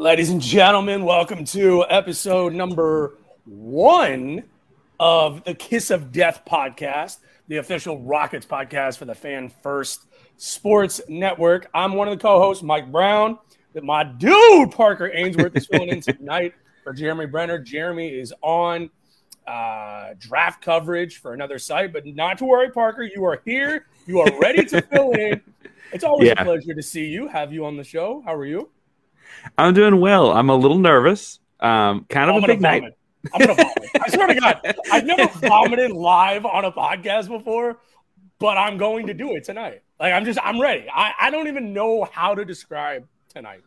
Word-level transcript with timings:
Ladies 0.00 0.30
and 0.30 0.40
gentlemen, 0.40 1.04
welcome 1.04 1.44
to 1.44 1.84
episode 1.90 2.54
number 2.54 3.18
one 3.44 4.44
of 4.98 5.44
the 5.44 5.54
Kiss 5.54 5.90
of 5.90 6.10
Death 6.10 6.40
podcast, 6.48 7.18
the 7.48 7.58
official 7.58 8.00
Rockets 8.00 8.46
podcast 8.46 8.96
for 8.96 9.04
the 9.04 9.14
Fan 9.14 9.50
First 9.62 10.06
Sports 10.38 11.02
Network. 11.06 11.68
I'm 11.74 11.92
one 11.92 12.08
of 12.08 12.18
the 12.18 12.22
co-hosts, 12.22 12.62
Mike 12.62 12.90
Brown. 12.90 13.38
That 13.74 13.84
my 13.84 14.02
dude 14.02 14.70
Parker 14.70 15.10
Ainsworth 15.12 15.54
is 15.54 15.66
filling 15.66 15.90
in 15.90 16.00
tonight 16.00 16.54
for 16.82 16.94
Jeremy 16.94 17.26
Brenner. 17.26 17.58
Jeremy 17.58 18.08
is 18.08 18.32
on 18.40 18.88
uh, 19.46 20.14
draft 20.18 20.62
coverage 20.62 21.18
for 21.18 21.34
another 21.34 21.58
site, 21.58 21.92
but 21.92 22.06
not 22.06 22.38
to 22.38 22.46
worry, 22.46 22.70
Parker. 22.70 23.02
You 23.02 23.22
are 23.26 23.42
here. 23.44 23.84
You 24.06 24.20
are 24.20 24.40
ready 24.40 24.64
to 24.64 24.80
fill 24.80 25.12
in. 25.12 25.42
It's 25.92 26.04
always 26.04 26.28
Yeah. 26.28 26.40
a 26.40 26.44
pleasure 26.44 26.72
to 26.72 26.82
see 26.82 27.04
you. 27.04 27.28
Have 27.28 27.52
you 27.52 27.66
on 27.66 27.76
the 27.76 27.84
show? 27.84 28.22
How 28.24 28.34
are 28.34 28.46
you? 28.46 28.70
I'm 29.58 29.74
doing 29.74 30.00
well. 30.00 30.32
I'm 30.32 30.50
a 30.50 30.54
little 30.54 30.78
nervous. 30.78 31.38
Um, 31.60 32.06
kind 32.08 32.30
of 32.30 32.36
I'm 32.36 32.44
a 32.44 32.46
big 32.46 32.60
night. 32.60 32.82
I'm 33.32 33.40
gonna 33.40 33.54
vomit. 33.54 33.90
I 34.00 34.08
swear 34.08 34.26
to 34.28 34.34
God, 34.34 34.60
I've 34.92 35.04
never 35.04 35.26
vomited 35.46 35.92
live 35.92 36.46
on 36.46 36.64
a 36.64 36.72
podcast 36.72 37.28
before, 37.28 37.78
but 38.38 38.56
I'm 38.56 38.78
going 38.78 39.06
to 39.08 39.14
do 39.14 39.36
it 39.36 39.44
tonight. 39.44 39.82
Like 39.98 40.12
I'm 40.12 40.24
just, 40.24 40.38
I'm 40.42 40.60
ready. 40.60 40.86
I, 40.92 41.12
I 41.20 41.30
don't 41.30 41.48
even 41.48 41.72
know 41.72 42.04
how 42.04 42.34
to 42.34 42.44
describe 42.44 43.06
tonight. 43.28 43.60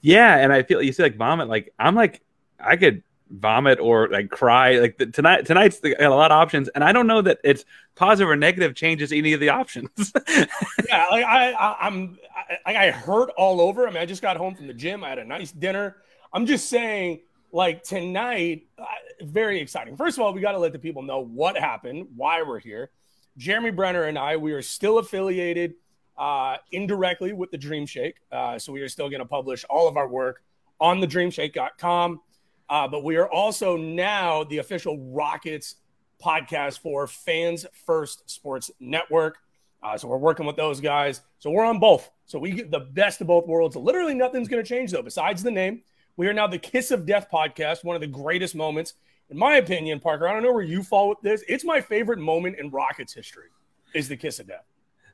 Yeah, 0.00 0.36
and 0.36 0.52
I 0.52 0.62
feel 0.64 0.82
you 0.82 0.92
said 0.92 1.04
like 1.04 1.16
vomit. 1.16 1.48
Like 1.48 1.72
I'm 1.78 1.94
like 1.94 2.20
I 2.58 2.76
could 2.76 3.02
vomit 3.30 3.80
or 3.80 4.08
like 4.08 4.30
cry. 4.30 4.78
Like 4.78 4.98
the, 4.98 5.06
tonight, 5.06 5.46
tonight's 5.46 5.80
the, 5.80 5.94
got 5.94 6.12
a 6.12 6.14
lot 6.14 6.30
of 6.30 6.36
options, 6.36 6.68
and 6.68 6.84
I 6.84 6.92
don't 6.92 7.06
know 7.06 7.22
that 7.22 7.38
it's 7.44 7.64
positive 7.94 8.28
or 8.28 8.36
negative 8.36 8.74
changes 8.74 9.12
any 9.12 9.32
of 9.32 9.40
the 9.40 9.48
options. 9.48 10.12
yeah, 10.28 11.06
like 11.10 11.24
I, 11.24 11.52
I 11.52 11.76
I'm, 11.86 12.18
I, 12.66 12.86
I 12.86 12.90
hurt 12.90 13.30
all 13.36 13.60
over. 13.60 13.86
I 13.86 13.90
mean, 13.90 14.02
I 14.02 14.06
just 14.06 14.22
got 14.22 14.36
home 14.36 14.54
from 14.54 14.66
the 14.66 14.74
gym. 14.74 15.04
I 15.04 15.10
had 15.10 15.18
a 15.18 15.24
nice 15.24 15.52
dinner. 15.52 15.96
I'm 16.32 16.46
just 16.46 16.68
saying, 16.68 17.20
like 17.52 17.82
tonight, 17.82 18.66
uh, 18.78 18.84
very 19.22 19.60
exciting. 19.60 19.96
First 19.96 20.18
of 20.18 20.24
all, 20.24 20.32
we 20.32 20.40
got 20.40 20.52
to 20.52 20.58
let 20.58 20.72
the 20.72 20.78
people 20.78 21.02
know 21.02 21.20
what 21.20 21.56
happened, 21.56 22.08
why 22.16 22.42
we're 22.42 22.58
here. 22.58 22.90
Jeremy 23.36 23.70
Brenner 23.70 24.04
and 24.04 24.18
I, 24.18 24.36
we 24.36 24.52
are 24.52 24.62
still 24.62 24.98
affiliated 24.98 25.74
uh, 26.16 26.56
indirectly 26.70 27.32
with 27.32 27.50
the 27.50 27.58
Dream 27.58 27.86
Shake, 27.86 28.16
uh, 28.30 28.58
so 28.58 28.72
we 28.72 28.80
are 28.80 28.88
still 28.88 29.08
going 29.08 29.20
to 29.20 29.26
publish 29.26 29.64
all 29.68 29.88
of 29.88 29.96
our 29.96 30.08
work 30.08 30.42
on 30.80 31.00
the 31.00 31.06
DreamShake.com. 31.06 32.20
Uh, 32.68 32.88
but 32.88 33.04
we 33.04 33.16
are 33.16 33.28
also 33.28 33.76
now 33.76 34.44
the 34.44 34.58
official 34.58 34.98
Rockets 35.12 35.76
podcast 36.22 36.78
for 36.78 37.06
Fans 37.06 37.66
First 37.86 38.28
Sports 38.30 38.70
Network. 38.80 39.38
Uh, 39.82 39.98
so 39.98 40.08
we're 40.08 40.16
working 40.16 40.46
with 40.46 40.56
those 40.56 40.80
guys. 40.80 41.20
So 41.38 41.50
we're 41.50 41.64
on 41.64 41.78
both. 41.78 42.10
So 42.24 42.38
we 42.38 42.52
get 42.52 42.70
the 42.70 42.80
best 42.80 43.20
of 43.20 43.26
both 43.26 43.46
worlds. 43.46 43.76
Literally 43.76 44.14
nothing's 44.14 44.48
going 44.48 44.62
to 44.62 44.68
change 44.68 44.90
though, 44.92 45.02
besides 45.02 45.42
the 45.42 45.50
name. 45.50 45.82
We 46.16 46.26
are 46.28 46.32
now 46.32 46.46
the 46.46 46.58
Kiss 46.58 46.90
of 46.90 47.06
Death 47.06 47.26
podcast, 47.30 47.84
one 47.84 47.96
of 47.96 48.00
the 48.00 48.06
greatest 48.06 48.54
moments, 48.54 48.94
in 49.28 49.36
my 49.36 49.56
opinion, 49.56 50.00
Parker. 50.00 50.28
I 50.28 50.32
don't 50.32 50.42
know 50.42 50.52
where 50.52 50.62
you 50.62 50.82
fall 50.82 51.08
with 51.08 51.20
this. 51.22 51.44
It's 51.48 51.64
my 51.64 51.80
favorite 51.80 52.18
moment 52.18 52.56
in 52.58 52.70
Rockets 52.70 53.12
history. 53.12 53.48
Is 53.94 54.08
the 54.08 54.16
Kiss 54.16 54.40
of 54.40 54.48
Death. 54.48 54.64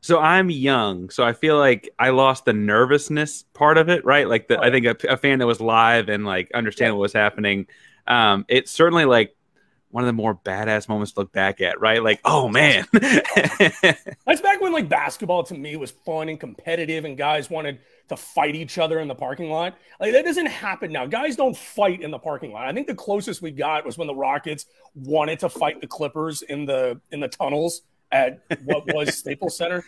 So 0.00 0.18
I'm 0.18 0.50
young, 0.50 1.10
so 1.10 1.24
I 1.24 1.32
feel 1.32 1.58
like 1.58 1.90
I 1.98 2.10
lost 2.10 2.46
the 2.46 2.52
nervousness 2.52 3.44
part 3.52 3.76
of 3.76 3.88
it, 3.88 4.04
right? 4.04 4.26
Like 4.28 4.48
the, 4.48 4.58
I 4.58 4.70
think 4.70 4.86
a, 4.86 4.96
a 5.08 5.16
fan 5.16 5.38
that 5.40 5.46
was 5.46 5.60
live 5.60 6.08
and 6.08 6.24
like 6.24 6.50
understand 6.52 6.94
what 6.94 7.00
was 7.00 7.12
happening. 7.12 7.66
Um, 8.06 8.46
it's 8.48 8.70
certainly 8.70 9.04
like 9.04 9.36
one 9.90 10.04
of 10.04 10.06
the 10.06 10.12
more 10.12 10.34
badass 10.34 10.88
moments 10.88 11.12
to 11.12 11.20
look 11.20 11.32
back 11.32 11.60
at, 11.60 11.80
right? 11.80 12.02
Like, 12.02 12.20
oh 12.24 12.48
man, 12.48 12.86
That's 12.92 14.40
back 14.40 14.60
when 14.60 14.72
like 14.72 14.88
basketball 14.88 15.42
to 15.44 15.54
me 15.54 15.76
was 15.76 15.90
fun 15.90 16.28
and 16.28 16.38
competitive, 16.38 17.04
and 17.04 17.18
guys 17.18 17.50
wanted 17.50 17.80
to 18.08 18.16
fight 18.16 18.54
each 18.54 18.78
other 18.78 19.00
in 19.00 19.08
the 19.08 19.14
parking 19.14 19.50
lot. 19.50 19.76
Like 20.00 20.12
that 20.12 20.24
doesn't 20.24 20.46
happen 20.46 20.92
now. 20.92 21.06
Guys 21.06 21.36
don't 21.36 21.56
fight 21.56 22.00
in 22.00 22.10
the 22.10 22.18
parking 22.18 22.52
lot. 22.52 22.66
I 22.66 22.72
think 22.72 22.86
the 22.86 22.94
closest 22.94 23.42
we 23.42 23.50
got 23.50 23.84
was 23.84 23.98
when 23.98 24.06
the 24.06 24.14
Rockets 24.14 24.66
wanted 24.94 25.40
to 25.40 25.48
fight 25.48 25.80
the 25.80 25.86
Clippers 25.86 26.42
in 26.42 26.64
the 26.64 27.00
in 27.10 27.20
the 27.20 27.28
tunnels 27.28 27.82
at 28.12 28.40
what 28.64 28.92
was 28.92 29.14
Staples 29.18 29.56
Center. 29.56 29.84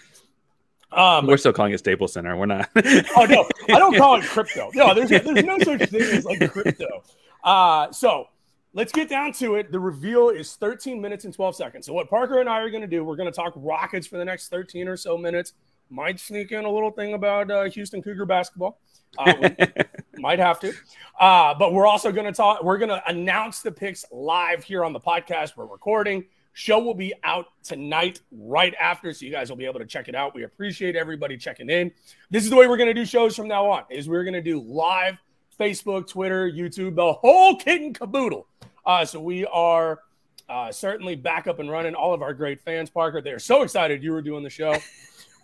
Um, 0.93 1.27
we're 1.27 1.39
still 1.39 1.53
calling 1.53 1.73
it 1.73 1.79
Staples 1.79 2.13
Center. 2.13 2.37
We're 2.37 2.47
not. 2.47 2.69
oh 2.77 3.27
no, 3.29 3.49
I 3.69 3.79
don't 3.79 3.97
call 3.97 4.17
it 4.17 4.25
crypto. 4.25 4.71
No, 4.75 4.95
there's 4.95 5.09
there's 5.09 5.45
no 5.45 5.59
such 5.59 5.89
thing 5.89 6.03
as 6.03 6.25
like 6.25 6.51
crypto. 6.53 7.03
Uh, 7.43 7.91
so 7.93 8.29
let's 8.75 8.93
get 8.93 9.09
down 9.09 9.33
to 9.35 9.57
it. 9.57 9.73
The 9.73 9.81
reveal 9.81 10.29
is 10.29 10.55
13 10.57 11.01
minutes 11.01 11.25
and 11.25 11.35
12 11.35 11.57
seconds. 11.57 11.87
So, 11.87 11.93
what 11.93 12.09
Parker 12.09 12.41
and 12.41 12.49
I 12.49 12.61
are 12.61 12.71
going 12.71 12.83
to 12.83 12.87
do, 12.87 13.05
we're 13.05 13.17
going 13.17 13.31
to 13.31 13.35
talk 13.35 13.53
Rockets 13.57 14.07
for 14.07 14.19
the 14.19 14.25
next 14.25 14.49
13 14.49 14.89
or 14.89 14.97
so 14.97 15.17
minutes. 15.17 15.55
Might 15.91 16.21
sneak 16.21 16.53
in 16.53 16.65
a 16.65 16.71
little 16.71 16.91
thing 16.91 17.15
about 17.15 17.51
uh, 17.51 17.65
Houston 17.65 18.03
Cougar 18.03 18.25
basketball. 18.25 18.79
Uh, 19.19 19.51
might 20.17 20.39
have 20.39 20.59
to. 20.61 20.73
Uh, 21.21 21.55
but 21.55 21.75
we're 21.75 21.87
also 21.87 22.11
going 22.13 22.25
to 22.25 22.33
talk, 22.33 22.63
we're 22.63 22.79
going 22.79 22.89
to 22.89 23.03
announce 23.07 23.61
the 23.61 23.71
picks 23.71 24.05
live 24.11 24.65
here 24.65 24.85
on 24.85 24.95
the 24.95 25.01
podcast. 25.01 25.57
We're 25.57 25.67
recording. 25.67 26.25
Show 26.55 26.81
will 26.81 26.95
be 26.95 27.15
out 27.25 27.47
tonight, 27.63 28.21
right 28.31 28.75
after, 28.79 29.13
so 29.13 29.25
you 29.25 29.33
guys 29.33 29.49
will 29.49 29.57
be 29.57 29.65
able 29.65 29.81
to 29.81 29.87
check 29.87 30.09
it 30.09 30.15
out. 30.15 30.35
We 30.35 30.45
appreciate 30.45 30.97
everybody 30.97 31.37
checking 31.37 31.71
in. 31.71 31.91
This 32.31 32.45
is 32.45 32.51
the 32.51 32.57
way 32.57 32.67
we're 32.69 32.77
going 32.77 32.89
to 32.89 32.95
do 32.95 33.07
shows 33.07 33.35
from 33.35 33.49
now 33.49 33.71
on. 33.71 33.85
Is 33.91 34.09
we're 34.09 34.25
going 34.25 34.35
to 34.35 34.43
do 34.43 34.61
live 34.61 35.17
Facebook, 35.59 36.07
Twitter, 36.07 36.51
YouTube, 36.51 36.97
the 36.97 37.13
whole 37.13 37.57
kit 37.57 37.81
and 37.81 37.99
caboodle. 37.99 38.47
Uh, 38.85 39.05
so 39.05 39.21
we 39.21 39.47
are 39.47 40.01
uh, 40.49 40.71
certainly 40.71 41.17
back 41.17 41.47
up 41.47 41.59
and 41.59 41.71
running. 41.71 41.95
All 41.95 42.13
of 42.13 42.21
our 42.21 42.35
great 42.35 42.61
fans, 42.61 42.91
Parker, 42.91 43.23
they're 43.23 43.39
so 43.39 43.63
excited 43.63 44.03
you 44.03 44.13
were 44.13 44.23
doing 44.23 44.43
the 44.43 44.51
show. 44.51 44.77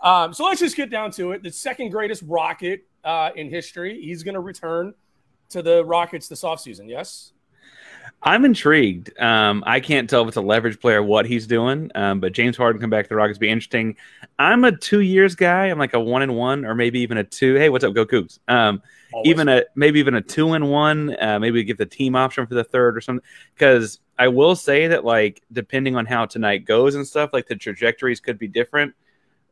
Um, 0.00 0.32
so 0.32 0.44
let's 0.44 0.60
just 0.60 0.76
get 0.76 0.90
down 0.90 1.10
to 1.12 1.32
it. 1.32 1.42
The 1.42 1.50
second 1.50 1.90
greatest 1.90 2.22
Rocket 2.26 2.86
uh, 3.02 3.30
in 3.34 3.50
history. 3.50 4.00
He's 4.00 4.22
going 4.22 4.34
to 4.34 4.40
return 4.40 4.94
to 5.50 5.62
the 5.62 5.84
Rockets 5.84 6.28
this 6.28 6.42
offseason. 6.42 6.88
Yes. 6.88 7.32
I'm 8.22 8.44
intrigued. 8.44 9.16
Um, 9.20 9.62
I 9.66 9.78
can't 9.80 10.10
tell 10.10 10.22
if 10.22 10.28
it's 10.28 10.36
a 10.36 10.40
leverage 10.42 10.80
player 10.80 11.02
what 11.02 11.24
he's 11.24 11.46
doing, 11.46 11.90
um, 11.94 12.18
but 12.18 12.32
James 12.32 12.56
Harden 12.56 12.80
come 12.80 12.90
back 12.90 13.04
to 13.04 13.08
the 13.10 13.14
Rockets 13.16 13.38
be 13.38 13.48
interesting. 13.48 13.96
I'm 14.38 14.64
a 14.64 14.76
two 14.76 15.00
years 15.00 15.36
guy. 15.36 15.66
I'm 15.66 15.78
like 15.78 15.94
a 15.94 16.00
one 16.00 16.22
and 16.22 16.34
one, 16.34 16.64
or 16.64 16.74
maybe 16.74 16.98
even 17.00 17.16
a 17.18 17.24
two. 17.24 17.54
Hey, 17.54 17.68
what's 17.68 17.84
up, 17.84 17.94
go 17.94 18.04
Cougs? 18.04 18.40
Um, 18.48 18.82
even 19.24 19.48
a 19.48 19.62
maybe 19.76 20.00
even 20.00 20.14
a 20.14 20.20
two 20.20 20.52
and 20.54 20.68
one. 20.68 21.16
Uh, 21.22 21.38
maybe 21.38 21.62
give 21.62 21.76
the 21.78 21.86
team 21.86 22.16
option 22.16 22.44
for 22.46 22.54
the 22.54 22.64
third 22.64 22.96
or 22.96 23.00
something. 23.00 23.24
Because 23.54 24.00
I 24.18 24.28
will 24.28 24.56
say 24.56 24.88
that 24.88 25.04
like 25.04 25.40
depending 25.52 25.94
on 25.94 26.04
how 26.04 26.26
tonight 26.26 26.64
goes 26.64 26.96
and 26.96 27.06
stuff, 27.06 27.30
like 27.32 27.46
the 27.46 27.54
trajectories 27.56 28.18
could 28.20 28.38
be 28.38 28.48
different. 28.48 28.94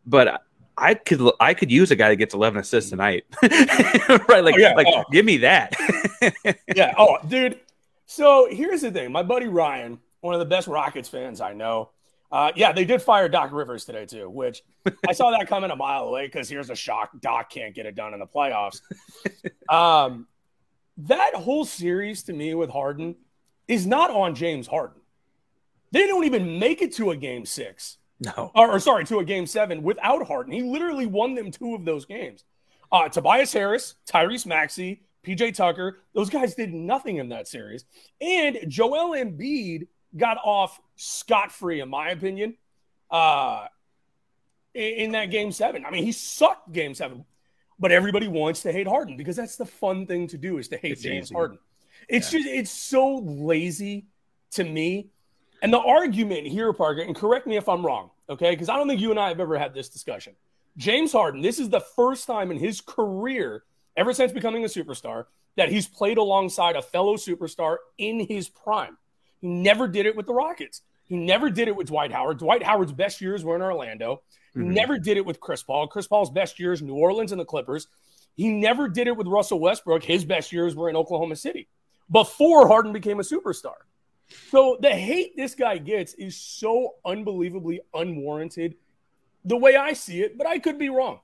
But 0.07 0.43
I 0.77 0.95
could 0.95 1.21
I 1.41 1.55
could 1.55 1.71
use 1.71 1.91
a 1.93 1.97
guy 1.97 2.09
that 2.11 2.17
gets 2.17 2.35
11 2.35 2.59
assists 2.61 2.91
tonight, 2.91 3.25
right? 3.43 4.45
Like, 4.45 4.57
Oh, 4.57 4.59
yeah. 4.59 4.75
like 4.75 4.89
Oh. 4.91 5.05
give 5.13 5.25
me 5.25 5.39
that. 5.39 5.75
yeah. 6.75 6.95
Oh, 6.99 7.17
dude. 7.27 7.61
So 8.07 8.49
here's 8.51 8.83
the 8.83 8.91
thing. 8.91 9.13
My 9.13 9.23
buddy 9.23 9.49
Ryan, 9.49 9.99
one 10.21 10.35
of 10.35 10.41
the 10.41 10.47
best 10.47 10.69
Rockets 10.69 11.09
fans 11.09 11.41
I 11.41 11.53
know. 11.53 11.91
Uh, 12.33 12.51
yeah, 12.57 12.73
they 12.73 12.85
did 12.85 13.01
fire 13.01 13.29
Doc 13.29 13.53
Rivers 13.53 13.85
today 13.85 14.05
too, 14.05 14.29
which 14.29 14.63
I 15.09 15.13
saw 15.13 15.31
that 15.31 15.49
coming 15.49 15.71
a 15.71 15.77
mile 15.77 16.05
away 16.05 16.27
because 16.27 16.49
here's 16.49 16.71
a 16.71 16.75
shock: 16.75 17.11
Doc 17.21 17.51
can't 17.51 17.75
get 17.75 17.87
it 17.87 17.95
done 17.95 18.15
in 18.15 18.21
the 18.21 18.27
playoffs. 18.27 18.81
um, 19.69 20.27
that 20.99 21.35
whole 21.35 21.65
series 21.65 22.25
to 22.25 22.33
me 22.33 22.55
with 22.55 22.71
Harden 22.71 23.15
is 23.69 23.87
not 23.87 24.11
on 24.11 24.35
James 24.35 24.67
Harden. 24.67 25.01
They 25.93 26.07
don't 26.07 26.25
even 26.25 26.59
make 26.59 26.83
it 26.83 26.95
to 26.95 27.11
a 27.13 27.17
game 27.17 27.47
six 27.47 27.99
no, 28.21 28.51
or, 28.55 28.73
or 28.73 28.81
sorry, 28.81 29.05
to 29.07 29.19
a 29.19 29.25
game 29.25 29.47
seven 29.47 29.83
without 29.83 30.27
Harden. 30.27 30.53
He 30.53 30.63
literally 30.63 31.07
won 31.07 31.35
them 31.35 31.51
two 31.51 31.75
of 31.75 31.85
those 31.85 32.07
games. 32.07 32.45
Uh, 32.91 33.09
Tobias 33.09 33.53
Harris, 33.53 33.97
Tyrese 34.09 34.47
Maxey, 34.47 35.03
PJ 35.27 35.55
Tucker, 35.55 35.99
those 36.15 36.31
guys 36.31 36.55
did 36.55 36.73
nothing 36.73 37.17
in 37.17 37.31
that 37.31 37.49
series. 37.49 37.85
And 38.21 38.59
Joel 38.69 39.17
Embiid 39.17 39.89
got 40.17 40.39
off 40.45 40.81
scot 40.97 41.53
free, 41.53 41.81
in 41.81 41.89
my 41.89 42.11
opinion, 42.11 42.57
uh, 43.11 43.67
in, 44.75 45.13
that 45.13 45.31
game 45.31 45.53
seven. 45.53 45.85
I 45.85 45.91
mean, 45.91 46.05
he 46.05 46.13
sucked 46.13 46.73
game 46.73 46.95
seven, 46.95 47.25
but 47.79 47.93
everybody 47.93 48.29
wants 48.29 48.63
to 48.63 48.73
hate 48.73 48.87
Harden 48.87 49.17
because 49.17 49.37
that's 49.37 49.57
the 49.57 49.67
fun 49.67 50.07
thing 50.07 50.29
to 50.29 50.39
do 50.39 50.59
is 50.59 50.69
to 50.69 50.77
hate 50.77 50.93
It's 50.93 51.03
James 51.03 51.27
easy. 51.27 51.35
Harden. 51.35 51.59
It's 52.09 52.31
just, 52.31 52.47
it's 52.47 52.71
so 52.71 53.19
lazy 53.19 54.07
to 54.53 54.65
me. 54.65 55.09
And 55.63 55.73
the 55.73 55.81
argument 55.81 56.47
here, 56.47 56.73
Parker, 56.73 57.01
and 57.01 57.17
correct 57.17 57.47
me 57.47 57.57
if 57.57 57.69
I'm 57.69 57.85
wrong, 57.85 58.11
okay? 58.29 58.51
Because 58.51 58.69
I 58.69 58.77
don't 58.77 58.87
think 58.87 59.01
you 59.01 59.11
and 59.11 59.19
I 59.19 59.29
have 59.29 59.41
ever 59.41 59.59
had 59.59 59.75
this 59.75 59.89
discussion. 59.89 60.35
James 60.77 61.13
Harden, 61.13 61.41
this 61.41 61.59
is 61.59 61.71
the 61.71 61.81
first 61.81 62.27
time 62.27 62.51
in 62.51 62.59
his 62.59 62.81
career, 62.81 63.65
ever 63.97 64.13
since 64.13 64.33
becoming 64.33 64.65
a 64.65 64.69
superstar, 64.69 65.27
that 65.57 65.71
he's 65.71 65.89
played 65.89 66.19
alongside 66.19 66.77
a 66.77 66.83
fellow 66.83 67.17
superstar 67.17 67.77
in 67.99 68.21
his 68.21 68.49
prime. 68.49 68.99
He 69.41 69.49
never 69.49 69.89
did 69.89 70.07
it 70.07 70.17
with 70.17 70.27
the 70.27 70.35
Rockets. 70.35 70.83
He 71.05 71.17
never 71.17 71.51
did 71.51 71.69
it 71.69 71.77
with 71.77 71.87
Dwight 71.87 72.13
Howard. 72.13 72.39
Dwight 72.39 72.63
Howard's 72.63 72.93
best 72.93 73.21
years 73.21 73.45
were 73.45 73.57
in 73.57 73.63
Orlando. 73.63 74.23
He 74.55 74.61
Mhm. 74.61 74.75
never 74.75 74.99
did 74.99 75.17
it 75.17 75.25
with 75.25 75.41
Chris 75.41 75.63
Paul. 75.63 75.87
Chris 75.87 76.07
Paul's 76.07 76.31
best 76.31 76.59
years, 76.59 76.83
New 76.83 76.95
Orleans 76.97 77.33
and 77.33 77.41
the 77.41 77.45
Clippers. 77.45 77.89
He 78.35 78.49
never 78.49 78.89
did 78.89 79.07
it 79.07 79.17
with 79.17 79.27
Russell 79.27 79.61
Westbrook. 79.61 80.03
His 80.03 80.25
best 80.25 80.53
years 80.53 80.75
were 80.75 80.91
in 80.91 80.97
Oklahoma 80.97 81.37
City 81.37 81.69
before 82.11 82.69
Harden 82.69 82.93
became 82.93 83.21
a 83.21 83.23
superstar. 83.23 83.77
So 84.51 84.77
the 84.81 84.91
hate 84.91 85.37
this 85.37 85.55
guy 85.55 85.79
gets 85.79 86.13
is 86.15 86.37
so 86.37 86.97
unbelievably 87.05 87.81
unwarranted, 87.95 88.77
the 89.45 89.57
way 89.57 89.77
I 89.77 89.93
see 89.93 90.23
it, 90.23 90.37
but 90.37 90.47
I 90.47 90.59
could 90.59 90.79
be 90.79 90.89
wrong. 90.89 91.21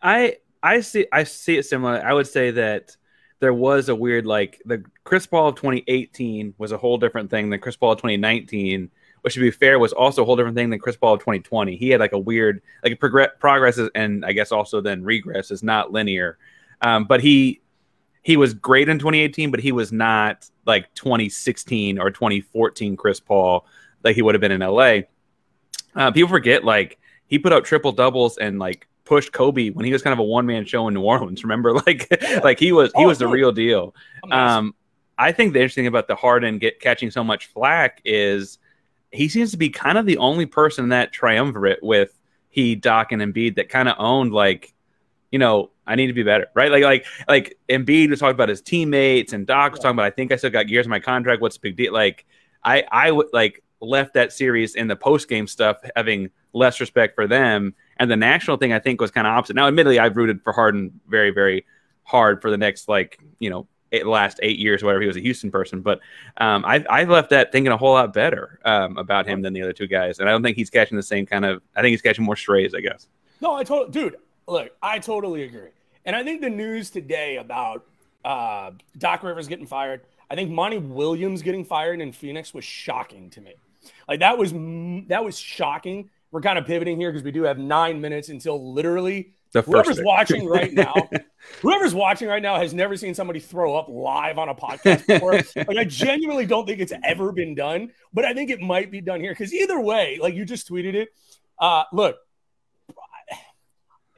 I 0.00 0.36
I 0.64 0.80
see 0.80 1.06
I 1.12 1.24
see 1.24 1.58
it 1.58 1.66
similar. 1.66 2.02
I 2.02 2.14
would 2.14 2.26
say 2.26 2.50
that 2.52 2.96
there 3.38 3.52
was 3.52 3.90
a 3.90 3.94
weird 3.94 4.24
like 4.24 4.62
the 4.64 4.82
Chris 5.04 5.26
Paul 5.26 5.48
of 5.48 5.56
2018 5.56 6.54
was 6.56 6.72
a 6.72 6.78
whole 6.78 6.96
different 6.96 7.30
thing 7.30 7.50
than 7.50 7.60
Chris 7.60 7.76
Paul 7.76 7.92
of 7.92 7.98
2019. 7.98 8.90
Which 9.20 9.34
to 9.34 9.40
be 9.40 9.50
fair 9.50 9.78
was 9.78 9.92
also 9.92 10.22
a 10.22 10.24
whole 10.24 10.36
different 10.36 10.56
thing 10.56 10.68
than 10.70 10.78
Chris 10.78 10.96
Paul 10.96 11.14
of 11.14 11.20
2020. 11.20 11.76
He 11.76 11.90
had 11.90 12.00
like 12.00 12.12
a 12.12 12.18
weird 12.18 12.62
like 12.82 12.98
progress 12.98 13.78
and 13.94 14.24
I 14.24 14.32
guess 14.32 14.52
also 14.52 14.80
then 14.80 15.04
regress 15.04 15.50
is 15.50 15.62
not 15.62 15.92
linear. 15.92 16.38
Um, 16.80 17.04
but 17.04 17.20
he 17.20 17.60
he 18.22 18.38
was 18.38 18.54
great 18.54 18.88
in 18.88 18.98
2018, 18.98 19.50
but 19.50 19.60
he 19.60 19.72
was 19.72 19.92
not 19.92 20.48
like 20.64 20.92
2016 20.94 21.98
or 21.98 22.10
2014 22.10 22.96
Chris 22.96 23.20
Paul 23.20 23.66
like 24.02 24.16
he 24.16 24.22
would 24.22 24.34
have 24.34 24.40
been 24.40 24.52
in 24.52 24.60
LA. 24.60 25.00
Uh, 25.94 26.10
people 26.10 26.30
forget 26.30 26.64
like 26.64 26.98
he 27.26 27.38
put 27.38 27.52
up 27.52 27.64
triple 27.64 27.92
doubles 27.92 28.38
and 28.38 28.58
like 28.58 28.88
pushed 29.04 29.32
Kobe 29.32 29.70
when 29.70 29.84
he 29.84 29.92
was 29.92 30.02
kind 30.02 30.12
of 30.12 30.18
a 30.18 30.24
one 30.24 30.46
man 30.46 30.64
show 30.64 30.88
in 30.88 30.94
New 30.94 31.02
Orleans. 31.02 31.42
Remember, 31.44 31.72
like 31.86 32.08
like 32.42 32.58
he 32.58 32.72
was 32.72 32.92
he 32.96 33.04
Oh, 33.04 33.08
was 33.08 33.18
the 33.18 33.26
dude. 33.26 33.34
real 33.34 33.52
deal. 33.52 33.94
Um, 34.30 34.74
I 35.18 35.32
think 35.32 35.52
the 35.52 35.60
interesting 35.60 35.86
about 35.86 36.08
the 36.08 36.16
Harden 36.16 36.58
get 36.58 36.80
catching 36.80 37.10
so 37.10 37.22
much 37.22 37.46
flack 37.46 38.00
is 38.04 38.58
he 39.12 39.28
seems 39.28 39.52
to 39.52 39.56
be 39.56 39.68
kind 39.68 39.96
of 39.98 40.06
the 40.06 40.18
only 40.18 40.46
person 40.46 40.84
in 40.84 40.88
that 40.90 41.12
triumvirate 41.12 41.82
with 41.82 42.18
he, 42.48 42.74
Doc, 42.74 43.12
and 43.12 43.20
Embiid 43.22 43.56
that 43.56 43.68
kind 43.68 43.88
of 43.88 43.96
owned 43.98 44.32
like, 44.32 44.72
you 45.30 45.38
know, 45.38 45.70
I 45.86 45.94
need 45.96 46.06
to 46.08 46.12
be 46.12 46.22
better, 46.22 46.46
right? 46.54 46.70
Like 46.70 46.82
like 46.82 47.06
like 47.28 47.58
Embiid 47.68 48.10
was 48.10 48.20
talking 48.20 48.34
about 48.34 48.48
his 48.48 48.62
teammates 48.62 49.32
and 49.32 49.46
Doc 49.46 49.72
was 49.72 49.80
talking 49.80 49.96
about 49.96 50.06
I 50.06 50.10
think 50.10 50.32
I 50.32 50.36
still 50.36 50.50
got 50.50 50.66
gears 50.66 50.86
in 50.86 50.90
my 50.90 51.00
contract. 51.00 51.42
What's 51.42 51.56
the 51.56 51.60
big 51.60 51.76
deal? 51.76 51.92
Like 51.92 52.24
I 52.64 52.84
I 52.90 53.10
would 53.10 53.28
like 53.32 53.62
left 53.80 54.14
that 54.14 54.32
series 54.32 54.76
in 54.76 54.88
the 54.88 54.96
post 54.96 55.28
game 55.28 55.46
stuff 55.46 55.76
having 55.94 56.30
less 56.54 56.80
respect 56.80 57.14
for 57.14 57.26
them. 57.26 57.74
And 57.98 58.10
the 58.10 58.16
national 58.16 58.56
thing 58.56 58.72
I 58.72 58.78
think 58.78 59.00
was 59.00 59.10
kind 59.10 59.26
of 59.26 59.32
opposite. 59.32 59.54
Now, 59.56 59.68
admittedly, 59.68 59.98
I've 59.98 60.16
rooted 60.16 60.42
for 60.42 60.52
Harden 60.52 61.00
very, 61.08 61.30
very 61.30 61.64
hard 62.02 62.42
for 62.42 62.50
the 62.50 62.58
next 62.58 62.88
like 62.88 63.18
you 63.38 63.50
know 63.50 63.66
eight, 63.92 64.06
last 64.06 64.38
eight 64.42 64.58
years, 64.58 64.82
or 64.82 64.86
whatever. 64.86 65.02
He 65.02 65.06
was 65.06 65.16
a 65.16 65.20
Houston 65.20 65.50
person, 65.50 65.80
but 65.80 66.00
um, 66.38 66.64
I 66.64 66.84
I 66.90 67.04
left 67.04 67.30
that 67.30 67.52
thinking 67.52 67.72
a 67.72 67.76
whole 67.76 67.92
lot 67.92 68.12
better 68.12 68.58
um, 68.64 68.96
about 68.98 69.26
him 69.26 69.42
than 69.42 69.52
the 69.52 69.62
other 69.62 69.72
two 69.72 69.86
guys, 69.86 70.18
and 70.18 70.28
I 70.28 70.32
don't 70.32 70.42
think 70.42 70.56
he's 70.56 70.70
catching 70.70 70.96
the 70.96 71.02
same 71.02 71.26
kind 71.26 71.44
of. 71.44 71.62
I 71.76 71.82
think 71.82 71.92
he's 71.92 72.02
catching 72.02 72.24
more 72.24 72.36
strays, 72.36 72.74
I 72.74 72.80
guess. 72.80 73.06
No, 73.40 73.54
I 73.54 73.64
totally, 73.64 73.90
dude. 73.90 74.16
Look, 74.46 74.70
I 74.82 74.98
totally 74.98 75.44
agree. 75.44 75.70
And 76.04 76.14
I 76.14 76.22
think 76.22 76.42
the 76.42 76.50
news 76.50 76.90
today 76.90 77.38
about 77.38 77.86
uh, 78.24 78.72
Doc 78.98 79.22
Rivers 79.22 79.48
getting 79.48 79.66
fired, 79.66 80.02
I 80.30 80.34
think 80.34 80.50
Monty 80.50 80.78
Williams 80.78 81.42
getting 81.42 81.64
fired 81.64 82.00
in 82.00 82.12
Phoenix 82.12 82.52
was 82.52 82.64
shocking 82.64 83.30
to 83.30 83.40
me. 83.40 83.54
Like 84.08 84.20
that 84.20 84.38
was 84.38 84.52
that 85.08 85.24
was 85.24 85.38
shocking. 85.38 86.10
We're 86.34 86.40
kind 86.40 86.58
of 86.58 86.66
pivoting 86.66 86.98
here 86.98 87.12
because 87.12 87.22
we 87.22 87.30
do 87.30 87.44
have 87.44 87.58
nine 87.58 88.00
minutes 88.00 88.28
until 88.28 88.74
literally 88.74 89.34
The 89.52 89.62
first 89.62 89.86
whoever's 89.86 90.00
watching 90.02 90.48
right 90.48 90.72
now. 90.72 90.92
whoever's 91.62 91.94
watching 91.94 92.26
right 92.26 92.42
now 92.42 92.58
has 92.58 92.74
never 92.74 92.96
seen 92.96 93.14
somebody 93.14 93.38
throw 93.38 93.76
up 93.76 93.88
live 93.88 94.36
on 94.36 94.48
a 94.48 94.54
podcast 94.56 95.06
before. 95.06 95.34
like 95.68 95.76
I 95.78 95.84
genuinely 95.84 96.44
don't 96.44 96.66
think 96.66 96.80
it's 96.80 96.92
ever 97.04 97.30
been 97.30 97.54
done, 97.54 97.92
but 98.12 98.24
I 98.24 98.34
think 98.34 98.50
it 98.50 98.60
might 98.60 98.90
be 98.90 99.00
done 99.00 99.20
here 99.20 99.30
because 99.30 99.54
either 99.54 99.78
way, 99.78 100.18
like 100.20 100.34
you 100.34 100.44
just 100.44 100.68
tweeted 100.68 100.94
it. 100.94 101.10
Uh, 101.56 101.84
look, 101.92 102.16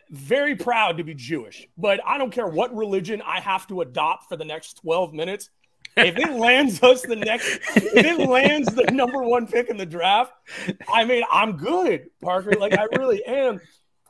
very 0.09 0.57
proud 0.57 0.97
to 0.97 1.05
be 1.05 1.13
Jewish, 1.13 1.69
but 1.77 2.01
I 2.07 2.17
don't 2.17 2.31
care 2.31 2.47
what 2.47 2.75
religion 2.75 3.21
I 3.21 3.41
have 3.41 3.67
to 3.67 3.83
adopt 3.83 4.31
for 4.31 4.39
the 4.39 4.45
next 4.47 4.81
12 4.81 5.13
minutes. 5.13 5.51
If 5.97 6.19
it 6.19 6.33
lands 6.33 6.83
us 6.83 7.03
the 7.03 7.17
next, 7.17 7.61
if 7.75 8.05
it 8.05 8.29
lands 8.29 8.75
the 8.75 8.85
number 8.93 9.23
one 9.23 9.47
pick 9.47 9.71
in 9.71 9.77
the 9.77 9.87
draft, 9.87 10.33
I 10.93 11.05
mean, 11.05 11.23
I'm 11.33 11.57
good, 11.57 12.09
Parker. 12.23 12.53
Like, 12.53 12.77
I 12.79 12.85
really 12.97 13.25
am. 13.25 13.61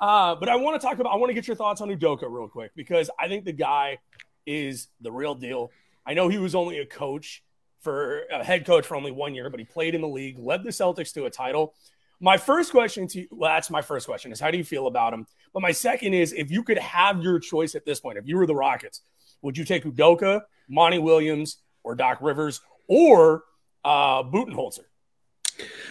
Uh, 0.01 0.35
but 0.35 0.49
I 0.49 0.57
want 0.57 0.81
to 0.81 0.85
talk 0.85 0.99
about, 0.99 1.13
I 1.13 1.17
want 1.17 1.31
to 1.31 1.35
get 1.35 1.47
your 1.47 1.57
thoughts 1.57 1.81
on 1.81 1.89
Udoka 1.89 2.25
real 2.29 2.49
quick 2.49 2.73
because 2.75 3.09
I 3.19 3.29
think 3.29 3.45
the 3.45 3.53
guy 3.53 3.99
is 4.47 4.89
the 5.01 5.13
real 5.13 5.35
deal. 5.35 5.71
I 6.05 6.15
know 6.15 6.29
he 6.29 6.39
was 6.39 6.55
only 6.55 6.79
a 6.81 6.87
coach 6.87 7.43
for 7.81 8.23
a 8.33 8.45
head 8.45 8.67
coach 8.67 8.85
for 8.85 8.97
only 8.97 9.13
one 9.13 9.35
year, 9.35 9.49
but 9.49 9.61
he 9.61 9.65
played 9.65 9.95
in 9.95 10.01
the 10.01 10.09
league, 10.09 10.39
led 10.39 10.65
the 10.65 10.71
Celtics 10.71 11.15
to 11.15 11.27
a 11.27 11.31
title. 11.31 11.75
My 12.19 12.37
first 12.37 12.73
question 12.73 13.07
to 13.09 13.21
you, 13.21 13.29
well, 13.31 13.53
that's 13.53 13.71
my 13.71 13.83
first 13.83 14.07
question 14.07 14.33
is 14.33 14.41
how 14.41 14.51
do 14.51 14.59
you 14.59 14.65
feel 14.65 14.87
about 14.87 15.13
him? 15.13 15.27
But 15.53 15.61
my 15.61 15.73
second 15.73 16.15
is 16.15 16.33
if 16.33 16.51
you 16.51 16.63
could 16.63 16.79
have 16.79 17.23
your 17.23 17.39
choice 17.39 17.75
at 17.75 17.85
this 17.85 18.01
point, 18.01 18.19
if 18.19 18.27
you 18.27 18.37
were 18.37 18.47
the 18.47 18.55
Rockets, 18.55 19.03
would 19.43 19.57
you 19.57 19.65
take 19.65 19.85
Udoka, 19.85 20.41
Monty 20.69 20.99
Williams, 20.99 21.59
or 21.87 21.95
Doc 21.95 22.19
Rivers 22.21 22.61
or 22.89 23.45
uh, 23.85 24.25
Budenholzer. 24.25 24.81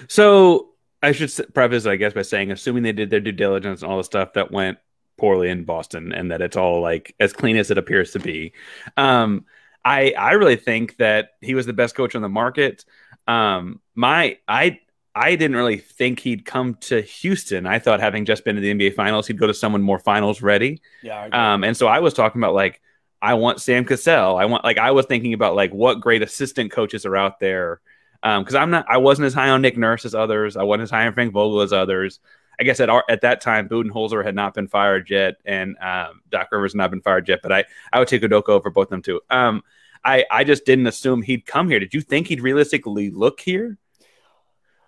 So 0.07 0.73
I 1.01 1.13
should 1.13 1.31
preface, 1.53 1.85
I 1.85 1.95
guess, 1.95 2.13
by 2.13 2.21
saying, 2.21 2.51
assuming 2.51 2.83
they 2.83 2.91
did 2.91 3.09
their 3.09 3.21
due 3.21 3.31
diligence 3.31 3.81
and 3.81 3.89
all 3.89 3.97
the 3.97 4.03
stuff 4.03 4.33
that 4.33 4.51
went 4.51 4.77
poorly 5.17 5.49
in 5.49 5.63
Boston, 5.63 6.11
and 6.11 6.29
that 6.31 6.41
it's 6.41 6.57
all 6.57 6.81
like 6.81 7.15
as 7.19 7.33
clean 7.33 7.55
as 7.57 7.71
it 7.71 7.77
appears 7.77 8.11
to 8.11 8.19
be. 8.19 8.53
Um, 8.97 9.45
I 9.83 10.11
I 10.11 10.33
really 10.33 10.57
think 10.57 10.97
that 10.97 11.29
he 11.41 11.55
was 11.55 11.65
the 11.65 11.73
best 11.73 11.95
coach 11.95 12.15
on 12.15 12.21
the 12.21 12.29
market. 12.29 12.83
Um, 13.27 13.79
my 13.95 14.37
I 14.47 14.81
I 15.15 15.35
didn't 15.35 15.55
really 15.55 15.77
think 15.77 16.19
he'd 16.19 16.45
come 16.45 16.75
to 16.81 17.01
Houston. 17.01 17.65
I 17.65 17.79
thought 17.79 18.01
having 18.01 18.25
just 18.25 18.43
been 18.43 18.55
to 18.55 18.61
the 18.61 18.73
NBA 18.73 18.95
Finals, 18.95 19.27
he'd 19.27 19.39
go 19.39 19.47
to 19.47 19.53
someone 19.53 19.81
more 19.81 19.99
finals 19.99 20.41
ready. 20.41 20.81
Yeah. 21.01 21.29
Um, 21.31 21.63
and 21.63 21.77
so 21.77 21.87
I 21.87 21.99
was 21.99 22.13
talking 22.13 22.41
about 22.41 22.53
like 22.53 22.81
I 23.25 23.33
want 23.33 23.59
Sam 23.59 23.85
Cassell. 23.85 24.37
I 24.37 24.45
want 24.45 24.63
like 24.63 24.77
I 24.77 24.91
was 24.91 25.07
thinking 25.07 25.33
about 25.33 25.55
like 25.55 25.73
what 25.73 25.99
great 25.99 26.21
assistant 26.21 26.71
coaches 26.71 27.07
are 27.07 27.15
out 27.17 27.39
there. 27.39 27.81
Um, 28.21 28.43
because 28.43 28.53
I'm 28.53 28.69
not 28.69 28.85
I 28.87 28.97
wasn't 28.97 29.25
as 29.25 29.33
high 29.33 29.49
on 29.49 29.63
Nick 29.63 29.77
Nurse 29.77 30.05
as 30.05 30.13
others. 30.13 30.55
I 30.55 30.61
wasn't 30.61 30.83
as 30.83 30.91
high 30.91 31.07
on 31.07 31.13
Frank 31.13 31.33
Vogel 31.33 31.61
as 31.61 31.73
others. 31.73 32.19
I 32.59 32.63
guess 32.63 32.79
at 32.79 32.87
our, 32.87 33.03
at 33.09 33.21
that 33.21 33.41
time, 33.41 33.67
Budenholzer 33.67 34.23
had 34.23 34.35
not 34.35 34.53
been 34.53 34.67
fired 34.67 35.09
yet, 35.09 35.37
and 35.43 35.75
um, 35.79 36.21
Doc 36.29 36.49
Rivers 36.51 36.73
had 36.73 36.77
not 36.77 36.91
been 36.91 37.01
fired 37.01 37.27
yet. 37.27 37.39
But 37.41 37.51
I 37.51 37.65
I 37.91 37.97
would 37.97 38.07
take 38.07 38.21
Udoka 38.21 38.49
over 38.49 38.69
both 38.69 38.85
of 38.85 38.89
them 38.91 39.01
too. 39.01 39.21
Um, 39.31 39.63
I 40.03 40.23
I 40.29 40.43
just 40.43 40.63
didn't 40.63 40.85
assume 40.85 41.23
he'd 41.23 41.47
come 41.47 41.67
here. 41.67 41.79
Did 41.79 41.95
you 41.95 42.01
think 42.01 42.27
he'd 42.27 42.41
realistically 42.41 43.09
look 43.09 43.39
here? 43.39 43.79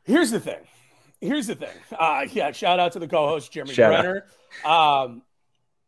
Here's 0.04 0.30
the 0.30 0.40
thing. 0.40 0.60
Here's 1.20 1.48
the 1.48 1.56
thing. 1.56 1.76
Uh, 1.92 2.28
yeah, 2.32 2.52
shout 2.52 2.80
out 2.80 2.92
to 2.92 3.00
the 3.00 3.08
co-host 3.08 3.52
Jeremy 3.52 3.74
Shout 3.74 3.94
out. 3.94 4.04
Brenner. 4.04 4.26
Um, 4.64 5.24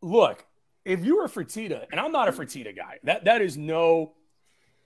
look, 0.02 0.44
if 0.84 1.04
you 1.04 1.18
were 1.18 1.28
Fertitta, 1.28 1.86
and 1.90 2.00
I'm 2.00 2.12
not 2.12 2.28
a 2.28 2.32
Fertitta 2.32 2.76
guy, 2.76 2.98
that 3.04 3.24
that 3.24 3.42
is 3.42 3.56
no 3.56 4.12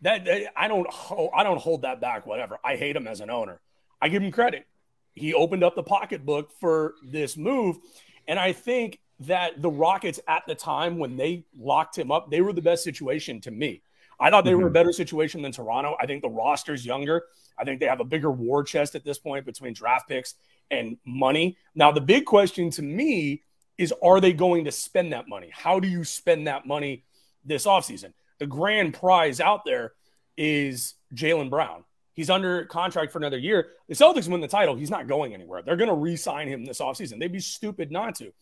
that, 0.03 0.25
that- 0.25 0.53
I 0.57 0.69
don't 0.69 0.91
ho- 0.91 1.31
I 1.35 1.43
don't 1.43 1.61
hold 1.61 1.83
that 1.83 2.01
back. 2.01 2.27
Whatever. 2.27 2.59
I 2.65 2.77
hate 2.77 2.97
him 2.97 3.07
as 3.07 3.21
an 3.21 3.31
owner. 3.31 3.61
I 4.01 4.09
give 4.09 4.23
him 4.23 4.31
credit. 4.31 4.67
He 5.15 5.33
opened 5.33 5.63
up 5.63 5.77
the 5.77 5.83
pocketbook 5.83 6.51
for 6.61 6.95
this 7.05 7.37
move, 7.37 7.79
and 8.27 8.39
I 8.39 8.53
think 8.53 9.01
that 9.21 9.63
the 9.63 9.71
Rockets 9.71 10.21
at 10.27 10.43
the 10.47 10.55
time 10.55 10.99
when 10.99 11.17
they 11.17 11.47
locked 11.57 11.97
him 11.97 12.11
up, 12.11 12.31
they 12.31 12.41
were 12.41 12.53
the 12.53 12.61
best 12.61 12.83
situation 12.83 13.41
to 13.43 13.51
me. 13.51 13.83
I 14.19 14.31
thought 14.31 14.45
they 14.45 14.55
were 14.55 14.63
a 14.63 14.65
mm-hmm. 14.67 14.73
better 14.75 14.93
situation 14.93 15.43
than 15.43 15.53
Toronto. 15.53 15.97
I 16.01 16.07
think 16.07 16.23
the 16.23 16.29
roster's 16.29 16.87
younger. 16.87 17.25
I 17.59 17.65
think 17.65 17.81
they 17.81 17.87
have 17.87 18.01
a 18.01 18.05
bigger 18.05 18.31
war 18.31 18.63
chest 18.63 18.95
at 18.95 19.05
this 19.05 19.19
point 19.19 19.45
between 19.45 19.73
draft 19.75 20.09
picks 20.09 20.35
and 20.71 20.97
money. 21.05 21.57
Now, 21.75 21.93
the 21.93 22.01
big 22.01 22.25
question 22.25 22.71
to 22.71 22.83
me 22.83 23.43
is 23.78 23.93
are 24.02 24.21
they 24.21 24.33
going 24.33 24.64
to 24.64 24.73
spend 24.73 25.12
that 25.12 25.28
money? 25.28 25.50
How 25.52 25.81
do 25.81 25.88
you 25.88 26.04
spend 26.04 26.47
that 26.47 26.66
money 26.66 27.04
this 27.45 27.66
offseason? 27.66 28.12
The 28.38 28.47
grand 28.47 28.95
prize 28.95 29.40
out 29.40 29.64
there 29.64 29.93
is 30.37 30.95
Jaylen 31.14 31.50
Brown. 31.50 31.85
He's 32.12 32.31
under 32.31 32.64
contract 32.64 33.12
for 33.12 33.19
another 33.19 33.38
year. 33.38 33.69
The 33.88 33.95
Celtics 33.95 34.28
win 34.28 34.40
the 34.40 34.49
title. 34.49 34.76
He's 34.76 34.90
not 34.90 35.09
going 35.09 35.35
anywhere. 35.35 35.62
They're 35.62 35.76
going 35.76 35.88
to 35.88 35.95
re 35.95 36.16
sign 36.16 36.49
him 36.49 36.64
this 36.64 36.81
offseason. 36.81 37.19
They'd 37.19 37.33
be 37.33 37.40
stupid 37.40 37.90
not 37.90 38.14
to. 38.16 38.33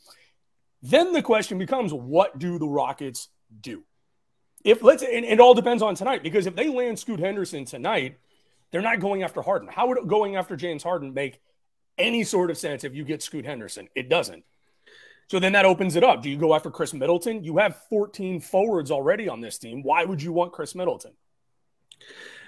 Then 0.82 1.12
the 1.12 1.22
question 1.22 1.58
becomes 1.58 1.92
what 1.92 2.38
do 2.38 2.58
the 2.58 2.68
Rockets 2.68 3.28
do? 3.60 3.84
If 4.64 4.82
let's, 4.82 5.02
and 5.02 5.24
it 5.24 5.40
all 5.40 5.54
depends 5.54 5.82
on 5.82 5.94
tonight 5.94 6.22
because 6.22 6.46
if 6.46 6.54
they 6.54 6.68
land 6.68 6.98
Scoot 6.98 7.18
Henderson 7.18 7.64
tonight, 7.64 8.18
they're 8.70 8.82
not 8.82 9.00
going 9.00 9.22
after 9.22 9.42
Harden. 9.42 9.68
How 9.68 9.88
would 9.88 10.06
going 10.06 10.36
after 10.36 10.54
James 10.54 10.82
Harden 10.82 11.14
make 11.14 11.40
any 11.98 12.24
sort 12.24 12.50
of 12.50 12.58
sense 12.58 12.84
if 12.84 12.94
you 12.94 13.04
get 13.04 13.22
Scoot 13.22 13.44
Henderson? 13.44 13.88
It 13.94 14.08
doesn't. 14.08 14.44
So 15.28 15.38
then 15.38 15.52
that 15.52 15.64
opens 15.64 15.96
it 15.96 16.04
up. 16.04 16.22
Do 16.22 16.28
you 16.28 16.36
go 16.36 16.54
after 16.54 16.70
Khris 16.70 16.92
Middleton? 16.92 17.42
You 17.42 17.56
have 17.58 17.76
14 17.88 18.40
forwards 18.40 18.90
already 18.90 19.28
on 19.28 19.40
this 19.40 19.56
team. 19.58 19.82
Why 19.82 20.04
would 20.04 20.20
you 20.22 20.32
want 20.32 20.52
Khris 20.52 20.74
Middleton? 20.74 21.12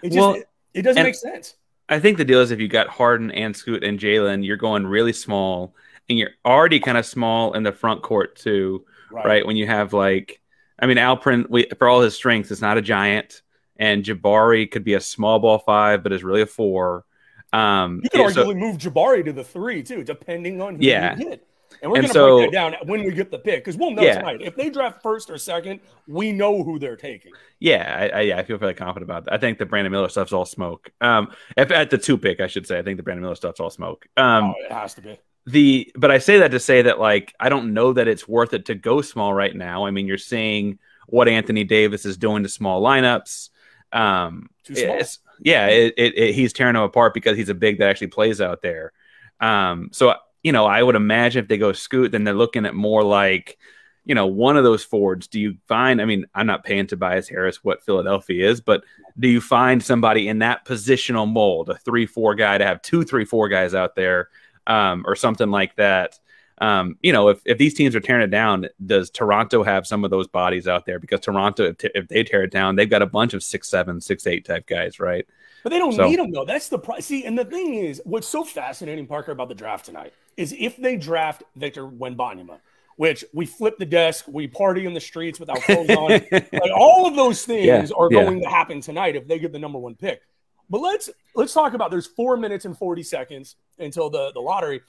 It 0.02 0.08
just 0.08 0.16
Well, 0.18 0.34
it, 0.34 0.48
it 0.74 0.82
doesn't 0.82 1.02
make 1.02 1.14
sense. 1.14 1.54
I 1.88 1.98
think 2.00 2.18
the 2.18 2.24
deal 2.24 2.40
is 2.40 2.50
if 2.50 2.60
you 2.60 2.68
got 2.68 2.88
Harden 2.88 3.30
and 3.30 3.54
Scoot 3.56 3.84
and 3.84 3.98
Jalen, 3.98 4.44
you're 4.44 4.56
going 4.56 4.86
really 4.86 5.12
small, 5.12 5.74
and 6.08 6.18
you're 6.18 6.30
already 6.44 6.80
kind 6.80 6.98
of 6.98 7.06
small 7.06 7.52
in 7.54 7.62
the 7.62 7.72
front 7.72 8.02
court 8.02 8.36
too, 8.36 8.84
right? 9.10 9.46
When 9.46 9.56
you 9.56 9.66
have 9.66 9.92
like, 9.92 10.40
I 10.78 10.86
mean, 10.86 10.96
Alperen, 10.96 11.48
we, 11.48 11.66
for 11.78 11.88
all 11.88 12.00
his 12.00 12.14
strengths, 12.14 12.50
is 12.50 12.60
not 12.62 12.78
a 12.78 12.82
giant, 12.82 13.42
and 13.76 14.02
Jabari 14.04 14.70
could 14.70 14.82
be 14.84 14.94
a 14.94 15.00
small 15.00 15.38
ball 15.38 15.58
five, 15.58 16.02
but 16.02 16.12
is 16.12 16.24
really 16.24 16.42
a 16.42 16.46
four. 16.46 17.04
Um, 17.52 18.00
You 18.02 18.10
could 18.10 18.20
yeah, 18.20 18.28
so- 18.30 18.44
arguably 18.46 18.56
move 18.58 18.78
Jabari 18.78 19.24
to 19.26 19.32
the 19.32 19.44
three 19.44 19.82
too, 19.82 20.04
depending 20.04 20.60
on 20.60 20.76
who 20.76 20.84
Yeah. 20.84 21.16
you 21.16 21.24
get. 21.30 21.46
And 21.84 21.92
we're 21.92 21.96
going 21.98 22.06
to 22.08 22.12
so- 22.14 22.38
break 22.38 22.50
that 22.50 22.56
down 22.56 22.88
when 22.88 23.04
we 23.04 23.12
get 23.12 23.30
the 23.30 23.38
pick 23.38 23.62
because 23.62 23.76
we'll 23.76 23.90
know 23.90 24.02
Yeah. 24.02 24.18
tonight. 24.18 24.40
If 24.40 24.56
they 24.56 24.70
draft 24.70 25.02
first 25.02 25.28
or 25.28 25.36
second, 25.36 25.80
we 26.08 26.32
know 26.32 26.62
who 26.64 26.78
they're 26.78 26.96
taking. 26.96 27.32
Yeah, 27.60 28.08
I, 28.12 28.18
I, 28.18 28.20
yeah, 28.22 28.38
I 28.38 28.42
feel 28.42 28.56
fairly 28.58 28.74
confident 28.74 29.04
about 29.10 29.26
that. 29.26 29.34
I 29.34 29.38
think 29.38 29.58
the 29.58 29.66
Brandon 29.66 29.92
Miller 29.92 30.08
stuff's 30.08 30.32
all 30.32 30.46
smoke. 30.46 30.90
Um, 31.02 31.30
if 31.56 31.70
at 31.70 31.90
the 31.90 31.98
two 31.98 32.16
pick, 32.16 32.40
I 32.40 32.46
should 32.46 32.66
say, 32.66 32.78
I 32.78 32.82
think 32.82 32.96
the 32.96 33.02
Brandon 33.02 33.22
Miller 33.22 33.34
stuff's 33.34 33.60
all 33.60 33.68
smoke. 33.70 34.06
Um, 34.16 34.54
oh, 34.58 34.64
it 34.64 34.72
has 34.72 34.94
to 34.94 35.02
be. 35.02 35.18
the 35.46 35.92
but 35.94 36.10
I 36.10 36.16
say 36.18 36.38
that 36.38 36.52
to 36.52 36.58
say 36.58 36.80
that 36.82 36.98
like 36.98 37.34
I 37.38 37.50
don't 37.50 37.74
know 37.74 37.92
that 37.92 38.08
it's 38.08 38.26
worth 38.26 38.54
it 38.54 38.64
to 38.66 38.74
go 38.74 39.02
small 39.02 39.34
right 39.34 39.54
now. 39.54 39.84
I 39.84 39.90
mean, 39.90 40.06
you're 40.06 40.16
seeing 40.16 40.78
what 41.06 41.28
Anthony 41.28 41.64
Davis 41.64 42.06
is 42.06 42.16
doing 42.16 42.42
to 42.44 42.48
small 42.48 42.82
lineups. 42.82 43.50
Um, 43.92 44.48
Too 44.64 44.74
small. 44.74 44.98
yeah, 45.40 45.66
it, 45.66 45.94
it, 45.98 46.18
it- 46.18 46.34
he's 46.34 46.54
tearing 46.54 46.74
them 46.74 46.82
apart 46.82 47.12
because 47.12 47.36
he's 47.36 47.50
a 47.50 47.54
big 47.54 47.78
that 47.78 47.90
actually 47.90 48.06
plays 48.06 48.40
out 48.40 48.62
there. 48.62 48.92
Um, 49.40 49.90
so 49.92 50.14
you 50.44 50.52
know, 50.52 50.66
I 50.66 50.82
would 50.82 50.94
imagine 50.94 51.42
if 51.42 51.48
they 51.48 51.58
go 51.58 51.72
scoot, 51.72 52.12
then 52.12 52.22
they're 52.22 52.34
looking 52.34 52.66
at 52.66 52.74
more 52.74 53.02
like 53.02 53.58
you 54.04 54.14
know 54.14 54.26
one 54.26 54.56
of 54.56 54.62
those 54.62 54.84
forwards. 54.84 55.26
Do 55.26 55.40
you 55.40 55.56
find? 55.66 56.00
I 56.00 56.04
mean, 56.04 56.26
I'm 56.34 56.46
not 56.46 56.62
paying 56.62 56.86
Tobias 56.86 57.28
Harris 57.28 57.64
what 57.64 57.82
Philadelphia 57.82 58.48
is, 58.48 58.60
but 58.60 58.84
do 59.18 59.26
you 59.26 59.40
find 59.40 59.82
somebody 59.82 60.28
in 60.28 60.38
that 60.38 60.64
positional 60.64 61.28
mold, 61.28 61.70
a 61.70 61.76
three 61.78 62.06
four 62.06 62.36
guy, 62.36 62.58
to 62.58 62.64
have 62.64 62.82
two 62.82 63.02
three 63.02 63.24
four 63.24 63.48
guys 63.48 63.74
out 63.74 63.96
there? 63.96 64.28
um, 64.66 65.04
or 65.06 65.16
something 65.16 65.50
like 65.50 65.76
that. 65.76 66.18
Um, 66.58 66.96
you 67.02 67.12
know, 67.12 67.28
if, 67.30 67.40
if 67.44 67.58
these 67.58 67.74
teams 67.74 67.96
are 67.96 68.00
tearing 68.00 68.22
it 68.22 68.30
down, 68.30 68.68
does 68.86 69.10
Toronto 69.10 69.62
have 69.64 69.86
some 69.86 70.04
of 70.04 70.10
those 70.10 70.28
bodies 70.28 70.68
out 70.68 70.86
there? 70.86 70.98
Because 71.00 71.20
Toronto, 71.20 71.64
if, 71.64 71.76
if 71.94 72.08
they 72.08 72.22
tear 72.22 72.44
it 72.44 72.52
down, 72.52 72.76
they've 72.76 72.88
got 72.88 73.02
a 73.02 73.06
bunch 73.06 73.34
of 73.34 73.42
six 73.42 73.68
seven, 73.68 74.00
six 74.00 74.26
eight 74.26 74.44
type 74.44 74.66
guys, 74.66 75.00
right? 75.00 75.26
But 75.64 75.70
they 75.70 75.78
don't 75.78 75.92
So- 75.92 76.08
need 76.08 76.18
them 76.18 76.30
though. 76.30 76.44
That's 76.44 76.68
the 76.68 76.78
price. 76.78 77.06
See, 77.06 77.24
and 77.24 77.36
the 77.38 77.44
thing 77.44 77.74
is, 77.74 78.00
what's 78.04 78.28
so 78.28 78.44
fascinating, 78.44 79.06
Parker, 79.06 79.32
about 79.32 79.48
the 79.48 79.54
draft 79.54 79.84
tonight 79.86 80.12
is 80.36 80.54
if 80.58 80.76
they 80.76 80.96
draft 80.96 81.42
Victor 81.56 81.86
Wembanyama, 81.86 82.58
which 82.96 83.24
we 83.32 83.46
flip 83.46 83.76
the 83.78 83.86
desk, 83.86 84.24
we 84.28 84.46
party 84.46 84.86
in 84.86 84.94
the 84.94 85.00
streets 85.00 85.40
without 85.40 85.60
clothes 85.62 85.90
on, 85.90 86.10
like 86.32 86.52
all 86.76 87.06
of 87.06 87.16
those 87.16 87.44
things 87.44 87.66
Yeah, 87.66 87.86
are 87.96 88.08
yeah. 88.12 88.22
going 88.22 88.40
to 88.42 88.48
happen 88.48 88.80
tonight 88.80 89.16
if 89.16 89.26
they 89.26 89.38
get 89.40 89.52
the 89.52 89.58
number 89.58 89.78
one 89.78 89.96
pick. 89.96 90.20
But 90.70 90.80
let's 90.80 91.10
let's 91.34 91.52
talk 91.52 91.74
about 91.74 91.90
there's 91.90 92.06
four 92.06 92.36
minutes 92.36 92.64
and 92.64 92.76
40 92.78 93.02
seconds 93.02 93.56
until 93.78 94.08
the, 94.08 94.30
the 94.32 94.40
lottery. 94.40 94.80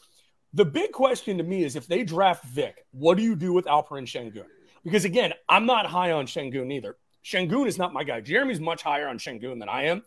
The 0.56 0.66
big 0.66 0.94
question 0.94 1.38
to 1.38 1.44
me 1.44 1.64
is 1.64 1.76
if 1.76 1.86
they 1.86 2.04
draft 2.04 2.46
Vic, 2.46 2.86
what 2.92 3.18
do 3.18 3.24
you 3.24 3.36
do 3.36 3.52
with 3.52 3.66
Alperen 3.66 4.08
Sengun? 4.08 4.46
Because 4.86 5.04
again, 5.04 5.34
I'm 5.50 5.66
not 5.66 5.86
high 5.86 6.14
on 6.14 6.28
Sengun 6.28 6.72
either. 6.72 6.96
Sengun 7.26 7.68
is 7.68 7.78
not 7.78 7.92
my 7.94 8.06
guy. 8.06 8.22
Jeremy's 8.22 8.62
much 8.62 8.82
higher 8.82 9.08
on 9.10 9.18
Sengun 9.18 9.60
than 9.60 9.68
I 9.68 9.84
am. 9.88 10.04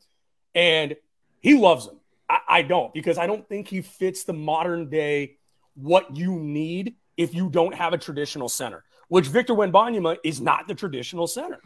And 0.55 0.97
he 1.41 1.55
loves 1.55 1.87
him. 1.87 2.01
I, 2.31 2.41
I 2.49 2.63
don't 2.63 2.95
because 2.95 3.19
I 3.19 3.27
don't 3.27 3.47
think 3.47 3.69
he 3.69 3.83
fits 3.83 4.25
the 4.25 4.33
modern 4.33 4.89
day 4.89 5.37
what 5.75 6.17
you 6.17 6.39
need 6.39 6.95
if 7.19 7.35
you 7.35 7.51
don't 7.51 7.75
have 7.75 7.93
a 7.93 7.99
traditional 7.99 8.49
center, 8.49 8.85
which 9.09 9.27
Victor 9.27 9.55
Wembanyama 9.55 10.17
is 10.25 10.41
not 10.41 10.67
the 10.67 10.75
traditional 10.75 11.27
center. 11.27 11.59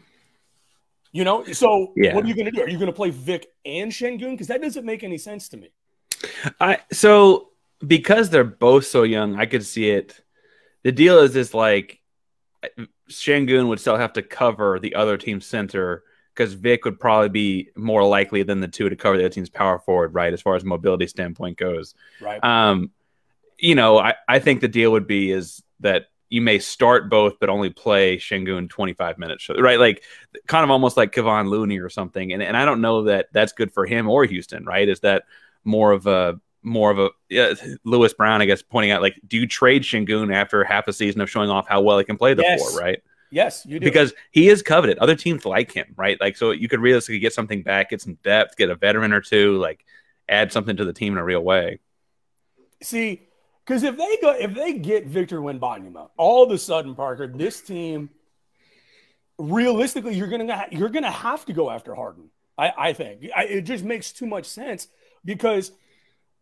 You 1.13 1.23
know, 1.23 1.45
so 1.45 1.93
Yeah. 1.95 2.15
what 2.15 2.25
are 2.25 2.27
you 2.27 2.35
going 2.35 2.45
to 2.45 2.51
do? 2.51 2.63
Are 2.63 2.69
you 2.69 2.77
going 2.77 2.87
to 2.87 2.93
play 2.93 3.11
Vic 3.11 3.47
and 3.65 3.91
Sengun? 3.91 4.31
Because 4.31 4.47
that 4.47 4.61
doesn't 4.61 4.85
make 4.85 5.03
any 5.03 5.17
sense 5.17 5.47
to 5.49 5.57
me. 5.57 5.69
I 6.59 6.79
so 6.91 7.49
because 7.85 8.29
they're 8.29 8.43
both 8.43 8.85
so 8.85 9.03
young, 9.03 9.35
I 9.39 9.45
could 9.45 9.65
see 9.65 9.89
it. 9.89 10.21
The 10.83 10.91
deal 10.91 11.19
is 11.19 11.35
is 11.35 11.53
like 11.53 12.01
Sengun 13.09 13.67
would 13.67 13.79
still 13.79 13.97
have 13.97 14.13
to 14.13 14.21
cover 14.21 14.79
the 14.79 14.95
other 14.95 15.17
team's 15.17 15.45
center 15.45 16.03
because 16.33 16.53
Vic 16.53 16.85
would 16.85 16.99
probably 16.99 17.29
be 17.29 17.69
more 17.75 18.03
likely 18.05 18.43
than 18.43 18.59
the 18.59 18.67
two 18.67 18.89
to 18.89 18.95
cover 18.95 19.17
the 19.17 19.23
other 19.23 19.33
team's 19.33 19.49
power 19.49 19.79
forward, 19.79 20.13
right? 20.13 20.33
As 20.33 20.41
far 20.41 20.55
as 20.55 20.63
mobility 20.63 21.07
standpoint 21.07 21.57
goes. 21.57 21.93
Right. 22.19 22.43
Um, 22.43 22.91
you 23.59 23.75
know, 23.75 23.99
I, 23.99 24.15
I 24.27 24.39
think 24.39 24.61
the 24.61 24.67
deal 24.67 24.91
would 24.91 25.07
be 25.07 25.31
is 25.31 25.61
that 25.81 26.07
you 26.29 26.41
may 26.41 26.57
start 26.57 27.09
both, 27.09 27.39
but 27.39 27.49
only 27.49 27.69
play 27.69 28.17
Sengun 28.17 28.67
25 28.67 29.19
minutes, 29.19 29.47
right? 29.49 29.79
Like 29.79 30.01
kind 30.47 30.63
of 30.63 30.71
almost 30.71 30.97
like 30.97 31.11
Kevon 31.11 31.47
Looney 31.49 31.77
or 31.77 31.89
something. 31.89 32.33
And, 32.33 32.41
and 32.41 32.57
I 32.57 32.65
don't 32.65 32.81
know 32.81 33.03
that 33.03 33.27
that's 33.31 33.53
good 33.53 33.71
for 33.71 33.85
him 33.85 34.09
or 34.09 34.25
Houston, 34.25 34.65
right? 34.65 34.89
Is 34.89 35.01
that 35.01 35.25
more 35.63 35.91
of 35.91 36.07
a, 36.07 36.39
more 36.63 36.91
of 36.91 36.99
a 36.99 37.09
yeah, 37.29 37.53
Lewis 37.83 38.13
Brown, 38.13 38.41
I 38.41 38.45
guess, 38.45 38.61
pointing 38.61 38.91
out 38.91 39.01
like, 39.01 39.19
do 39.27 39.37
you 39.37 39.47
trade 39.47 39.83
Sengun 39.83 40.33
after 40.33 40.63
half 40.63 40.87
a 40.87 40.93
season 40.93 41.21
of 41.21 41.29
showing 41.29 41.49
off 41.49 41.67
how 41.67 41.81
well 41.81 41.97
he 41.97 42.05
can 42.05 42.17
play 42.17 42.33
the 42.33 42.43
Yes. 42.43 42.61
four, 42.61 42.79
right? 42.79 43.01
yes, 43.31 43.65
you 43.65 43.79
do. 43.79 43.83
Because 43.83 44.13
he 44.31 44.49
is 44.49 44.61
coveted. 44.61 44.97
Other 44.99 45.15
teams 45.15 45.45
like 45.45 45.71
him, 45.71 45.93
right? 45.97 46.19
Like, 46.21 46.37
so 46.37 46.51
you 46.51 46.69
could 46.69 46.79
realistically 46.79 47.19
get 47.19 47.33
something 47.33 47.63
back, 47.63 47.89
get 47.89 48.01
some 48.01 48.17
depth, 48.23 48.55
get 48.57 48.69
a 48.69 48.75
veteran 48.75 49.11
or 49.11 49.21
two, 49.21 49.57
like 49.57 49.85
add 50.29 50.51
something 50.51 50.77
to 50.77 50.85
the 50.85 50.93
team 50.93 51.13
in 51.13 51.19
a 51.19 51.23
real 51.23 51.41
way. 51.41 51.79
See, 52.81 53.21
because 53.65 53.83
if 53.83 53.97
they 53.97 54.17
go, 54.21 54.31
if 54.31 54.53
they 54.53 54.73
get 54.73 55.07
Victor 55.07 55.39
Wembanyama, 55.39 56.09
all 56.17 56.43
of 56.43 56.51
a 56.51 56.57
sudden, 56.57 56.95
Parker, 56.95 57.27
this 57.27 57.61
team, 57.61 58.09
realistically, 59.37 60.15
you're 60.15 60.27
gonna 60.27 60.67
you're 60.71 60.89
gonna 60.89 61.11
have 61.11 61.45
to 61.45 61.53
go 61.53 61.69
after 61.69 61.95
Harden. 61.95 62.29
I, 62.57 62.73
I 62.77 62.93
think 62.93 63.29
I, 63.35 63.45
it 63.45 63.61
just 63.61 63.83
makes 63.83 64.11
too 64.11 64.27
much 64.27 64.45
sense 64.45 64.87
because 65.25 65.71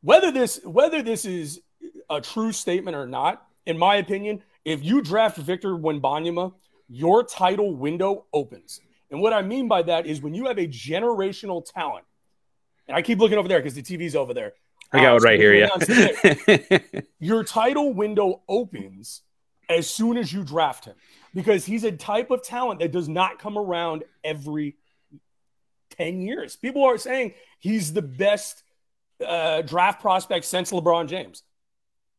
whether 0.02 0.32
this 0.32 0.60
whether 0.64 1.02
this 1.02 1.26
is 1.26 1.62
a 2.10 2.22
true 2.22 2.52
statement 2.52 2.98
or 2.98 3.08
not, 3.08 3.46
in 3.66 3.78
my 3.78 3.96
opinion, 3.96 4.44
if 4.66 4.84
you 4.84 5.02
draft 5.02 5.38
Victor 5.38 5.70
Wembanyama, 5.70 6.54
your 6.90 7.24
title 7.24 7.76
window 7.76 8.26
opens. 8.34 8.82
And 9.10 9.22
what 9.22 9.34
I 9.34 9.42
mean 9.42 9.68
by 9.68 9.82
that 9.84 10.06
is 10.06 10.22
when 10.22 10.34
you 10.34 10.46
have 10.46 10.58
a 10.58 10.68
generational 10.68 11.64
talent, 11.66 12.06
and 12.88 12.96
I 12.96 13.02
keep 13.02 13.20
looking 13.20 13.38
over 13.38 13.48
there 13.48 13.60
because 13.60 13.74
the 13.74 13.84
TV's 13.84 14.16
over 14.16 14.34
there. 14.34 14.54
I 14.94 15.02
got 15.02 15.16
it 15.16 15.24
right 15.24 15.40
here. 15.40 15.54
Yeah. 15.56 17.02
your 17.20 17.44
title 17.44 17.94
window 17.94 18.42
opens 18.50 19.22
as 19.70 19.90
soon 19.90 20.18
as 20.18 20.34
you 20.34 20.44
draft 20.44 20.84
him 20.84 20.96
because 21.34 21.66
he's 21.66 21.86
a 21.86 21.92
type 21.94 22.30
of 22.30 22.44
talent 22.44 22.82
that 22.82 22.92
does 22.92 23.08
not 23.08 23.40
come 23.40 23.58
around 23.58 24.04
every 24.24 24.76
10 25.92 26.22
years. 26.22 26.58
People 26.58 26.84
are 26.84 26.98
saying 26.98 27.34
he's 27.60 27.94
the 27.94 28.02
best 28.02 28.64
uh, 29.26 29.62
draft 29.62 30.02
prospect 30.02 30.46
since 30.46 30.72
LeBron 30.72 31.08
James. 31.08 31.44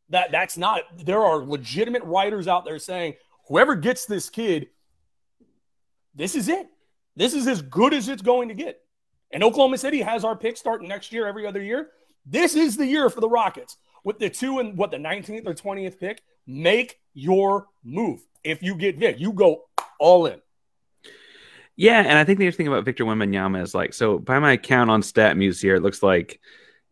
That 0.09 0.31
that's 0.31 0.57
not 0.57 0.81
there 1.05 1.21
are 1.21 1.37
legitimate 1.37 2.03
writers 2.03 2.47
out 2.47 2.65
there 2.65 2.77
saying 2.77 3.15
whoever 3.47 3.75
gets 3.75 4.05
this 4.05 4.29
kid 4.29 4.67
this 6.15 6.35
is 6.35 6.47
it. 6.47 6.67
This 7.15 7.33
is 7.33 7.47
as 7.47 7.61
good 7.61 7.93
as 7.93 8.07
it's 8.07 8.21
going 8.21 8.49
to 8.49 8.53
get. 8.53 8.79
And 9.31 9.43
Oklahoma 9.43 9.77
City 9.77 10.01
has 10.01 10.23
our 10.23 10.35
pick 10.35 10.57
starting 10.57 10.87
next 10.87 11.11
year 11.11 11.27
every 11.27 11.47
other 11.47 11.61
year. 11.61 11.89
This 12.25 12.55
is 12.55 12.77
the 12.77 12.85
year 12.85 13.09
for 13.09 13.19
the 13.19 13.29
Rockets 13.29 13.77
with 14.03 14.19
the 14.19 14.29
two 14.29 14.59
and 14.59 14.77
what 14.77 14.91
the 14.91 14.97
19th 14.97 15.47
or 15.47 15.53
20th 15.53 15.99
pick. 15.99 16.21
Make 16.45 16.99
your 17.13 17.67
move. 17.83 18.21
If 18.43 18.61
you 18.61 18.75
get 18.75 18.97
Vic, 18.97 19.19
you 19.19 19.33
go 19.33 19.63
all 19.99 20.27
in. 20.27 20.39
Yeah, 21.75 22.01
and 22.01 22.17
I 22.17 22.23
think 22.23 22.37
the 22.37 22.45
interesting 22.45 22.65
thing 22.65 22.73
about 22.73 22.85
Victor 22.85 23.05
Wembanyama 23.05 23.61
is 23.63 23.73
like, 23.73 23.93
so 23.93 24.19
by 24.19 24.37
my 24.37 24.57
count 24.57 24.91
on 24.91 25.01
StatMuse 25.01 25.59
here, 25.59 25.75
it 25.75 25.81
looks 25.81 26.03
like, 26.03 26.39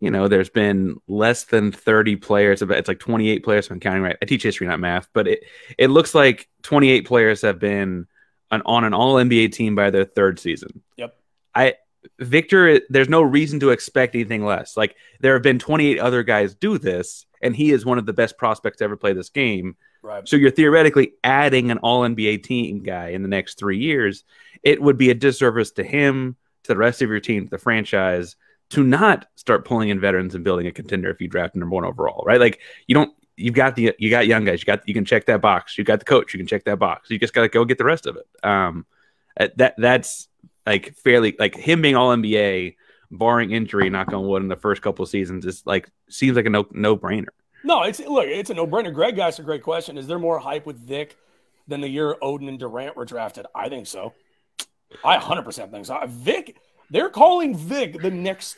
you 0.01 0.09
know, 0.09 0.27
there's 0.27 0.49
been 0.49 0.97
less 1.07 1.45
than 1.45 1.71
30 1.71 2.17
players. 2.17 2.61
It's 2.63 2.87
like 2.87 2.99
28 2.99 3.43
players. 3.43 3.65
If 3.67 3.71
I'm 3.71 3.79
counting 3.79 4.01
right. 4.01 4.17
I 4.19 4.25
teach 4.25 4.41
history, 4.41 4.67
not 4.67 4.79
math, 4.79 5.07
but 5.13 5.27
it 5.27 5.43
it 5.77 5.87
looks 5.87 6.15
like 6.15 6.49
28 6.63 7.05
players 7.05 7.43
have 7.43 7.59
been 7.59 8.07
an, 8.49 8.63
on 8.65 8.83
an 8.83 8.95
All 8.95 9.15
NBA 9.15 9.53
team 9.53 9.75
by 9.75 9.91
their 9.91 10.03
third 10.03 10.39
season. 10.39 10.81
Yep. 10.97 11.15
I 11.53 11.75
Victor, 12.19 12.81
there's 12.89 13.09
no 13.09 13.21
reason 13.21 13.59
to 13.59 13.69
expect 13.69 14.15
anything 14.15 14.43
less. 14.43 14.75
Like 14.75 14.95
there 15.19 15.33
have 15.33 15.43
been 15.43 15.59
28 15.59 15.99
other 15.99 16.23
guys 16.23 16.55
do 16.55 16.79
this, 16.79 17.27
and 17.43 17.55
he 17.55 17.71
is 17.71 17.85
one 17.85 17.99
of 17.99 18.07
the 18.07 18.13
best 18.13 18.39
prospects 18.39 18.77
to 18.77 18.85
ever 18.85 18.97
play 18.97 19.13
this 19.13 19.29
game. 19.29 19.77
Right. 20.01 20.27
So 20.27 20.35
you're 20.35 20.49
theoretically 20.49 21.13
adding 21.23 21.69
an 21.69 21.77
all 21.77 22.01
NBA 22.01 22.41
team 22.41 22.81
guy 22.81 23.09
in 23.09 23.21
the 23.21 23.27
next 23.27 23.59
three 23.59 23.77
years. 23.77 24.23
It 24.63 24.81
would 24.81 24.97
be 24.97 25.11
a 25.11 25.15
disservice 25.15 25.69
to 25.73 25.83
him, 25.83 26.37
to 26.63 26.73
the 26.73 26.77
rest 26.77 27.03
of 27.03 27.09
your 27.09 27.19
team, 27.19 27.43
to 27.43 27.51
the 27.51 27.59
franchise, 27.59 28.35
to 28.71 28.83
not 28.83 29.27
start 29.35 29.65
pulling 29.65 29.89
in 29.89 29.99
veterans 29.99 30.35
and 30.35 30.43
building 30.43 30.67
a 30.67 30.71
contender 30.71 31.09
if 31.09 31.21
you 31.21 31.27
draft 31.27 31.55
number 31.55 31.73
one 31.73 31.85
overall, 31.85 32.23
right? 32.25 32.39
Like 32.39 32.59
you 32.87 32.95
don't 32.95 33.13
you've 33.37 33.55
got 33.55 33.75
the 33.75 33.93
you 33.99 34.09
got 34.09 34.27
young 34.27 34.45
guys, 34.45 34.61
you 34.61 34.65
got 34.65 34.87
you 34.87 34.93
can 34.93 35.05
check 35.05 35.25
that 35.25 35.41
box, 35.41 35.77
you 35.77 35.83
got 35.83 35.99
the 35.99 36.05
coach, 36.05 36.33
you 36.33 36.39
can 36.39 36.47
check 36.47 36.63
that 36.65 36.79
box. 36.79 37.09
You 37.09 37.19
just 37.19 37.33
gotta 37.33 37.49
go 37.49 37.65
get 37.65 37.77
the 37.77 37.85
rest 37.85 38.05
of 38.05 38.17
it. 38.17 38.45
Um 38.45 38.85
uh, 39.39 39.47
that 39.57 39.75
that's 39.77 40.27
like 40.65 40.95
fairly 40.95 41.35
like 41.37 41.55
him 41.55 41.81
being 41.81 41.95
all 41.95 42.15
NBA, 42.15 42.75
barring 43.11 43.51
injury, 43.51 43.89
knock 43.89 44.13
on 44.13 44.27
wood, 44.27 44.41
in 44.41 44.49
the 44.49 44.55
first 44.55 44.81
couple 44.81 45.03
of 45.03 45.09
seasons 45.09 45.45
is 45.45 45.63
like 45.65 45.89
seems 46.09 46.35
like 46.35 46.45
a 46.45 46.49
no 46.49 46.67
no 46.71 46.97
brainer. 46.97 47.29
No, 47.63 47.83
it's 47.83 47.99
look, 47.99 48.25
it's 48.25 48.49
a 48.49 48.53
no-brainer. 48.53 48.93
Greg 48.93 49.19
asked 49.19 49.39
a 49.39 49.43
great 49.43 49.63
question. 49.63 49.97
Is 49.97 50.07
there 50.07 50.19
more 50.19 50.39
hype 50.39 50.65
with 50.65 50.77
Vic 50.77 51.15
than 51.67 51.81
the 51.81 51.87
year 51.87 52.15
Oden 52.21 52.47
and 52.47 52.57
Durant 52.57 52.95
were 52.95 53.05
drafted? 53.05 53.45
I 53.53 53.69
think 53.69 53.87
so. 53.87 54.13
I 55.05 55.17
100% 55.17 55.71
think 55.71 55.85
so. 55.85 55.99
Vic, 56.07 56.57
they're 56.91 57.09
calling 57.09 57.57
Vic 57.57 57.99
the 58.01 58.11
next 58.11 58.57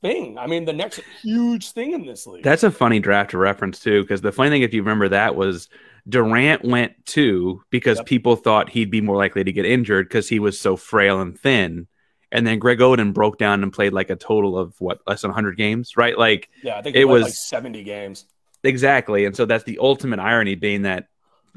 thing. 0.00 0.36
I 0.38 0.46
mean, 0.48 0.64
the 0.64 0.72
next 0.72 1.00
huge 1.22 1.70
thing 1.72 1.92
in 1.92 2.04
this 2.06 2.26
league. 2.26 2.42
That's 2.42 2.64
a 2.64 2.70
funny 2.70 2.98
draft 2.98 3.30
to 3.30 3.38
reference 3.38 3.78
too, 3.78 4.02
because 4.02 4.20
the 4.20 4.32
funny 4.32 4.50
thing, 4.50 4.62
if 4.62 4.74
you 4.74 4.82
remember 4.82 5.08
that, 5.10 5.36
was 5.36 5.68
Durant 6.08 6.64
went 6.64 6.94
two 7.06 7.62
because 7.70 7.98
Yep. 7.98 8.06
people 8.06 8.34
thought 8.36 8.68
he'd 8.70 8.90
be 8.90 9.00
more 9.00 9.16
likely 9.16 9.44
to 9.44 9.52
get 9.52 9.64
injured 9.64 10.08
because 10.08 10.28
he 10.28 10.40
was 10.40 10.58
so 10.58 10.76
frail 10.76 11.20
and 11.20 11.38
thin. 11.38 11.86
And 12.32 12.46
then 12.46 12.58
Greg 12.58 12.78
Oden 12.78 13.12
broke 13.12 13.38
down 13.38 13.62
and 13.62 13.72
played 13.72 13.92
like 13.92 14.10
a 14.10 14.16
total 14.16 14.58
of 14.58 14.74
what 14.80 15.00
less 15.06 15.20
than 15.22 15.28
100 15.30 15.56
games, 15.56 15.96
right? 15.96 16.18
Like 16.18 16.48
yeah, 16.64 16.78
I 16.78 16.82
think 16.82 16.96
it 16.96 17.04
was- 17.04 17.24
like 17.24 17.32
70 17.34 17.84
games. 17.84 18.24
exactly. 18.64 19.24
And 19.26 19.36
so 19.36 19.44
that's 19.44 19.64
the 19.64 19.78
ultimate 19.80 20.18
irony 20.18 20.54
being 20.56 20.82
that 20.82 21.08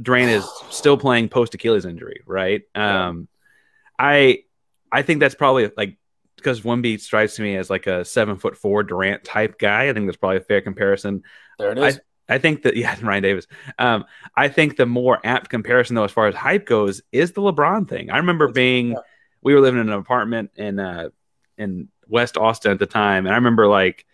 Durant 0.01 0.29
is 0.29 0.45
still 0.69 0.97
playing 0.97 1.29
post 1.29 1.55
Achilles 1.55 1.85
injury, 1.85 2.21
right? 2.27 2.61
Um, 2.75 3.27
I 3.97 4.43
I 4.95 5.01
think 5.01 5.19
that's 5.19 5.35
probably 5.35 5.69
like 5.75 5.97
because 6.37 6.61
Wemby 6.61 7.01
strikes 7.01 7.37
me 7.37 7.57
as 7.57 7.69
like 7.69 7.85
a 7.85 8.05
seven 8.05 8.37
foot 8.37 8.55
four 8.55 8.81
Durant 8.81 9.25
type 9.25 9.59
guy. 9.59 9.89
I 9.89 9.93
think 9.93 10.05
that's 10.05 10.17
probably 10.17 10.37
a 10.37 10.41
fair 10.41 10.61
comparison. 10.61 11.23
There 11.59 11.71
it 11.71 11.77
is. 11.77 11.99
I 12.29 12.37
think 12.37 12.63
that 12.63 12.77
yeah, 12.77 12.95
Ryan 13.03 13.23
Davis. 13.23 13.47
Um, 13.77 14.05
I 14.37 14.47
think 14.47 14.77
the 14.77 14.85
more 14.85 15.19
apt 15.25 15.49
comparison 15.49 15.95
though, 15.95 16.05
as 16.05 16.11
far 16.11 16.27
as 16.27 16.35
hype 16.35 16.65
goes, 16.65 17.01
is 17.11 17.33
the 17.33 17.41
LeBron 17.41 17.89
thing. 17.89 18.09
I 18.09 18.17
remember 18.17 18.47
being 18.47 18.91
yeah. 18.91 18.99
we 19.41 19.53
were 19.53 19.59
living 19.59 19.81
in 19.81 19.89
an 19.89 19.99
apartment 19.99 20.51
in 20.55 20.79
uh 20.79 21.09
in 21.57 21.89
West 22.07 22.37
Austin 22.37 22.71
at 22.71 22.79
the 22.79 22.85
time, 22.85 23.25
and 23.25 23.33
I 23.33 23.37
remember 23.37 23.67
like 23.67 24.05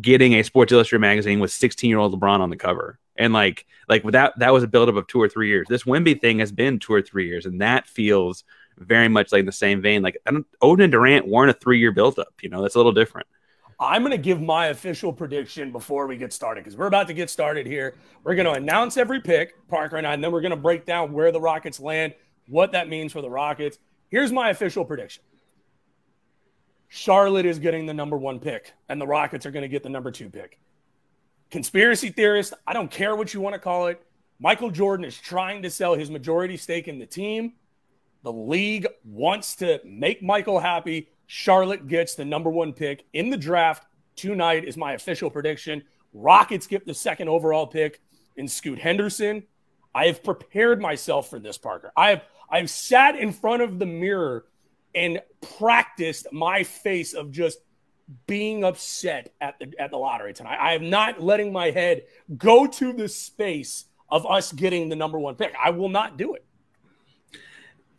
getting 0.00 0.32
a 0.32 0.42
Sports 0.44 0.72
Illustrated 0.72 1.02
magazine 1.02 1.40
with 1.40 1.52
16 1.52 1.90
year 1.90 1.98
old 1.98 2.18
LeBron 2.18 2.40
on 2.40 2.48
the 2.48 2.56
cover. 2.56 2.98
And 3.16 3.34
like 3.34 3.66
like 3.86 4.02
that 4.12 4.38
that 4.38 4.54
was 4.54 4.62
a 4.62 4.68
buildup 4.68 4.96
of 4.96 5.06
two 5.06 5.20
or 5.20 5.28
three 5.28 5.48
years. 5.48 5.66
This 5.68 5.84
Wemby 5.84 6.18
thing 6.22 6.38
has 6.38 6.50
been 6.50 6.78
two 6.78 6.94
or 6.94 7.02
three 7.02 7.28
years, 7.28 7.44
and 7.44 7.60
that 7.60 7.86
feels 7.86 8.44
very 8.78 9.08
much 9.08 9.32
like 9.32 9.40
in 9.40 9.46
the 9.46 9.52
same 9.52 9.80
vein. 9.80 10.02
Like 10.02 10.18
Oden 10.26 10.82
and 10.82 10.92
Durant 10.92 11.28
weren't 11.28 11.50
a 11.50 11.54
three 11.54 11.78
year 11.78 11.92
buildup. 11.92 12.34
You 12.42 12.48
know, 12.48 12.62
that's 12.62 12.74
a 12.74 12.78
little 12.78 12.92
different. 12.92 13.26
I'm 13.80 14.02
going 14.02 14.12
to 14.12 14.18
give 14.18 14.40
my 14.40 14.66
official 14.66 15.12
prediction 15.12 15.72
before 15.72 16.06
we 16.06 16.16
get 16.16 16.32
started 16.32 16.62
because 16.62 16.76
we're 16.76 16.86
about 16.86 17.08
to 17.08 17.14
get 17.14 17.30
started 17.30 17.66
here. 17.66 17.94
We're 18.22 18.36
going 18.36 18.46
to 18.46 18.52
announce 18.52 18.96
every 18.96 19.20
pick, 19.20 19.54
Parker 19.68 19.96
and 19.96 20.06
I, 20.06 20.14
and 20.14 20.22
then 20.22 20.30
we're 20.30 20.40
going 20.40 20.50
to 20.50 20.56
break 20.56 20.84
down 20.86 21.12
where 21.12 21.32
the 21.32 21.40
Rockets 21.40 21.80
land, 21.80 22.14
what 22.46 22.72
that 22.72 22.88
means 22.88 23.12
for 23.12 23.22
the 23.22 23.30
Rockets. 23.30 23.78
Here's 24.08 24.30
my 24.30 24.50
official 24.50 24.84
prediction 24.84 25.24
Charlotte 26.88 27.46
is 27.46 27.58
getting 27.58 27.86
the 27.86 27.94
number 27.94 28.16
one 28.16 28.38
pick, 28.38 28.72
and 28.88 29.00
the 29.00 29.06
Rockets 29.06 29.46
are 29.46 29.50
going 29.50 29.62
to 29.62 29.68
get 29.68 29.82
the 29.82 29.88
number 29.88 30.12
two 30.12 30.30
pick. 30.30 30.60
Conspiracy 31.50 32.10
theorist, 32.10 32.54
I 32.66 32.74
don't 32.74 32.90
care 32.90 33.16
what 33.16 33.34
you 33.34 33.40
want 33.40 33.54
to 33.54 33.58
call 33.58 33.88
it. 33.88 34.00
Michael 34.38 34.70
Jordan 34.70 35.04
is 35.04 35.16
trying 35.16 35.62
to 35.62 35.70
sell 35.70 35.94
his 35.94 36.10
majority 36.10 36.56
stake 36.56 36.88
in 36.88 36.98
the 36.98 37.06
team. 37.06 37.54
The 38.22 38.32
league 38.32 38.86
wants 39.04 39.56
to 39.56 39.80
make 39.84 40.22
Michael 40.22 40.60
happy. 40.60 41.08
Charlotte 41.26 41.88
gets 41.88 42.14
the 42.14 42.24
number 42.24 42.50
one 42.50 42.72
pick 42.72 43.04
in 43.12 43.30
the 43.30 43.36
draft 43.36 43.86
tonight, 44.16 44.64
is 44.64 44.76
my 44.76 44.92
official 44.92 45.30
prediction. 45.30 45.82
Rockets 46.12 46.66
get 46.66 46.86
the 46.86 46.94
second 46.94 47.28
overall 47.28 47.66
pick 47.66 48.00
in 48.36 48.46
Scoot 48.46 48.78
Henderson. 48.78 49.42
I 49.94 50.06
have 50.06 50.22
prepared 50.22 50.80
myself 50.80 51.28
for 51.28 51.38
this, 51.38 51.58
Parker. 51.58 51.92
I 51.96 52.10
have 52.10 52.24
I've 52.48 52.70
sat 52.70 53.16
in 53.16 53.32
front 53.32 53.62
of 53.62 53.78
the 53.78 53.86
mirror 53.86 54.44
and 54.94 55.20
practiced 55.58 56.26
my 56.32 56.62
face 56.62 57.14
of 57.14 57.30
just 57.30 57.58
being 58.26 58.62
upset 58.62 59.32
at 59.40 59.58
the 59.58 59.72
at 59.78 59.90
the 59.90 59.96
lottery 59.96 60.34
tonight. 60.34 60.58
I 60.60 60.74
am 60.74 60.90
not 60.90 61.22
letting 61.22 61.52
my 61.52 61.70
head 61.70 62.02
go 62.36 62.66
to 62.66 62.92
the 62.92 63.08
space 63.08 63.86
of 64.10 64.26
us 64.26 64.52
getting 64.52 64.88
the 64.88 64.96
number 64.96 65.18
one 65.18 65.34
pick. 65.34 65.54
I 65.62 65.70
will 65.70 65.88
not 65.88 66.18
do 66.18 66.34
it. 66.34 66.44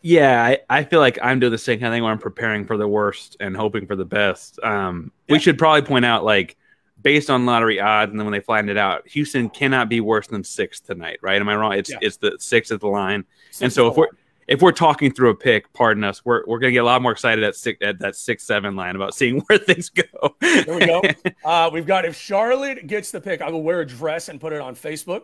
Yeah, 0.06 0.44
I, 0.44 0.60
I 0.70 0.84
feel 0.84 1.00
like 1.00 1.18
I'm 1.24 1.40
doing 1.40 1.52
the 1.54 1.58
same 1.58 1.80
kind 1.80 1.88
of 1.88 1.96
thing 1.96 2.04
where 2.04 2.12
I'm 2.12 2.20
preparing 2.20 2.66
for 2.66 2.76
the 2.78 2.88
worst 2.88 3.38
and 3.40 3.56
hoping 3.56 3.88
for 3.88 3.96
the 3.96 4.04
best. 4.06 4.60
Um, 4.62 5.12
We 5.30 5.40
should 5.40 5.58
probably 5.58 5.82
point 5.84 6.04
out, 6.06 6.26
like, 6.26 6.58
based 7.02 7.30
on 7.30 7.46
lottery 7.46 7.80
odds, 7.80 8.12
and 8.12 8.20
then 8.20 8.26
when 8.26 8.34
they 8.34 8.42
flattened 8.42 8.70
it 8.70 8.78
out, 8.78 9.08
Houston 9.08 9.50
cannot 9.50 9.88
be 9.90 10.02
worse 10.02 10.28
than 10.28 10.44
six 10.44 10.80
tonight, 10.82 11.20
right? 11.22 11.40
Am 11.40 11.48
I 11.50 11.56
wrong? 11.56 11.74
It's 11.74 11.90
Yeah. 11.90 11.98
it's 12.02 12.18
the 12.18 12.36
six 12.40 12.70
at 12.72 12.82
the 12.82 12.88
line, 12.88 13.24
Six 13.52 13.62
and 13.62 13.74
so 13.74 13.88
if 13.88 13.96
we're 13.98 14.08
if 14.46 14.62
we're 14.62 14.74
talking 14.74 15.10
through 15.14 15.30
a 15.30 15.36
pick, 15.36 15.72
pardon 15.72 16.04
us, 16.04 16.24
we're 16.26 16.44
we're 16.48 16.60
gonna 16.60 16.74
get 16.74 16.80
a 16.80 16.86
lot 16.86 17.02
more 17.02 17.14
excited 17.14 17.44
at 17.46 17.56
six 17.56 17.78
at 17.82 18.00
that 18.00 18.16
six 18.18 18.44
seven 18.44 18.76
line 18.76 18.96
about 18.98 19.14
seeing 19.16 19.40
where 19.48 19.58
things 19.58 19.90
go. 19.90 20.36
There 20.42 20.66
we 20.76 20.86
go. 20.86 21.02
Uh, 21.46 21.70
we've 21.72 21.86
got 21.88 22.04
if 22.04 22.16
Charlotte 22.18 22.88
gets 22.88 23.12
the 23.12 23.22
pick, 23.22 23.42
I 23.42 23.50
will 23.50 23.64
wear 23.64 23.80
a 23.82 23.86
dress 23.88 24.28
and 24.30 24.40
put 24.42 24.52
it 24.54 24.60
on 24.62 24.76
Facebook. 24.76 25.24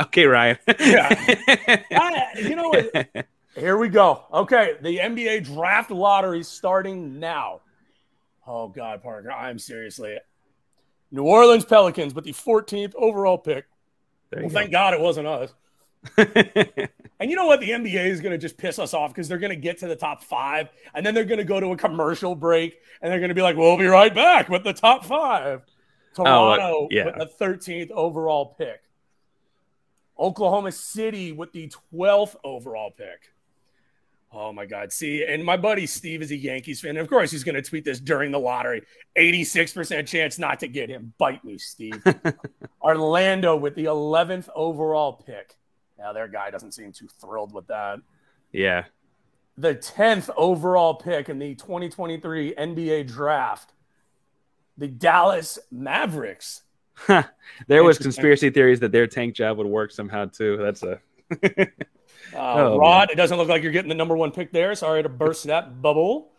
okay, 0.00 0.24
Ryan. 0.24 0.56
Yeah. 0.80 1.08
I- 1.90 2.32
you 2.38 2.56
know 2.56 2.68
what? 2.70 3.26
Here 3.54 3.76
we 3.76 3.88
go. 3.88 4.24
Okay, 4.32 4.74
the 4.82 4.98
NBA 4.98 5.44
draft 5.44 5.90
lottery 5.90 6.42
starting 6.42 7.18
now. 7.20 7.60
Oh 8.46 8.68
God, 8.68 9.02
Parker, 9.02 9.30
I'm 9.30 9.58
seriously. 9.58 10.18
New 11.10 11.22
Orleans 11.22 11.64
Pelicans 11.64 12.14
with 12.14 12.24
the 12.24 12.32
14th 12.32 12.94
overall 12.96 13.38
pick. 13.38 13.66
Well, 14.32 14.42
go. 14.42 14.48
thank 14.48 14.72
God 14.72 14.94
it 14.94 15.00
wasn't 15.00 15.28
us. 15.28 15.54
And 17.20 17.30
you 17.30 17.36
know 17.36 17.46
what? 17.46 17.60
The 17.60 17.70
NBA 17.70 18.06
is 18.06 18.20
going 18.20 18.32
to 18.32 18.38
just 18.38 18.58
piss 18.58 18.78
us 18.78 18.92
off 18.92 19.10
because 19.10 19.28
they're 19.28 19.38
going 19.38 19.48
to 19.50 19.56
get 19.56 19.78
to 19.78 19.86
the 19.86 19.96
top 19.96 20.22
five 20.22 20.68
and 20.94 21.06
then 21.06 21.14
they're 21.14 21.24
going 21.24 21.38
to 21.38 21.44
go 21.44 21.60
to 21.60 21.68
a 21.68 21.76
commercial 21.76 22.34
break 22.34 22.80
and 23.00 23.10
they're 23.10 23.20
going 23.20 23.28
to 23.28 23.34
be 23.34 23.42
like, 23.42 23.56
we'll 23.56 23.78
be 23.78 23.86
right 23.86 24.14
back 24.14 24.48
with 24.48 24.64
the 24.64 24.72
top 24.72 25.04
five. 25.04 25.62
Toronto 26.14 26.88
yeah. 26.90 27.06
with 27.06 27.14
the 27.16 27.44
13th 27.44 27.90
overall 27.92 28.54
pick. 28.58 28.82
Oklahoma 30.18 30.72
City 30.72 31.32
with 31.32 31.52
the 31.52 31.72
12th 31.94 32.36
overall 32.44 32.90
pick. 32.90 33.32
Oh 34.36 34.52
my 34.52 34.66
God. 34.66 34.92
See, 34.92 35.24
and 35.24 35.44
my 35.44 35.56
buddy 35.56 35.86
Steve 35.86 36.20
is 36.20 36.32
a 36.32 36.36
Yankees 36.36 36.80
fan. 36.80 36.90
And 36.90 36.98
of 36.98 37.08
course, 37.08 37.30
he's 37.30 37.44
going 37.44 37.54
to 37.54 37.62
tweet 37.62 37.84
this 37.84 38.00
during 38.00 38.32
the 38.32 38.38
lottery 38.38 38.82
86% 39.16 40.06
chance 40.08 40.40
not 40.40 40.58
to 40.60 40.68
get 40.68 40.90
him. 40.90 41.14
Bite 41.18 41.44
me, 41.44 41.56
Steve. 41.56 42.02
Orlando 42.82 43.54
with 43.54 43.76
the 43.76 43.84
11th 43.84 44.48
overall 44.56 45.12
pick. 45.12 45.54
Now, 45.98 46.12
their 46.12 46.26
guy 46.26 46.50
doesn't 46.50 46.72
seem 46.72 46.90
too 46.90 47.06
thrilled 47.20 47.54
with 47.54 47.68
that. 47.68 48.00
Yeah. 48.50 48.84
The 49.56 49.76
10th 49.76 50.30
overall 50.36 50.94
pick 50.94 51.28
in 51.28 51.38
the 51.38 51.54
2023 51.54 52.56
NBA 52.56 53.06
draft, 53.06 53.72
the 54.76 54.88
Dallas 54.88 55.60
Mavericks. 55.70 56.62
there 57.68 57.84
was 57.84 57.98
conspiracy 57.98 58.50
theories 58.50 58.80
that 58.80 58.90
their 58.90 59.06
tank 59.06 59.34
job 59.34 59.58
would 59.58 59.66
work 59.68 59.92
somehow 59.92 60.24
too. 60.24 60.56
That's 60.56 60.82
a 60.82 61.00
Uh, 62.32 62.54
oh, 62.54 62.78
Rod, 62.78 63.08
man. 63.08 63.12
it 63.12 63.14
doesn't 63.16 63.36
look 63.38 63.48
like 63.48 63.62
you're 63.62 63.70
getting 63.70 63.88
the 63.88 63.94
number 63.94 64.16
one 64.16 64.32
pick 64.32 64.50
there. 64.50 64.74
Sorry 64.74 65.02
to 65.02 65.08
burst 65.08 65.44
that 65.44 65.80
bubble. 65.80 66.32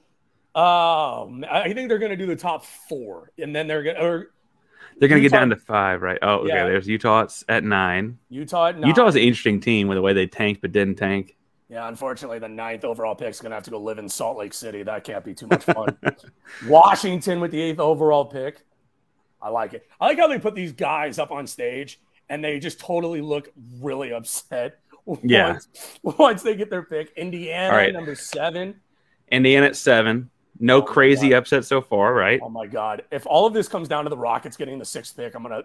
Um, 0.53 1.45
I 1.49 1.71
think 1.73 1.89
they're 1.89 1.99
going 1.99 2.11
to 2.11 2.17
do 2.17 2.25
the 2.25 2.35
top 2.35 2.65
four, 2.65 3.31
and 3.37 3.55
then 3.55 3.67
they're 3.67 3.83
going 3.83 3.95
to. 3.95 4.25
They're 4.97 5.09
going 5.09 5.21
to 5.21 5.29
get 5.29 5.35
down 5.35 5.49
to 5.49 5.57
five, 5.57 6.01
right? 6.01 6.17
Oh, 6.21 6.39
okay. 6.39 6.49
Yeah. 6.49 6.65
There's 6.65 6.87
Utah 6.87 7.27
at 7.49 7.63
nine. 7.63 8.17
Utah 8.29 8.67
at 8.67 8.79
nine. 8.79 8.87
Utah's 8.87 9.15
an 9.15 9.21
interesting 9.21 9.59
team 9.59 9.87
with 9.87 9.97
the 9.97 10.01
way 10.01 10.13
they 10.13 10.27
tanked 10.27 10.61
but 10.61 10.71
didn't 10.71 10.95
tank. 10.95 11.35
Yeah, 11.69 11.87
unfortunately, 11.87 12.39
the 12.39 12.47
ninth 12.47 12.85
overall 12.85 13.15
pick 13.15 13.29
is 13.29 13.41
going 13.41 13.49
to 13.49 13.55
have 13.55 13.63
to 13.63 13.71
go 13.71 13.79
live 13.79 13.97
in 13.97 14.07
Salt 14.07 14.37
Lake 14.37 14.53
City. 14.53 14.83
That 14.83 15.03
can't 15.03 15.25
be 15.25 15.33
too 15.33 15.47
much 15.47 15.63
fun. 15.63 15.97
Washington 16.67 17.39
with 17.39 17.51
the 17.51 17.61
eighth 17.61 17.79
overall 17.79 18.25
pick. 18.25 18.65
I 19.41 19.49
like 19.49 19.73
it. 19.73 19.87
I 19.99 20.07
like 20.07 20.17
how 20.17 20.27
they 20.27 20.39
put 20.39 20.55
these 20.55 20.71
guys 20.71 21.19
up 21.19 21.31
on 21.31 21.47
stage 21.47 21.99
and 22.29 22.43
they 22.43 22.59
just 22.59 22.79
totally 22.79 23.21
look 23.21 23.49
really 23.79 24.13
upset 24.13 24.79
yeah. 25.23 25.57
Once, 26.03 26.19
once 26.19 26.43
they 26.43 26.55
get 26.55 26.69
their 26.69 26.83
pick. 26.83 27.13
Indiana, 27.15 27.75
right. 27.75 27.93
number 27.93 28.15
seven. 28.15 28.75
Indiana 29.31 29.67
at 29.67 29.75
seven. 29.75 30.29
No 30.59 30.77
oh 30.77 30.81
crazy 30.81 31.33
upset 31.33 31.65
so 31.65 31.81
far, 31.81 32.13
right? 32.13 32.39
Oh 32.41 32.49
my 32.49 32.65
god! 32.65 33.03
If 33.11 33.27
all 33.27 33.45
of 33.45 33.53
this 33.53 33.67
comes 33.67 33.89
down 33.89 34.05
to 34.05 34.09
the 34.09 34.17
Rockets 34.17 34.55
getting 34.55 34.79
the 34.79 34.85
sixth 34.85 35.15
pick, 35.15 35.35
I'm 35.35 35.43
gonna. 35.43 35.63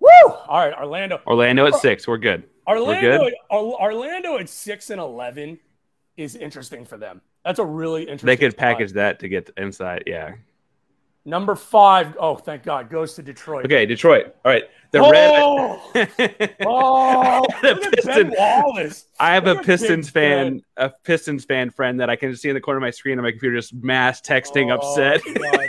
Woo! 0.00 0.08
All 0.26 0.58
right, 0.58 0.74
Orlando. 0.76 1.20
Orlando 1.24 1.66
at 1.66 1.74
oh. 1.74 1.78
six. 1.78 2.08
We're 2.08 2.18
good. 2.18 2.44
Orlando. 2.66 3.20
We're 3.20 3.30
good? 3.30 3.34
Orlando 3.50 4.38
at 4.38 4.48
six 4.48 4.90
and 4.90 5.00
eleven 5.00 5.60
is 6.16 6.34
interesting 6.34 6.84
for 6.84 6.98
them. 6.98 7.20
That's 7.44 7.60
a 7.60 7.64
really 7.64 8.02
interesting. 8.02 8.26
They 8.26 8.36
could 8.36 8.56
package 8.56 8.92
that 8.94 9.20
to 9.20 9.28
get 9.28 9.50
inside. 9.56 10.02
Yeah. 10.04 10.34
Number 11.24 11.54
five, 11.54 12.16
oh 12.18 12.36
thank 12.36 12.62
God, 12.62 12.88
goes 12.88 13.14
to 13.14 13.22
Detroit. 13.22 13.66
Okay, 13.66 13.84
Detroit. 13.84 14.34
All 14.44 14.52
right, 14.52 14.64
the 14.92 15.00
oh! 15.00 15.80
red. 15.94 16.56
oh, 16.66 17.46
the 17.62 17.92
Piston, 17.94 18.32
Wallace. 18.36 19.06
I 19.20 19.34
have 19.34 19.46
a 19.46 19.56
Pistons 19.56 20.08
fan, 20.08 20.62
a 20.76 20.90
Pistons 21.04 21.44
fan 21.44 21.70
friend 21.70 22.00
that 22.00 22.08
I 22.08 22.16
can 22.16 22.34
see 22.34 22.48
in 22.48 22.54
the 22.54 22.60
corner 22.60 22.78
of 22.78 22.82
my 22.82 22.90
screen 22.90 23.18
on 23.18 23.24
my 23.24 23.30
computer, 23.30 23.56
just 23.56 23.74
mass 23.74 24.20
texting, 24.20 24.72
oh, 24.72 24.76
upset. 24.76 25.22
God. 25.24 25.68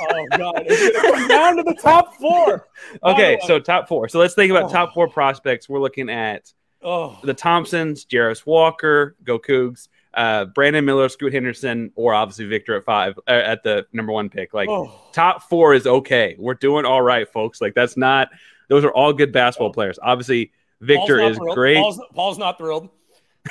oh 0.00 0.26
God! 0.38 0.62
It's 0.66 1.28
down 1.28 1.56
to 1.56 1.62
the 1.62 1.76
top 1.80 2.14
four. 2.16 2.68
Okay, 3.02 3.38
so 3.46 3.58
top 3.58 3.88
four. 3.88 4.08
So 4.08 4.18
let's 4.18 4.34
think 4.34 4.50
about 4.50 4.64
oh. 4.64 4.68
top 4.70 4.94
four 4.94 5.08
prospects. 5.08 5.68
We're 5.68 5.80
looking 5.80 6.08
at 6.08 6.50
oh. 6.82 7.18
the 7.22 7.34
Thompsons, 7.34 8.06
Jarace 8.06 8.46
Walker, 8.46 9.16
Go 9.22 9.38
Cougs 9.38 9.88
uh, 10.16 10.44
Brandon 10.46 10.84
Miller, 10.84 11.08
Scoot 11.08 11.32
Henderson, 11.32 11.92
or 11.94 12.14
obviously 12.14 12.46
Victor 12.46 12.76
at 12.76 12.84
five 12.84 13.18
uh, 13.26 13.30
at 13.30 13.62
the 13.62 13.86
number 13.92 14.12
one 14.12 14.28
pick. 14.28 14.54
Like 14.54 14.68
oh. 14.68 14.92
top 15.12 15.42
four 15.48 15.74
is 15.74 15.86
okay. 15.86 16.36
We're 16.38 16.54
doing 16.54 16.84
all 16.84 17.02
right, 17.02 17.28
folks. 17.28 17.60
Like 17.60 17.74
that's 17.74 17.96
not. 17.96 18.30
Those 18.68 18.84
are 18.84 18.92
all 18.92 19.12
good 19.12 19.32
basketball 19.32 19.68
oh. 19.68 19.72
players. 19.72 19.98
Obviously, 20.02 20.52
Victor 20.80 21.20
is 21.20 21.36
thrilled. 21.36 21.54
great. 21.54 21.76
Paul's, 21.76 22.00
Paul's 22.14 22.38
not 22.38 22.58
thrilled. 22.58 22.88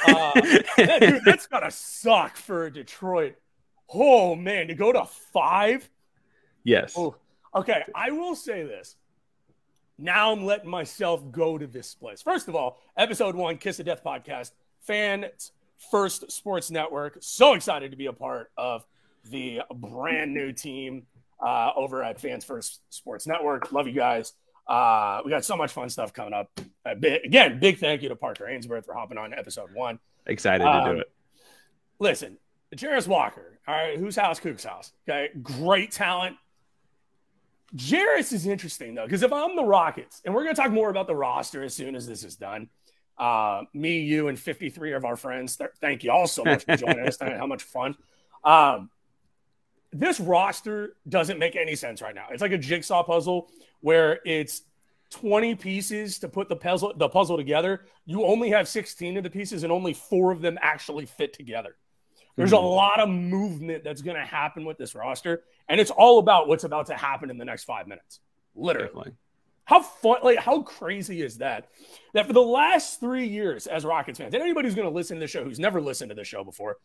Uh, 0.07 0.31
that, 0.77 0.97
dude, 1.01 1.21
that's 1.25 1.47
gotta 1.47 1.71
suck 1.71 2.35
for 2.35 2.69
Detroit. 2.69 3.35
Oh 3.93 4.35
man, 4.35 4.67
to 4.67 4.73
go 4.73 4.91
to 4.91 5.05
five. 5.05 5.87
Yes. 6.63 6.93
Oh, 6.97 7.15
okay, 7.55 7.83
I 7.93 8.11
will 8.11 8.35
say 8.35 8.63
this. 8.63 8.95
Now 9.99 10.31
I'm 10.31 10.45
letting 10.45 10.69
myself 10.69 11.31
go 11.31 11.57
to 11.57 11.67
this 11.67 11.93
place. 11.93 12.21
First 12.21 12.47
of 12.47 12.55
all, 12.55 12.79
episode 12.97 13.35
one, 13.35 13.57
Kiss 13.57 13.79
of 13.79 13.85
Death 13.85 14.03
podcast. 14.03 14.51
Fans 14.81 15.51
First 15.91 16.31
Sports 16.31 16.71
Network. 16.71 17.17
So 17.21 17.53
excited 17.53 17.91
to 17.91 17.97
be 17.97 18.07
a 18.07 18.13
part 18.13 18.51
of 18.57 18.85
the 19.29 19.61
brand 19.73 20.33
new 20.33 20.51
team 20.51 21.05
uh, 21.39 21.71
over 21.75 22.03
at 22.03 22.19
Fans 22.19 22.45
First 22.45 22.81
Sports 22.89 23.27
Network. 23.27 23.71
Love 23.71 23.87
you 23.87 23.93
guys. 23.93 24.33
Uh, 24.67 25.21
we 25.25 25.31
got 25.31 25.43
so 25.43 25.57
much 25.57 25.71
fun 25.71 25.89
stuff 25.89 26.13
coming 26.13 26.33
up. 26.33 26.49
Uh, 26.85 26.95
big, 26.95 27.25
again, 27.25 27.59
big 27.59 27.77
thank 27.77 28.01
you 28.01 28.09
to 28.09 28.15
Parker 28.15 28.47
Ainsworth 28.47 28.85
for 28.85 28.93
hopping 28.93 29.17
on 29.17 29.33
episode 29.33 29.73
one. 29.73 29.99
Excited 30.25 30.65
um, 30.65 30.83
to 30.83 30.89
do 30.89 30.95
um, 30.95 31.01
it. 31.01 31.11
Listen, 31.99 32.37
Jarace 32.75 33.07
Walker. 33.07 33.59
All 33.67 33.75
right, 33.75 33.97
whose 33.97 34.15
house? 34.15 34.39
Coogs' 34.39 34.63
house. 34.63 34.93
Okay, 35.07 35.29
great 35.41 35.91
talent. 35.91 36.37
Jarace 37.75 38.33
is 38.33 38.45
interesting 38.45 38.93
though, 38.93 39.05
because 39.05 39.23
if 39.23 39.33
I'm 39.33 39.55
the 39.55 39.63
Rockets, 39.63 40.21
and 40.25 40.33
we're 40.33 40.43
going 40.43 40.55
to 40.55 40.61
talk 40.61 40.71
more 40.71 40.89
about 40.89 41.07
the 41.07 41.15
roster 41.15 41.63
as 41.63 41.73
soon 41.73 41.95
as 41.95 42.07
this 42.07 42.23
is 42.23 42.35
done 42.35 42.69
uh, 43.17 43.63
me, 43.73 43.99
you, 43.99 44.27
and 44.27 44.39
53 44.39 44.93
of 44.93 45.05
our 45.05 45.15
friends. 45.15 45.55
Th- 45.57 45.69
thank 45.79 46.03
you 46.03 46.11
all 46.11 46.27
so 46.27 46.43
much 46.43 46.65
for 46.65 46.75
joining 46.75 47.07
us 47.07 47.17
tonight. 47.17 47.37
How 47.37 47.47
much 47.47 47.63
fun. 47.63 47.95
Um, 48.43 48.89
this 49.91 50.19
roster 50.19 50.95
doesn't 51.07 51.37
make 51.37 51.55
any 51.55 51.75
sense 51.75 52.01
right 52.01 52.15
now. 52.15 52.27
It's 52.31 52.41
like 52.41 52.51
a 52.51 52.57
jigsaw 52.57 53.03
puzzle 53.03 53.49
where 53.81 54.19
it's 54.25 54.63
20 55.11 55.55
pieces 55.55 56.19
to 56.19 56.27
put 56.27 56.49
the 56.49 56.55
puzzle 56.55 56.93
the 56.97 57.07
puzzle 57.07 57.37
together. 57.37 57.85
You 58.05 58.25
only 58.25 58.49
have 58.49 58.67
16 58.67 59.17
of 59.17 59.23
the 59.23 59.29
pieces 59.29 59.63
and 59.63 59.71
only 59.71 59.93
4 59.93 60.31
of 60.31 60.41
them 60.41 60.57
actually 60.61 61.05
fit 61.05 61.33
together. 61.33 61.75
There's 62.35 62.51
mm-hmm. 62.51 62.63
a 62.63 62.67
lot 62.67 62.99
of 62.99 63.09
movement 63.09 63.83
that's 63.83 64.01
going 64.01 64.17
to 64.17 64.25
happen 64.25 64.65
with 64.65 64.79
this 64.79 64.95
roster 64.95 65.43
and 65.69 65.79
it's 65.79 65.91
all 65.91 66.17
about 66.17 66.47
what's 66.47 66.63
about 66.63 66.87
to 66.87 66.95
happen 66.95 67.29
in 67.29 67.37
the 67.37 67.45
next 67.45 67.65
5 67.65 67.87
minutes. 67.87 68.19
Literally. 68.55 68.87
Definitely. 68.87 69.13
How 69.65 69.81
fun, 69.81 70.17
like, 70.23 70.39
how 70.39 70.61
crazy 70.61 71.21
is 71.21 71.37
that? 71.37 71.69
That 72.13 72.27
for 72.27 72.33
the 72.33 72.41
last 72.41 72.99
three 72.99 73.27
years, 73.27 73.65
as 73.67 73.85
Rockets 73.85 74.19
fans, 74.19 74.33
and 74.33 74.43
anybody 74.43 74.67
who's 74.67 74.75
going 74.75 74.87
to 74.87 74.93
listen 74.93 75.17
to 75.17 75.21
the 75.21 75.27
show 75.27 75.43
who's 75.43 75.59
never 75.59 75.79
listened 75.79 76.09
to 76.09 76.15
the 76.15 76.23
show 76.23 76.43
before, 76.43 76.77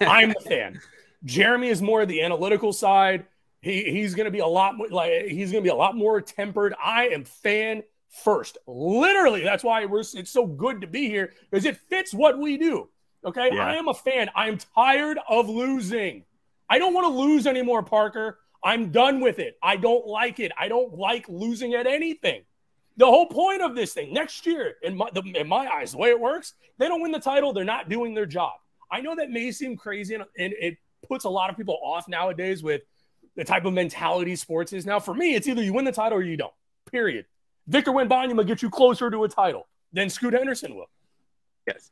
I'm 0.00 0.30
the 0.30 0.40
fan. 0.40 0.80
Jeremy 1.24 1.68
is 1.68 1.80
more 1.80 2.04
the 2.04 2.22
analytical 2.22 2.72
side. 2.72 3.26
He, 3.60 3.84
he's 3.84 4.14
going 4.14 4.26
to 4.26 4.30
be 4.30 4.40
a 4.40 4.46
lot 4.46 4.76
more 4.76 4.88
like 4.88 5.26
he's 5.26 5.50
going 5.50 5.62
to 5.62 5.66
be 5.66 5.72
a 5.72 5.74
lot 5.74 5.96
more 5.96 6.20
tempered. 6.20 6.74
I 6.82 7.08
am 7.08 7.24
fan 7.24 7.82
first. 8.10 8.58
Literally, 8.66 9.42
that's 9.42 9.64
why 9.64 9.84
we're 9.86 10.00
it's 10.00 10.30
so 10.30 10.46
good 10.46 10.80
to 10.82 10.86
be 10.86 11.08
here 11.08 11.32
because 11.50 11.64
it 11.64 11.76
fits 11.76 12.12
what 12.12 12.38
we 12.38 12.58
do. 12.58 12.88
Okay, 13.24 13.50
yeah. 13.52 13.66
I 13.66 13.76
am 13.76 13.88
a 13.88 13.94
fan. 13.94 14.28
I 14.34 14.48
am 14.48 14.58
tired 14.74 15.18
of 15.28 15.48
losing. 15.48 16.24
I 16.68 16.78
don't 16.78 16.92
want 16.92 17.06
to 17.06 17.12
lose 17.12 17.46
anymore, 17.46 17.82
Parker. 17.82 18.38
I'm 18.64 18.90
done 18.90 19.20
with 19.20 19.38
it. 19.38 19.58
I 19.62 19.76
don't 19.76 20.06
like 20.06 20.40
it. 20.40 20.50
I 20.58 20.68
don't 20.68 20.94
like 20.94 21.28
losing 21.28 21.74
at 21.74 21.86
anything. 21.86 22.42
The 22.96 23.06
whole 23.06 23.26
point 23.26 23.60
of 23.60 23.74
this 23.74 23.92
thing 23.92 24.12
next 24.14 24.46
year, 24.46 24.76
in 24.82 24.96
my, 24.96 25.10
the, 25.12 25.22
in 25.34 25.48
my 25.48 25.68
eyes, 25.68 25.92
the 25.92 25.98
way 25.98 26.10
it 26.10 26.18
works, 26.18 26.54
they 26.78 26.88
don't 26.88 27.02
win 27.02 27.12
the 27.12 27.18
title. 27.18 27.52
They're 27.52 27.64
not 27.64 27.88
doing 27.88 28.14
their 28.14 28.26
job. 28.26 28.54
I 28.90 29.00
know 29.00 29.14
that 29.16 29.30
may 29.30 29.50
seem 29.50 29.76
crazy 29.76 30.14
and, 30.14 30.24
and 30.38 30.54
it 30.58 30.78
puts 31.06 31.24
a 31.24 31.28
lot 31.28 31.50
of 31.50 31.56
people 31.56 31.78
off 31.82 32.08
nowadays 32.08 32.62
with 32.62 32.82
the 33.36 33.44
type 33.44 33.64
of 33.64 33.74
mentality 33.74 34.36
sports 34.36 34.72
is 34.72 34.86
now. 34.86 35.00
For 35.00 35.12
me, 35.12 35.34
it's 35.34 35.48
either 35.48 35.62
you 35.62 35.72
win 35.72 35.84
the 35.84 35.92
title 35.92 36.18
or 36.18 36.22
you 36.22 36.36
don't, 36.36 36.54
period. 36.90 37.26
Victor 37.66 37.90
Wembanyama 37.92 38.46
get 38.46 38.62
you 38.62 38.70
closer 38.70 39.10
to 39.10 39.24
a 39.24 39.28
title 39.28 39.66
than 39.92 40.08
Scoot 40.08 40.34
Henderson 40.34 40.74
will. 40.74 40.88
Yes. 41.66 41.90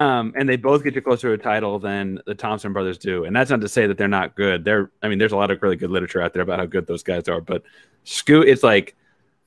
Um, 0.00 0.32
and 0.36 0.48
they 0.48 0.56
both 0.56 0.84
get 0.84 0.94
you 0.94 1.02
closer 1.02 1.28
to 1.36 1.40
a 1.40 1.44
title 1.44 1.78
than 1.80 2.20
the 2.24 2.34
Thompson 2.34 2.72
brothers 2.72 2.98
do. 2.98 3.24
And 3.24 3.34
that's 3.34 3.50
not 3.50 3.60
to 3.62 3.68
say 3.68 3.86
that 3.88 3.98
they're 3.98 4.06
not 4.06 4.36
good. 4.36 4.64
They're, 4.64 4.90
I 5.02 5.08
mean, 5.08 5.18
there's 5.18 5.32
a 5.32 5.36
lot 5.36 5.50
of 5.50 5.60
really 5.60 5.76
good 5.76 5.90
literature 5.90 6.22
out 6.22 6.32
there 6.32 6.42
about 6.42 6.60
how 6.60 6.66
good 6.66 6.86
those 6.86 7.02
guys 7.02 7.28
are. 7.28 7.40
But 7.40 7.64
Scoot, 8.04 8.46
it's 8.46 8.62
like 8.62 8.94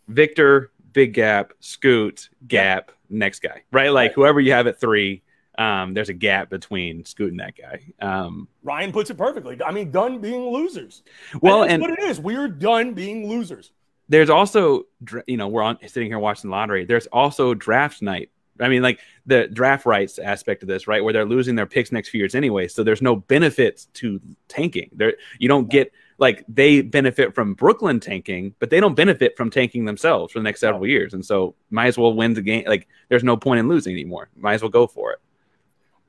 Victor, 0.10 0.72
big 0.92 1.14
gap, 1.14 1.54
Scoot, 1.62 2.30
gap, 2.48 2.92
next 3.10 3.40
guy, 3.40 3.64
right? 3.72 3.90
Like 3.94 4.14
whoever 4.14 4.42
you 4.42 4.52
have 4.52 4.68
at 4.68 4.80
three, 4.80 5.22
um, 5.58 5.94
there's 5.94 6.10
a 6.10 6.14
gap 6.14 6.50
between 6.50 7.06
Scoot 7.06 7.32
and 7.32 7.40
that 7.40 7.54
guy. 7.56 7.94
Um, 8.06 8.50
Ryan 8.64 8.92
puts 8.92 9.10
it 9.10 9.18
perfectly. 9.18 9.58
I 9.66 9.72
mean, 9.72 9.90
done 9.90 10.20
being 10.20 10.52
losers. 10.52 11.04
Well, 11.42 11.64
and 11.64 11.82
what 11.82 11.92
it 11.92 12.00
is, 12.00 12.20
we're 12.20 12.50
done 12.50 12.94
being 12.94 13.30
losers. 13.30 13.72
There's 14.10 14.30
also, 14.30 14.84
you 15.28 15.38
know, 15.38 15.48
we're 15.48 15.62
on 15.62 15.78
sitting 15.88 16.10
here 16.10 16.20
watching 16.20 16.50
lottery. 16.50 16.84
There's 16.84 17.08
also 17.08 17.54
draft 17.54 18.02
night 18.02 18.30
I 18.60 18.68
mean, 18.70 18.82
like 18.82 19.00
the 19.26 19.48
draft 19.48 19.86
rights 19.86 20.20
aspect 20.20 20.62
of 20.62 20.68
this, 20.68 20.88
right? 20.88 21.04
Where 21.04 21.14
they're 21.14 21.26
losing 21.26 21.56
their 21.56 21.66
picks 21.66 21.92
next 21.92 22.10
few 22.10 22.20
years 22.20 22.36
anyway. 22.36 22.68
So 22.68 22.84
there's 22.84 23.02
no 23.02 23.16
benefits 23.16 23.86
to 23.96 24.20
tanking. 24.48 24.90
There, 24.94 25.14
you 25.40 25.48
don't 25.48 25.70
get 25.70 25.92
like 26.18 26.46
they 26.48 26.82
benefit 26.82 27.34
from 27.34 27.56
Brooklyn 27.56 28.00
tanking, 28.00 28.54
but 28.60 28.70
they 28.70 28.80
don't 28.80 28.96
benefit 28.96 29.36
from 29.36 29.50
tanking 29.50 29.86
themselves 29.86 30.34
for 30.34 30.40
the 30.40 30.44
next 30.44 30.60
several 30.60 30.86
years. 30.86 31.14
And 31.14 31.26
so 31.26 31.56
might 31.70 31.88
as 31.88 31.98
well 31.98 32.14
win 32.14 32.34
the 32.34 32.42
game. 32.42 32.64
Like 32.68 32.88
there's 33.10 33.24
no 33.24 33.36
point 33.38 33.60
in 33.60 33.68
losing 33.68 33.94
anymore. 33.94 34.30
Might 34.36 34.56
as 34.56 34.62
well 34.62 34.70
go 34.70 34.86
for 34.86 35.14
it. 35.14 35.20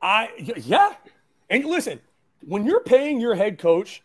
I 0.03 0.31
yeah. 0.57 0.95
And 1.49 1.65
listen, 1.65 2.01
when 2.47 2.67
you're 2.67 2.83
paying 2.83 3.21
your 3.21 3.35
head 3.35 3.59
coach, 3.59 4.03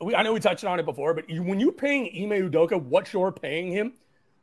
we, 0.00 0.14
I 0.14 0.22
know 0.22 0.32
we 0.32 0.40
touched 0.40 0.64
on 0.64 0.78
it 0.78 0.84
before, 0.84 1.14
but 1.14 1.30
you, 1.30 1.42
when 1.42 1.60
you're 1.60 1.72
paying 1.72 2.06
Ime 2.06 2.50
Udoka 2.50 2.80
what 2.80 3.12
you're 3.12 3.32
paying 3.32 3.70
him, 3.70 3.94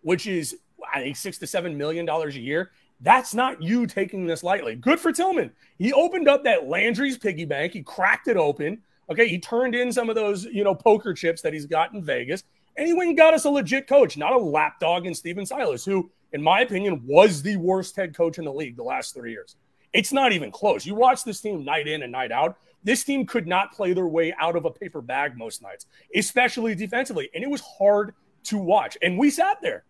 which 0.01 0.25
is 0.25 0.57
I 0.91 1.01
think 1.01 1.15
six 1.15 1.37
to 1.39 1.47
seven 1.47 1.77
million 1.77 2.05
dollars 2.05 2.35
a 2.35 2.39
year, 2.39 2.71
That's 3.01 3.33
not 3.33 3.61
you 3.61 3.85
taking 3.85 4.25
this 4.25 4.43
lightly. 4.43 4.75
Good 4.75 4.99
for 4.99 5.11
Tilman. 5.11 5.51
He 5.77 5.91
opened 5.91 6.27
up 6.27 6.43
that 6.45 6.67
Landry's 6.67 7.17
piggy 7.17 7.45
bank. 7.45 7.73
He 7.73 7.83
cracked 7.83 8.27
it 8.27 8.37
open. 8.37 8.81
Okay, 9.09 9.27
he 9.27 9.39
turned 9.39 9.75
in 9.75 9.91
some 9.91 10.09
of 10.09 10.15
those, 10.15 10.45
you 10.45 10.63
know, 10.63 10.73
poker 10.73 11.13
chips 11.13 11.41
that 11.41 11.51
he's 11.53 11.65
got 11.65 11.93
in 11.93 12.01
Vegas, 12.01 12.43
and 12.77 12.87
he 12.87 12.93
went 12.93 13.09
and 13.09 13.17
got 13.17 13.33
us 13.33 13.43
a 13.43 13.49
legit 13.49 13.87
coach, 13.87 14.15
not 14.15 14.31
a 14.31 14.37
lapdog 14.37 15.05
in 15.05 15.13
Stephen 15.13 15.45
Silas, 15.45 15.83
who, 15.83 16.09
in 16.31 16.41
my 16.41 16.61
opinion, 16.61 17.01
was 17.05 17.41
the 17.41 17.57
worst 17.57 17.95
head 17.95 18.15
coach 18.15 18.37
in 18.37 18.45
the 18.45 18.53
league 18.53 18.77
the 18.77 18.83
last 18.83 19.13
three 19.13 19.31
years. 19.31 19.57
It's 19.91 20.13
not 20.13 20.31
even 20.31 20.51
close. 20.51 20.85
You 20.85 20.95
watch 20.95 21.23
this 21.23 21.41
team 21.41 21.65
night 21.65 21.87
in 21.87 22.01
and 22.01 22.11
night 22.11 22.31
out. 22.31 22.57
This 22.83 23.03
team 23.03 23.25
could 23.25 23.47
not 23.47 23.73
play 23.73 23.93
their 23.93 24.07
way 24.07 24.33
out 24.39 24.55
of 24.55 24.65
a 24.65 24.71
paper 24.71 25.01
bag 25.01 25.37
most 25.37 25.61
nights, 25.61 25.85
especially 26.15 26.73
defensively, 26.73 27.29
and 27.35 27.43
it 27.43 27.49
was 27.49 27.61
hard 27.61 28.13
to 28.45 28.57
watch. 28.57 28.97
And 29.01 29.17
we 29.17 29.29
sat 29.29 29.61
there 29.61 29.83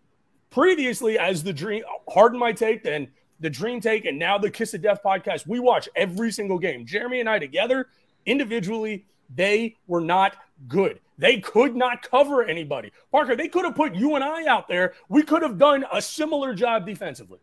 previously 0.53 1.17
as 1.17 1.43
the 1.43 1.51
dream, 1.51 1.83
harden 2.07 2.39
my 2.39 2.51
take, 2.51 2.83
then 2.83 3.07
the 3.39 3.49
dream 3.49 3.81
take, 3.81 4.05
and 4.05 4.19
now 4.19 4.37
the 4.37 4.51
Kiss 4.51 4.73
of 4.75 4.81
Death 4.81 4.99
podcast. 5.03 5.47
We 5.47 5.59
watch 5.59 5.89
every 5.95 6.31
single 6.31 6.59
game. 6.59 6.85
Jeremy 6.85 7.19
and 7.19 7.27
I 7.27 7.39
together, 7.39 7.87
individually, 8.25 9.05
they 9.35 9.75
were 9.87 9.99
not 9.99 10.37
good. 10.67 10.99
They 11.17 11.39
could 11.39 11.75
not 11.75 12.07
cover 12.07 12.43
anybody. 12.43 12.91
Parker, 13.11 13.35
they 13.35 13.47
could 13.47 13.65
have 13.65 13.75
put 13.75 13.95
you 13.95 14.15
and 14.15 14.23
I 14.23 14.45
out 14.45 14.67
there. 14.67 14.93
We 15.09 15.23
could 15.23 15.41
have 15.41 15.57
done 15.57 15.85
a 15.91 16.01
similar 16.01 16.53
job 16.53 16.85
defensively. 16.85 17.39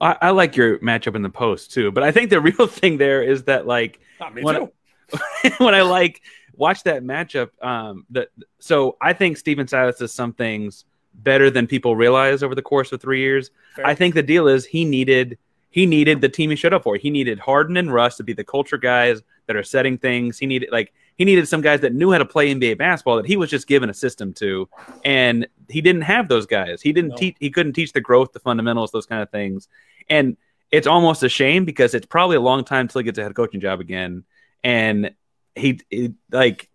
I, 0.00 0.16
I 0.20 0.30
like 0.30 0.54
your 0.54 0.78
matchup 0.78 1.16
in 1.16 1.22
the 1.22 1.30
post 1.30 1.72
too, 1.72 1.90
but 1.90 2.02
I 2.02 2.12
think 2.12 2.30
the 2.30 2.40
real 2.42 2.66
thing 2.66 2.98
there 2.98 3.22
is 3.22 3.44
that 3.44 3.66
like 3.66 4.00
me 4.34 4.42
when, 4.42 4.54
too. 4.56 4.72
when 5.58 5.74
I 5.74 5.82
like 5.82 6.20
watch 6.54 6.82
that 6.84 7.02
matchup, 7.02 7.50
um, 7.64 8.06
that 8.10 8.28
so 8.58 8.96
I 9.00 9.14
think 9.14 9.38
Steven 9.38 9.66
Silas 9.66 9.98
does 9.98 10.12
some 10.12 10.32
things 10.34 10.84
better 11.14 11.50
than 11.50 11.66
people 11.66 11.96
realize 11.96 12.42
over 12.42 12.54
the 12.54 12.62
course 12.62 12.92
of 12.92 13.00
three 13.00 13.20
years. 13.20 13.50
Fair. 13.76 13.86
I 13.86 13.94
think 13.94 14.14
the 14.14 14.22
deal 14.22 14.48
is 14.48 14.64
he 14.66 14.84
needed 14.84 15.38
he 15.70 15.86
needed 15.86 16.20
the 16.20 16.28
team 16.28 16.50
he 16.50 16.56
showed 16.56 16.72
up 16.72 16.84
for. 16.84 16.94
He 16.96 17.10
needed 17.10 17.40
Harden 17.40 17.76
and 17.76 17.92
Russ 17.92 18.16
to 18.18 18.22
be 18.22 18.32
the 18.32 18.44
culture 18.44 18.78
guys 18.78 19.22
that 19.46 19.56
are 19.56 19.64
setting 19.64 19.98
things. 19.98 20.38
He 20.38 20.46
needed 20.46 20.68
like 20.70 20.92
he 21.16 21.24
needed 21.24 21.48
some 21.48 21.60
guys 21.62 21.80
that 21.80 21.92
knew 21.94 22.12
how 22.12 22.18
to 22.18 22.24
play 22.24 22.54
NBA 22.54 22.78
basketball 22.78 23.16
that 23.16 23.26
he 23.26 23.36
was 23.36 23.50
just 23.50 23.66
given 23.66 23.90
a 23.90 23.94
system 23.94 24.32
to, 24.34 24.68
and 25.04 25.46
he 25.68 25.80
didn't 25.80 26.02
have 26.02 26.28
those 26.28 26.46
guys. 26.46 26.82
He 26.82 26.92
didn't 26.92 27.10
No. 27.10 27.16
teach. 27.16 27.36
He 27.40 27.50
couldn't 27.50 27.72
teach 27.72 27.92
the 27.92 28.00
growth, 28.00 28.32
the 28.32 28.40
fundamentals, 28.40 28.90
those 28.92 29.06
kind 29.06 29.22
of 29.22 29.30
things. 29.30 29.68
And 30.08 30.36
it's 30.70 30.86
almost 30.86 31.22
a 31.22 31.28
shame 31.28 31.64
because 31.64 31.94
it's 31.94 32.06
probably 32.06 32.36
a 32.36 32.40
long 32.40 32.64
time 32.64 32.88
till 32.88 33.00
he 33.00 33.04
gets 33.04 33.18
a 33.18 33.22
head 33.22 33.34
coaching 33.34 33.60
job 33.60 33.80
again. 33.80 34.24
And 34.64 35.14
he, 35.54 35.80
he 35.88 36.14
like 36.32 36.68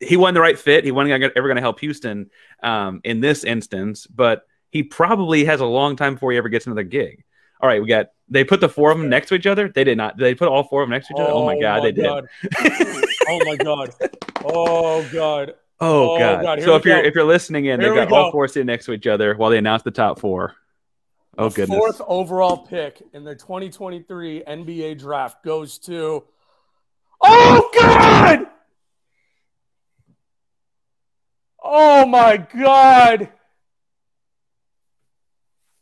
he 0.00 0.16
wasn't 0.16 0.34
the 0.34 0.40
right 0.40 0.58
fit. 0.58 0.84
He 0.84 0.90
wasn't 0.90 1.22
ever 1.22 1.46
going 1.48 1.56
to 1.56 1.62
help 1.62 1.80
Houston 1.80 2.30
um, 2.62 3.00
in 3.04 3.20
this 3.20 3.44
instance, 3.44 4.06
but 4.06 4.46
he 4.70 4.82
probably 4.82 5.44
has 5.44 5.60
a 5.60 5.66
long 5.66 5.96
time 5.96 6.14
before 6.14 6.32
he 6.32 6.38
ever 6.38 6.48
gets 6.48 6.66
another 6.66 6.82
gig. 6.82 7.24
All 7.60 7.68
right, 7.68 7.82
we 7.82 7.88
got 7.88 8.06
they 8.28 8.42
put 8.42 8.60
the 8.60 8.68
four 8.68 8.90
of 8.90 8.98
them 8.98 9.10
next 9.10 9.28
to 9.28 9.34
each 9.34 9.46
other. 9.46 9.68
They 9.68 9.84
did 9.84 9.98
not. 9.98 10.16
They 10.16 10.34
put 10.34 10.48
all 10.48 10.64
four 10.64 10.82
of 10.82 10.86
them 10.88 10.92
next 10.92 11.08
to 11.08 11.14
each 11.14 11.20
other. 11.20 11.30
Oh, 11.30 11.44
my 11.44 11.60
god, 11.60 11.84
they 11.84 11.92
did. 11.92 12.06
Oh 12.06 13.44
my 13.44 13.56
god. 13.56 13.90
Oh 14.44 15.06
god. 15.12 15.54
Oh, 15.82 16.16
Oh, 16.16 16.18
god. 16.18 16.42
God, 16.42 16.62
so 16.62 16.76
if 16.76 16.84
you're 16.84 16.98
if 17.02 17.14
you're 17.14 17.24
listening 17.24 17.64
in, 17.64 17.80
Here 17.80 17.88
they've 17.94 18.04
we 18.04 18.10
got 18.10 18.12
all 18.12 18.30
four 18.30 18.46
sitting 18.48 18.66
next 18.66 18.84
to 18.84 18.92
each 18.92 19.06
other 19.06 19.34
while 19.34 19.48
they 19.48 19.56
announce 19.56 19.82
the 19.82 19.90
top 19.90 20.20
four. 20.20 20.54
Oh 21.38 21.48
The 21.48 21.54
goodness. 21.54 21.78
Fourth 21.78 22.02
overall 22.06 22.58
pick 22.58 23.02
in 23.14 23.24
the 23.24 23.34
2023 23.34 24.42
NBA 24.46 24.98
draft 24.98 25.42
goes 25.42 25.78
to. 25.78 26.22
Oh 27.22 27.70
God! 27.80 28.46
Oh 31.72 32.04
my 32.04 32.36
God! 32.36 33.28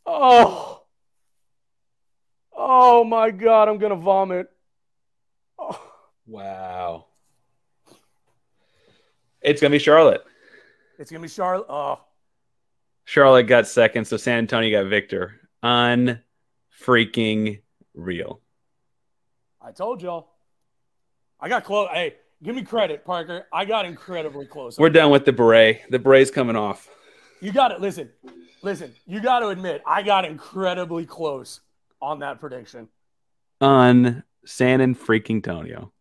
Oh. 0.05 0.83
Oh 2.55 3.03
my 3.03 3.31
God! 3.31 3.67
I'm 3.67 3.79
gonna 3.79 3.95
vomit. 3.95 4.51
Oh. 5.57 5.81
Wow. 6.27 7.07
It's 9.41 9.59
gonna 9.59 9.71
be 9.71 9.79
Charlotte. 9.79 10.23
It's 10.99 11.09
gonna 11.09 11.23
be 11.23 11.27
Charlotte. 11.27 11.65
Oh. 11.69 12.01
Charlotte 13.05 13.47
got 13.47 13.65
second, 13.65 14.05
so 14.05 14.15
San 14.15 14.37
Antonio 14.37 14.83
got 14.83 14.87
Victor. 14.91 15.39
Unfreaking 15.63 17.61
real. 17.95 18.41
I 19.59 19.71
told 19.71 20.03
y'all. 20.03 20.29
I 21.39 21.49
got 21.49 21.63
close. 21.63 21.89
Hey, 21.91 22.13
give 22.43 22.55
me 22.55 22.63
credit, 22.63 23.05
Parker. 23.05 23.47
I 23.51 23.65
got 23.65 23.85
incredibly 23.85 24.45
close. 24.45 24.77
We're 24.77 24.89
done 24.89 25.11
with 25.11 25.25
the 25.25 25.33
beret. 25.33 25.83
The 25.89 25.99
beret's 25.99 26.31
coming 26.31 26.55
off. 26.55 26.89
You 27.41 27.51
got 27.51 27.71
it. 27.71 27.81
Listen, 27.81 28.09
listen. 28.61 28.93
You 29.05 29.21
got 29.21 29.39
to 29.39 29.47
admit, 29.47 29.81
I 29.85 30.01
got 30.01 30.25
incredibly 30.25 31.05
close 31.05 31.61
on 32.01 32.19
that 32.19 32.39
prediction. 32.39 32.89
On 33.61 34.23
San 34.45 34.81
and 34.81 34.97
freaking 34.99 35.35
Antonio. 35.35 35.91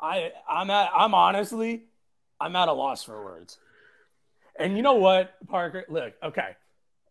I, 0.00 0.32
I'm 0.48 0.70
at. 0.70 0.90
I'm 0.94 1.14
honestly, 1.14 1.84
I'm 2.40 2.54
at 2.56 2.68
a 2.68 2.72
loss 2.72 3.02
for 3.04 3.24
words. 3.24 3.58
And 4.58 4.76
you 4.76 4.82
know 4.82 4.94
what, 4.94 5.34
Parker? 5.48 5.84
Look, 5.88 6.14
okay. 6.22 6.56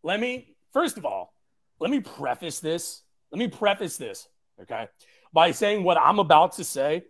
Let 0.04 0.20
me 0.20 0.56
first 0.72 0.98
of 0.98 1.06
all, 1.06 1.34
let 1.80 1.90
me 1.90 2.00
preface 2.00 2.60
this. 2.60 3.02
Let 3.32 3.40
me 3.40 3.48
preface 3.48 3.98
this, 3.98 4.28
okay, 4.62 4.88
by 5.34 5.52
saying 5.52 5.84
what 5.84 5.98
I'm 5.98 6.20
about 6.20 6.54
to 6.54 6.64
say 6.64 7.04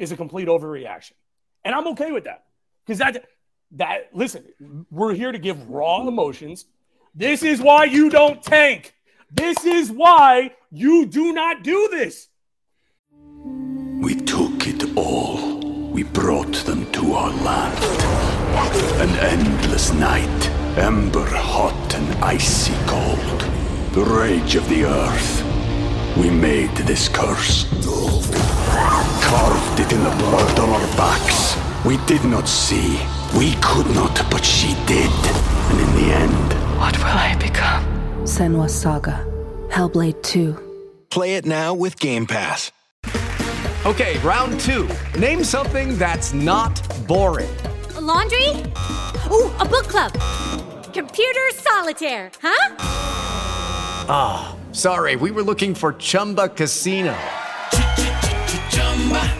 is 0.00 0.10
a 0.10 0.16
complete 0.16 0.48
overreaction, 0.48 1.12
and 1.64 1.74
I'm 1.74 1.86
okay 1.88 2.10
with 2.10 2.24
that 2.24 2.44
because 2.84 2.98
that 2.98 3.26
that 3.72 4.08
listen, 4.12 4.44
we're 4.90 5.14
here 5.14 5.30
to 5.30 5.38
give 5.38 5.68
raw 5.68 6.06
emotions. 6.06 6.64
This 7.14 7.42
is 7.42 7.60
why 7.60 7.84
you 7.84 8.10
don't 8.10 8.42
tank. 8.42 8.94
This 9.30 9.64
is 9.64 9.92
why 9.92 10.54
you 10.72 11.06
do 11.06 11.32
not 11.32 11.62
do 11.62 11.88
this. 11.92 12.28
We 14.00 14.14
took 14.14 14.66
it 14.66 14.96
all. 14.96 15.60
We 15.90 16.02
brought 16.02 16.54
them 16.64 16.90
to 16.92 17.12
our 17.12 17.30
land. 17.30 17.84
An 19.00 19.10
endless 19.18 19.92
night, 19.92 20.48
ember 20.76 21.26
hot 21.26 21.94
and 21.94 22.24
icy 22.24 22.74
cold. 22.86 23.40
The 23.92 24.04
rage 24.04 24.54
of 24.54 24.68
the 24.68 24.84
earth. 24.84 25.49
We 26.16 26.28
made 26.30 26.70
this 26.86 27.08
curse. 27.08 27.64
Carved 29.22 29.80
it 29.80 29.92
in 29.92 30.02
the 30.02 30.10
blood 30.18 30.58
on 30.58 30.68
our 30.70 30.86
backs. 30.96 31.56
We 31.84 31.96
did 32.06 32.24
not 32.24 32.48
see. 32.48 33.00
We 33.38 33.54
could 33.62 33.86
not, 33.94 34.14
but 34.30 34.44
she 34.44 34.74
did. 34.86 35.10
And 35.70 35.80
in 35.80 35.94
the 35.96 36.12
end, 36.14 36.52
What 36.78 36.96
will 36.98 37.06
I 37.06 37.36
become? 37.38 37.84
Senua's 38.24 38.74
Saga. 38.74 39.24
Hellblade 39.70 40.22
2. 40.22 40.56
Play 41.10 41.36
it 41.36 41.46
now 41.46 41.74
with 41.74 41.98
Game 41.98 42.26
Pass. 42.26 42.72
Okay, 43.86 44.18
round 44.18 44.60
two. 44.60 44.86
Name 45.18 45.42
something 45.42 45.96
that's 45.96 46.32
not 46.34 46.82
boring. 47.08 47.48
laundry? 47.98 48.48
Ooh, 49.32 49.50
a 49.58 49.64
book 49.64 49.88
club. 49.88 50.12
Computer 50.92 51.50
solitaire, 51.52 52.30
huh? 52.42 52.74
Ah, 54.08 54.54
sorry, 54.72 55.16
we 55.16 55.30
were 55.30 55.42
looking 55.42 55.74
for 55.74 55.94
Chumba 55.94 56.48
Casino. 56.48 57.16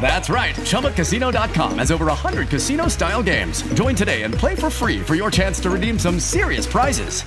That's 0.01 0.29
right. 0.31 0.55
ChumbaCasino.com 0.57 1.79
has 1.79 1.93
over 1.93 2.07
100 2.07 2.49
casino 2.49 2.89
style 2.89 3.23
games. 3.23 3.63
Join 3.75 3.95
today 3.95 4.23
and 4.23 4.33
play 4.35 4.55
for 4.55 4.71
free 4.71 5.01
for 5.01 5.15
your 5.15 5.31
chance 5.31 5.61
to 5.61 5.71
redeem 5.71 5.99
some 5.99 6.19
serious 6.19 6.67
prizes. 6.67 7.23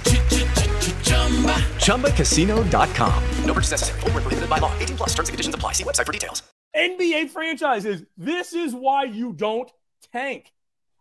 ChumbaCasino.com. 1.85 3.23
No 3.45 3.53
purchase 3.53 3.71
necessary. 3.71 3.99
Void 4.01 4.13
where 4.13 4.21
prohibited 4.21 4.49
by 4.49 4.57
law. 4.57 4.73
18 4.79 4.97
plus 4.97 5.09
terms 5.09 5.29
and 5.29 5.33
conditions 5.33 5.55
apply. 5.55 5.73
See 5.73 5.83
website 5.83 6.05
for 6.07 6.11
details. 6.11 6.41
NBA 6.75 7.29
franchises. 7.29 8.03
This 8.17 8.53
is 8.53 8.73
why 8.73 9.03
you 9.03 9.31
don't 9.33 9.71
tank. 10.11 10.51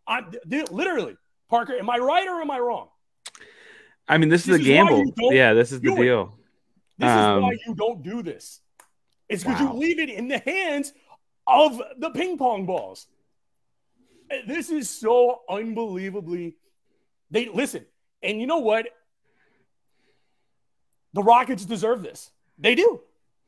I'm 0.06 0.32
th- 0.50 0.70
literally, 0.70 1.16
Parker. 1.48 1.74
Am 1.78 1.88
I 1.88 1.96
right 1.96 2.28
or 2.28 2.40
am 2.42 2.50
I 2.50 2.58
wrong? 2.58 2.88
I 4.06 4.18
mean, 4.18 4.28
this, 4.28 4.44
This 4.44 4.56
is 4.56 4.60
is 4.60 4.66
a 4.66 4.70
gamble. 4.70 5.12
Yeah, 5.32 5.54
this 5.54 5.72
is 5.72 5.80
the 5.80 5.94
deal. 5.94 6.34
it. 6.38 6.41
This 6.98 7.08
Um, 7.10 7.38
is 7.38 7.42
why 7.42 7.56
you 7.66 7.74
don't 7.74 8.02
do 8.02 8.22
this. 8.22 8.60
It's 9.28 9.42
because 9.44 9.60
wow. 9.60 9.72
you 9.72 9.78
leave 9.78 9.98
it 9.98 10.10
in 10.10 10.28
the 10.28 10.38
hands 10.38 10.92
of 11.46 11.80
the 11.98 12.10
ping 12.10 12.36
pong 12.38 12.66
balls. 12.66 13.06
Uh, 14.30 14.36
This 14.46 14.70
is 14.70 14.90
so 14.90 15.40
unbelievably. 15.48 16.56
They 17.30 17.48
listen, 17.48 17.86
and 18.22 18.40
you 18.40 18.46
know 18.46 18.58
what? 18.58 18.86
The 21.14 21.22
Rockets 21.22 21.64
deserve 21.64 22.02
this. 22.02 22.30
They 22.58 22.74
do. 22.74 23.00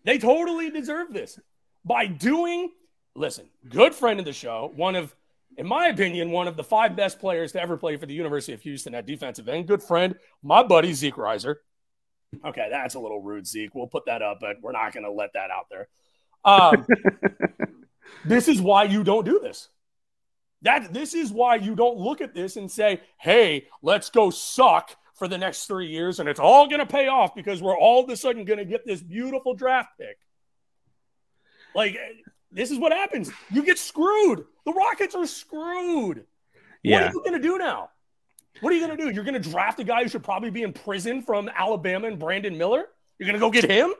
They 0.04 0.18
totally 0.18 0.70
deserve 0.70 1.12
this 1.12 1.38
by 1.84 2.06
doing. 2.06 2.70
Listen, 3.14 3.48
good 3.68 3.94
friend 3.94 4.18
of 4.18 4.24
the 4.26 4.32
show, 4.32 4.72
one 4.74 4.96
of, 4.96 5.14
in 5.56 5.66
my 5.66 5.86
opinion, 5.86 6.30
one 6.30 6.48
of 6.48 6.56
the 6.56 6.64
five 6.64 6.96
best 6.96 7.20
players 7.20 7.52
to 7.52 7.60
ever 7.62 7.76
play 7.76 7.96
for 7.96 8.06
the 8.06 8.14
University 8.14 8.52
of 8.52 8.60
Houston 8.62 8.94
at 8.94 9.06
defensive 9.06 9.48
end. 9.48 9.68
Good 9.68 9.82
friend, 9.82 10.16
my 10.42 10.62
buddy 10.62 10.92
Zeke 10.92 11.14
Reiser. 11.14 11.56
Okay, 12.44 12.68
that's 12.70 12.94
a 12.94 13.00
little 13.00 13.20
rude, 13.20 13.46
Zeke. 13.46 13.74
We'll 13.74 13.86
put 13.86 14.06
that 14.06 14.22
up, 14.22 14.38
but 14.40 14.56
we're 14.62 14.72
not 14.72 14.92
going 14.92 15.04
to 15.04 15.12
let 15.12 15.32
that 15.34 15.50
out 15.50 15.66
there. 15.70 15.88
Um, 16.44 16.86
this 18.24 18.48
is 18.48 18.60
why 18.60 18.84
you 18.84 19.04
don't 19.04 19.24
do 19.24 19.40
this. 19.40 19.68
That 20.62 20.94
this 20.94 21.14
is 21.14 21.30
why 21.30 21.56
you 21.56 21.74
don't 21.74 21.98
look 21.98 22.20
at 22.20 22.34
this 22.34 22.56
and 22.56 22.70
say, 22.70 23.02
"Hey, 23.18 23.68
let's 23.82 24.08
go 24.08 24.30
suck 24.30 24.96
for 25.14 25.28
the 25.28 25.38
next 25.38 25.66
three 25.66 25.86
years, 25.86 26.20
and 26.20 26.28
it's 26.28 26.40
all 26.40 26.66
going 26.66 26.80
to 26.80 26.86
pay 26.86 27.06
off 27.06 27.34
because 27.34 27.62
we're 27.62 27.78
all 27.78 28.02
of 28.02 28.10
a 28.10 28.16
sudden 28.16 28.44
going 28.44 28.58
to 28.58 28.64
get 28.64 28.84
this 28.84 29.00
beautiful 29.00 29.54
draft 29.54 29.90
pick. 29.98 30.18
Like, 31.74 31.96
this 32.50 32.70
is 32.70 32.78
what 32.78 32.92
happens. 32.92 33.30
You 33.50 33.64
get 33.64 33.78
screwed. 33.78 34.44
The 34.64 34.72
Rockets 34.72 35.14
are 35.14 35.26
screwed. 35.26 36.24
Yeah. 36.82 36.96
What 36.96 37.02
are 37.02 37.12
you 37.12 37.22
going 37.24 37.40
to 37.40 37.48
do 37.48 37.58
now? 37.58 37.90
What 38.60 38.72
are 38.72 38.76
you 38.76 38.86
going 38.86 38.96
to 38.96 39.04
do? 39.04 39.10
You're 39.10 39.24
going 39.24 39.40
to 39.40 39.50
draft 39.50 39.80
a 39.80 39.84
guy 39.84 40.02
who 40.02 40.08
should 40.08 40.22
probably 40.24 40.50
be 40.50 40.62
in 40.62 40.72
prison 40.72 41.22
from 41.22 41.50
Alabama 41.54 42.06
and 42.08 42.18
Brandon 42.18 42.56
Miller? 42.56 42.86
You're 43.18 43.26
going 43.26 43.34
to 43.34 43.40
go 43.40 43.50
get 43.50 43.68
him? 43.70 43.92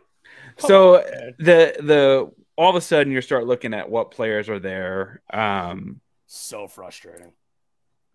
Come 0.58 0.68
so 0.68 0.96
on, 0.98 1.02
the 1.38 1.74
the 1.80 2.32
all 2.56 2.70
of 2.70 2.76
a 2.76 2.80
sudden 2.80 3.12
you 3.12 3.20
start 3.20 3.46
looking 3.46 3.74
at 3.74 3.90
what 3.90 4.10
players 4.12 4.48
are 4.48 4.60
there. 4.60 5.22
Um, 5.32 6.00
so 6.26 6.68
frustrating. 6.68 7.32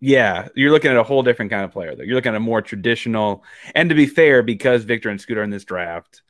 yeah, 0.00 0.48
you're 0.54 0.70
looking 0.70 0.90
at 0.90 0.96
a 0.96 1.02
whole 1.02 1.22
different 1.22 1.50
kind 1.50 1.64
of 1.64 1.72
player. 1.72 1.94
Though 1.94 2.04
you're 2.04 2.14
looking 2.14 2.30
at 2.32 2.36
a 2.36 2.40
more 2.40 2.62
traditional. 2.62 3.44
And 3.74 3.88
to 3.90 3.94
be 3.94 4.06
fair, 4.06 4.42
because 4.42 4.84
Victor 4.84 5.10
and 5.10 5.20
Scooter 5.20 5.42
in 5.42 5.50
this 5.50 5.64
draft, 5.64 6.22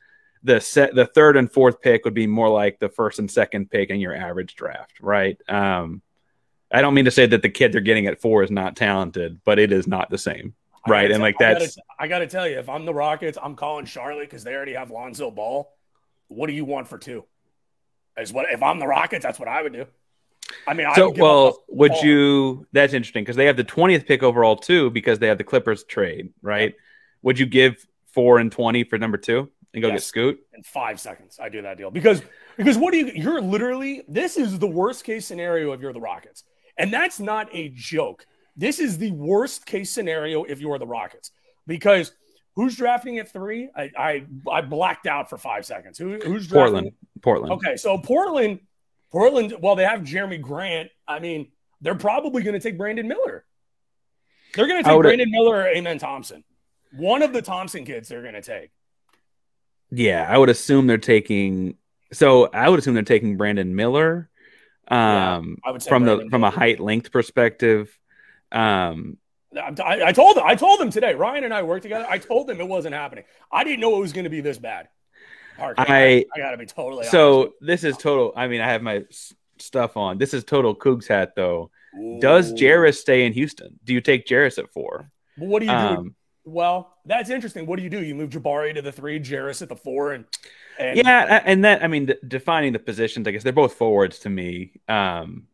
the 0.43 0.59
set 0.59 0.93
the 0.95 1.05
third 1.05 1.37
and 1.37 1.51
fourth 1.51 1.81
pick 1.81 2.03
would 2.05 2.13
be 2.13 2.27
more 2.27 2.49
like 2.49 2.79
the 2.79 2.89
first 2.89 3.19
and 3.19 3.31
second 3.31 3.71
pick 3.71 3.89
in 3.89 3.99
your 3.99 4.15
average 4.15 4.55
draft, 4.55 4.99
right? 5.01 5.37
Um, 5.47 6.01
I 6.73 6.81
don't 6.81 6.93
mean 6.93 7.05
to 7.05 7.11
say 7.11 7.25
that 7.25 7.41
the 7.41 7.49
kid 7.49 7.71
they're 7.71 7.81
getting 7.81 8.07
at 8.07 8.21
four 8.21 8.43
is 8.43 8.51
not 8.51 8.75
talented, 8.75 9.39
but 9.43 9.59
it 9.59 9.71
is 9.71 9.87
not 9.87 10.09
the 10.09 10.17
same, 10.17 10.53
right? 10.87 11.05
And 11.05 11.15
tell- 11.15 11.21
like 11.21 11.41
I 11.41 11.53
that's 11.53 11.75
gotta, 11.75 11.85
I 11.99 12.07
got 12.07 12.19
to 12.19 12.27
tell 12.27 12.47
you, 12.47 12.57
if 12.59 12.69
I'm 12.69 12.85
the 12.85 12.93
Rockets, 12.93 13.37
I'm 13.41 13.55
calling 13.55 13.85
Charlotte 13.85 14.29
because 14.29 14.43
they 14.43 14.55
already 14.55 14.73
have 14.73 14.91
Lonzo 14.91 15.31
Ball. 15.31 15.71
What 16.27 16.47
do 16.47 16.53
you 16.53 16.65
want 16.65 16.87
for 16.87 16.97
two? 16.97 17.25
Is 18.17 18.31
what 18.33 18.45
if 18.51 18.61
I'm 18.63 18.79
the 18.79 18.87
Rockets? 18.87 19.23
That's 19.23 19.39
what 19.39 19.47
I 19.47 19.61
would 19.61 19.73
do. 19.73 19.85
I 20.67 20.73
mean, 20.73 20.87
I 20.87 20.93
so 20.95 21.07
would 21.07 21.15
give 21.15 21.21
well. 21.21 21.63
Would 21.69 21.91
Ball. 21.91 22.05
you? 22.05 22.67
That's 22.71 22.93
interesting 22.93 23.23
because 23.23 23.35
they 23.35 23.45
have 23.45 23.57
the 23.57 23.63
twentieth 23.63 24.05
pick 24.05 24.23
overall 24.23 24.55
too 24.55 24.89
because 24.91 25.19
they 25.19 25.27
have 25.27 25.37
the 25.37 25.43
Clippers 25.43 25.83
trade, 25.83 26.33
right? 26.41 26.73
Would 27.21 27.39
you 27.39 27.45
give 27.45 27.85
four 28.11 28.39
and 28.39 28.51
twenty 28.51 28.83
for 28.83 28.97
number 28.97 29.17
two 29.17 29.49
and 29.73 29.81
go 29.81 29.89
get 29.91 30.03
Scoot? 30.03 30.39
in 30.53 30.63
five 30.63 30.99
seconds. 30.99 31.39
I 31.41 31.49
do 31.49 31.61
that 31.61 31.77
deal 31.77 31.91
because 31.91 32.21
because 32.57 32.77
what 32.77 32.91
do 32.91 32.97
you? 32.97 33.11
You're 33.13 33.41
literally 33.41 34.03
this 34.07 34.37
is 34.37 34.59
the 34.59 34.67
worst 34.67 35.03
case 35.03 35.25
scenario 35.25 35.71
if 35.71 35.79
you're 35.81 35.93
the 35.93 36.01
Rockets, 36.01 36.43
and 36.81 36.91
that's 36.91 37.19
not 37.19 37.47
a 37.53 37.69
joke. 37.69 38.25
This 38.55 38.79
is 38.79 38.97
the 38.97 39.11
worst 39.11 39.65
case 39.65 39.91
scenario 39.91 40.43
if 40.43 40.59
you're 40.59 40.79
the 40.79 40.87
Rockets 40.87 41.31
because 41.67 42.11
who's 42.55 42.75
drafting 42.75 43.19
at 43.19 43.31
three? 43.31 43.69
I 43.75 43.91
I, 43.97 44.25
I 44.51 44.61
blacked 44.61 45.05
out 45.05 45.29
for 45.29 45.37
five 45.37 45.65
seconds. 45.65 45.97
Who, 45.97 46.17
who's 46.19 46.47
drafting? 46.47 46.73
Portland. 46.73 46.91
Portland. 47.21 47.53
Okay, 47.53 47.77
so 47.77 47.99
Portland, 47.99 48.61
Portland. 49.11 49.55
Well, 49.59 49.75
they 49.75 49.85
have 49.85 50.01
Jerami 50.01 50.41
Grant. 50.41 50.89
I 51.07 51.19
mean, 51.19 51.51
they're 51.81 51.95
probably 51.95 52.41
going 52.41 52.53
to 52.53 52.59
take 52.59 52.77
Brandon 52.77 53.07
Miller. 53.07 53.45
They're 54.55 54.67
going 54.67 54.83
to 54.83 54.89
take 54.89 55.01
Brandon 55.01 55.29
Miller 55.29 55.57
or 55.57 55.67
Amen 55.67 55.99
Thompson. 55.99 56.43
One 56.93 57.21
of 57.21 57.31
the 57.31 57.43
Thompson 57.43 57.85
kids 57.85 58.09
they're 58.09 58.23
going 58.23 58.33
to 58.33 58.41
take. 58.41 58.71
Yeah, 59.91 60.25
I 60.27 60.37
would 60.37 60.49
assume 60.49 60.87
they're 60.87 60.97
taking. 60.97 61.75
So 62.11 62.47
I 62.47 62.67
would 62.69 62.79
assume 62.79 62.95
they're 62.95 63.03
taking 63.03 63.37
Brandon 63.37 63.75
Miller. 63.75 64.30
Um, 64.87 65.57
I 65.63 65.71
would 65.71 65.81
say 65.81 65.89
from 65.89 66.05
the 66.05 66.27
from 66.29 66.43
a 66.43 66.49
height 66.49 66.79
length 66.79 67.11
perspective. 67.11 67.97
Um, 68.51 69.17
I, 69.55 70.03
I 70.05 70.11
told 70.11 70.37
them. 70.37 70.43
I 70.45 70.55
told 70.55 70.79
them 70.79 70.89
today. 70.89 71.13
Ryan 71.13 71.43
and 71.43 71.53
I 71.53 71.63
worked 71.63 71.83
together. 71.83 72.05
I 72.09 72.17
told 72.17 72.47
them 72.47 72.59
it 72.59 72.67
wasn't 72.67 72.95
happening. 72.95 73.25
I 73.51 73.63
didn't 73.63 73.79
know 73.79 73.95
it 73.97 73.99
was 73.99 74.13
going 74.13 74.23
to 74.23 74.29
be 74.29 74.41
this 74.41 74.57
bad. 74.57 74.89
Parker, 75.57 75.81
I- 75.81 76.25
I, 76.33 76.39
got 76.39 76.51
to 76.51 76.57
be 76.57 76.65
totally 76.65 77.05
so 77.05 77.53
this 77.61 77.83
is 77.83 77.97
total. 77.97 78.33
I 78.35 78.47
mean, 78.47 78.61
I 78.61 78.67
have 78.69 78.81
my 78.81 79.03
stuff 79.59 79.97
on. 79.97 80.17
This 80.17 80.33
is 80.33 80.43
total 80.43 80.75
Coogs 80.75 81.07
hat 81.07 81.33
though. 81.35 81.71
Does 82.19 82.51
Ooh. 82.51 82.55
Jarace 82.55 82.97
stay 82.97 83.25
in 83.25 83.33
Houston? 83.33 83.77
Do 83.83 83.93
you 83.93 84.01
take 84.01 84.25
Jarace 84.25 84.57
at 84.57 84.71
four? 84.71 85.11
What 85.37 85.59
do 85.59 85.65
you 85.65 85.71
do? 85.71 86.15
Well, 86.51 86.93
that's 87.05 87.29
interesting. 87.29 87.65
What 87.65 87.77
do 87.77 87.83
you 87.83 87.89
do? 87.89 88.03
You 88.03 88.13
move 88.15 88.29
Jabari 88.29 88.73
to 88.75 88.81
the 88.81 88.91
three, 88.91 89.19
Jarace 89.19 89.61
at 89.61 89.69
the 89.69 89.75
four, 89.75 90.13
and, 90.13 90.25
and 90.77 90.97
yeah, 90.97 91.41
and 91.45 91.63
that 91.65 91.83
I 91.83 91.87
mean, 91.87 92.07
d- 92.07 92.15
defining 92.27 92.73
the 92.73 92.79
positions. 92.79 93.27
I 93.27 93.31
guess 93.31 93.43
they're 93.43 93.53
both 93.53 93.73
forwards 93.73 94.19
to 94.19 94.29
me. 94.29 94.73
Um, 94.87 95.47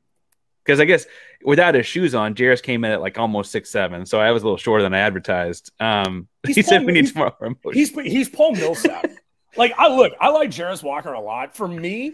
because 0.66 0.82
I 0.82 0.86
guess 0.86 1.06
without 1.46 1.76
his 1.76 1.86
shoes 1.86 2.14
on, 2.14 2.36
Jarace 2.36 2.62
came 2.62 2.84
in 2.84 2.92
at 2.92 3.00
like 3.00 3.18
almost 3.18 3.52
six 3.52 3.70
seven, 3.70 4.06
so 4.06 4.20
I 4.20 4.32
was 4.32 4.44
a 4.44 4.46
little 4.46 4.58
shorter 4.58 4.84
than 4.84 4.94
I 4.94 5.00
advertised. 5.00 5.72
Um, 5.80 6.28
He's 6.46 6.58
he 6.58 6.62
said 6.62 6.80
Paul- 6.80 6.86
we 6.88 6.92
need 6.94 7.06
he's- 7.06 7.16
more 7.16 7.32
promotion. 7.32 7.72
He's 7.74 7.92
he's 7.92 8.30
Paul 8.30 8.54
Millsap. 8.56 9.06
like 9.58 9.74
I 9.78 9.88
look, 9.96 10.14
I 10.20 10.30
like 10.30 10.50
Jarace 10.50 10.84
Walker 10.84 11.14
a 11.14 11.22
lot. 11.22 11.56
For 11.56 11.68
me, 11.68 12.14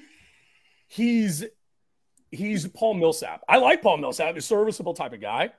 he's 0.87 1.43
he's 2.31 2.67
Paul 2.67 2.93
Millsap. 2.95 3.41
I 3.47 3.57
like 3.57 3.81
Paul 3.81 3.97
Millsap, 3.97 4.35
a 4.35 4.41
serviceable 4.41 4.93
type 4.93 5.13
of 5.13 5.21
guy. 5.21 5.51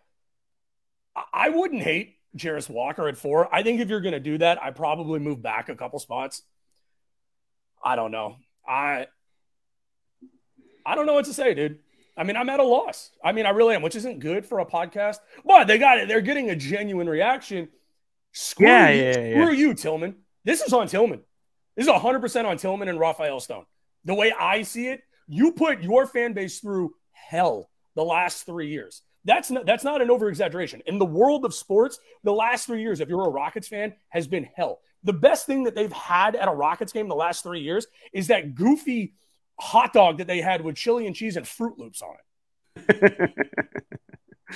I, 1.17 1.23
I 1.33 1.49
wouldn't 1.49 1.83
hate 1.83 2.17
Jarace 2.37 2.68
Walker 2.68 3.09
at 3.09 3.16
four. 3.16 3.53
I 3.55 3.62
think 3.62 3.81
if 3.81 3.88
you're 3.88 4.01
gonna 4.01 4.20
do 4.20 4.38
that, 4.38 4.62
I 4.62 4.70
probably 4.70 5.20
move 5.20 5.42
back 5.42 5.68
a 5.68 5.77
couple 5.77 5.99
spots. 5.99 6.42
I 7.83 7.97
don't 7.97 8.11
know. 8.11 8.37
I 8.66 9.07
I 10.87 10.94
don't 10.94 11.07
know 11.07 11.14
what 11.14 11.27
to 11.27 11.35
say, 11.35 11.55
dude. 11.55 11.79
I 12.16 12.23
mean, 12.25 12.37
I'm 12.37 12.49
at 12.49 12.61
a 12.61 12.64
loss. 12.64 13.11
I 13.23 13.33
mean, 13.33 13.47
I 13.47 13.51
really 13.51 13.75
am, 13.75 13.83
which 13.83 13.97
isn't 13.97 14.20
good 14.20 14.47
for 14.47 14.61
a 14.61 14.66
podcast. 14.66 15.18
But 15.44 15.66
they 15.66 15.79
got 15.79 15.99
it. 15.99 16.09
They're 16.09 16.20
getting 16.20 16.51
a 16.51 16.57
genuine 16.57 17.09
reaction. 17.09 17.68
Screw 18.33 18.66
Yeah, 18.66 18.90
you, 18.90 19.03
yeah, 19.03 19.42
screw 19.42 19.53
you, 19.53 19.75
Tilman. 19.75 20.16
This 20.44 20.61
is 20.61 20.73
on 20.73 20.87
Tilman. 20.87 21.23
This 21.77 21.87
is 21.87 21.92
100% 21.92 22.44
on 22.44 22.57
Tilman 22.57 22.88
and 22.88 23.01
Rafael 23.01 23.40
Stone. 23.40 23.64
The 24.05 24.14
way 24.14 24.33
I 24.33 24.62
see 24.62 24.88
it, 24.88 25.03
you 25.27 25.53
put 25.53 25.83
your 25.83 26.07
fan 26.07 26.35
base 26.35 26.61
through 26.61 26.94
hell 27.12 27.70
the 27.97 28.05
last 28.05 28.44
three 28.47 28.68
years. 28.68 29.03
That's 29.25 29.51
not, 29.51 29.65
that's 29.67 29.85
not 29.85 30.03
an 30.03 30.11
over 30.11 30.29
exaggeration. 30.29 30.83
In 30.87 30.99
the 30.99 31.07
world 31.07 31.45
of 31.45 31.55
sports, 31.55 31.99
the 32.25 32.33
last 32.33 32.67
three 32.67 32.83
years, 32.83 33.01
if 33.01 33.09
you're 33.09 33.27
a 33.27 33.31
Rockets 33.31 33.69
fan, 33.69 33.95
has 34.11 34.27
been 34.27 34.49
hell. 34.57 34.81
The 35.03 35.13
best 35.13 35.47
thing 35.47 35.65
that 35.65 35.75
they've 35.75 35.93
had 35.93 36.37
at 36.37 36.49
a 36.49 36.53
Rockets 36.53 36.93
game 36.93 37.09
the 37.09 37.15
last 37.15 37.43
three 37.43 37.61
years 37.61 37.87
is 38.13 38.27
that 38.29 38.55
goofy 38.55 39.15
hot 39.59 39.93
dog 39.93 40.19
that 40.19 40.27
they 40.27 40.41
had 40.41 40.63
with 40.63 40.77
chili 40.77 41.07
and 41.07 41.15
cheese 41.15 41.37
and 41.37 41.47
Froot 41.47 41.79
Loops 41.79 42.03
on 42.03 42.15
it. 42.77 43.41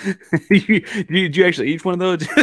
you, 0.51 0.81
did 0.81 1.37
you 1.37 1.47
actually 1.47 1.73
eat 1.73 1.85
one 1.85 1.95
of 1.95 2.01
those? 2.01 2.29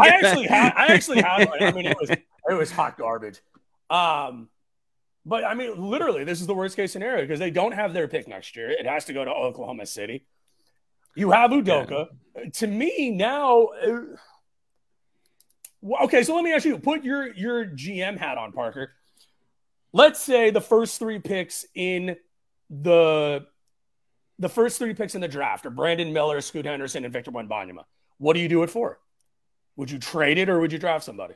I 0.00 0.08
actually 0.08 0.46
had 0.46 0.72
I 0.76 0.86
actually 0.86 1.22
had 1.22 1.48
one. 1.48 1.62
I 1.62 1.72
mean, 1.72 1.86
it 1.86 1.96
was 1.98 2.10
it 2.10 2.54
was 2.54 2.70
hot 2.70 2.98
garbage. 2.98 3.40
Um, 3.88 4.48
but 5.24 5.44
I 5.44 5.54
mean, 5.54 5.80
literally, 5.90 6.24
this 6.24 6.40
is 6.40 6.46
the 6.46 6.54
worst 6.54 6.76
case 6.76 6.92
scenario 6.92 7.22
because 7.22 7.38
they 7.38 7.50
don't 7.50 7.72
have 7.72 7.92
their 7.92 8.08
pick 8.08 8.28
next 8.28 8.56
year. 8.56 8.70
It 8.70 8.86
has 8.86 9.04
to 9.06 9.12
go 9.12 9.24
to 9.24 9.30
Oklahoma 9.30 9.86
City. 9.86 10.26
You 11.14 11.30
have 11.30 11.50
Udoka. 11.50 12.08
To 12.54 12.66
me 12.66 13.10
now. 13.10 13.68
uh, 13.84 14.00
okay, 16.04 16.22
so 16.22 16.34
let 16.34 16.44
me 16.44 16.52
ask 16.52 16.64
you: 16.64 16.78
put 16.78 17.04
your 17.04 17.32
your 17.34 17.66
GM 17.66 18.16
hat 18.16 18.38
on, 18.38 18.52
Parker. 18.52 18.92
Let's 19.92 20.20
say 20.20 20.50
the 20.50 20.60
first 20.60 20.98
three 20.98 21.18
picks 21.18 21.64
in 21.74 22.16
the 22.70 23.46
the 24.38 24.48
first 24.48 24.78
three 24.78 24.94
picks 24.94 25.14
in 25.14 25.20
the 25.20 25.28
draft 25.28 25.66
are 25.66 25.70
Brandon 25.70 26.12
Miller, 26.12 26.40
Scoot 26.40 26.64
Henderson, 26.64 27.04
and 27.04 27.12
Victor 27.12 27.30
Wembanyama. 27.30 27.84
What 28.18 28.34
do 28.34 28.40
you 28.40 28.48
do 28.48 28.62
it 28.62 28.70
for? 28.70 28.98
Would 29.76 29.90
you 29.90 29.98
trade 29.98 30.38
it 30.38 30.48
or 30.48 30.60
would 30.60 30.72
you 30.72 30.78
draft 30.78 31.04
somebody? 31.04 31.34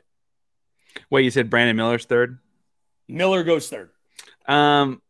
Wait, 1.10 1.24
you 1.24 1.30
said 1.30 1.50
Brandon 1.50 1.76
Miller's 1.76 2.04
third? 2.04 2.38
Miller 3.08 3.42
goes 3.42 3.68
third. 3.68 3.90
Um, 4.46 5.02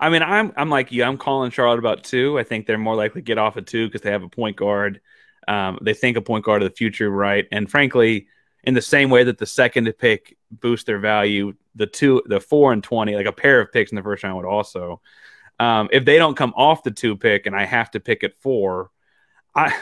I 0.00 0.08
mean, 0.08 0.22
I'm 0.22 0.52
I'm 0.56 0.70
like 0.70 0.90
you. 0.90 1.04
I'm 1.04 1.18
calling 1.18 1.50
Charlotte 1.50 1.78
about 1.78 2.02
two. 2.04 2.38
I 2.38 2.42
think 2.42 2.66
they're 2.66 2.78
more 2.78 2.96
likely 2.96 3.20
to 3.20 3.24
get 3.24 3.38
off 3.38 3.58
at 3.58 3.66
two 3.66 3.86
because 3.86 4.00
they 4.00 4.10
have 4.10 4.22
a 4.22 4.28
point 4.28 4.56
guard. 4.56 5.00
Um, 5.46 5.78
they 5.82 5.94
think 5.94 6.16
a 6.16 6.22
point 6.22 6.44
guard 6.44 6.62
of 6.62 6.70
the 6.70 6.74
future, 6.74 7.10
right? 7.10 7.46
And 7.52 7.70
frankly, 7.70 8.28
in 8.64 8.74
the 8.74 8.80
same 8.82 9.10
way 9.10 9.24
that 9.24 9.38
the 9.38 9.46
second 9.46 9.92
pick 9.98 10.36
boosts 10.50 10.86
their 10.86 10.98
value, 10.98 11.52
the 11.74 11.86
two, 11.86 12.22
the 12.26 12.40
four 12.40 12.72
and 12.72 12.82
twenty, 12.82 13.14
like 13.14 13.26
a 13.26 13.32
pair 13.32 13.60
of 13.60 13.72
picks 13.72 13.92
in 13.92 13.96
the 13.96 14.02
first 14.02 14.24
round 14.24 14.36
would 14.36 14.46
also. 14.46 15.02
Um, 15.58 15.90
if 15.92 16.06
they 16.06 16.16
don't 16.16 16.36
come 16.36 16.54
off 16.56 16.82
the 16.82 16.90
two 16.90 17.16
pick 17.16 17.44
and 17.44 17.54
I 17.54 17.66
have 17.66 17.90
to 17.90 18.00
pick 18.00 18.24
at 18.24 18.40
four, 18.40 18.90
I 19.54 19.76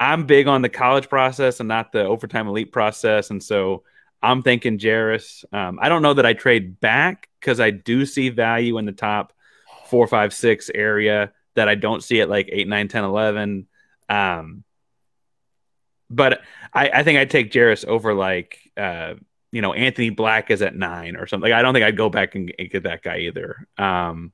I'm 0.00 0.24
big 0.24 0.46
on 0.46 0.62
the 0.62 0.70
college 0.70 1.10
process 1.10 1.60
and 1.60 1.68
not 1.68 1.92
the 1.92 2.04
overtime 2.04 2.48
elite 2.48 2.72
process, 2.72 3.28
and 3.28 3.42
so 3.42 3.84
I'm 4.22 4.42
thinking 4.42 4.78
Jarace. 4.78 5.44
Um, 5.52 5.78
I 5.80 5.88
don't 5.88 6.02
know 6.02 6.14
that 6.14 6.26
I 6.26 6.34
trade 6.34 6.80
back 6.80 7.28
because 7.40 7.60
I 7.60 7.70
do 7.70 8.04
see 8.04 8.28
value 8.28 8.78
in 8.78 8.84
the 8.84 8.92
top 8.92 9.32
four, 9.86 10.06
five, 10.06 10.34
six 10.34 10.70
area 10.72 11.32
that 11.54 11.68
I 11.68 11.74
don't 11.74 12.02
see 12.02 12.20
at 12.20 12.28
like 12.28 12.48
eight, 12.52 12.68
nine, 12.68 12.88
10, 12.88 13.04
11. 13.04 13.66
Um, 14.08 14.64
but 16.10 16.42
I, 16.72 16.90
I 16.90 17.02
think 17.02 17.18
I'd 17.18 17.30
take 17.30 17.52
Jarace 17.52 17.84
over 17.84 18.14
like, 18.14 18.58
uh, 18.76 19.14
you 19.52 19.62
know, 19.62 19.72
Anthony 19.72 20.10
Black 20.10 20.50
is 20.50 20.62
at 20.62 20.76
nine 20.76 21.16
or 21.16 21.26
something. 21.26 21.50
Like, 21.50 21.58
I 21.58 21.62
don't 21.62 21.74
think 21.74 21.84
I'd 21.84 21.96
go 21.96 22.08
back 22.08 22.34
and, 22.34 22.52
and 22.58 22.70
get 22.70 22.84
that 22.84 23.02
guy 23.02 23.18
either. 23.18 23.66
Um, 23.78 24.32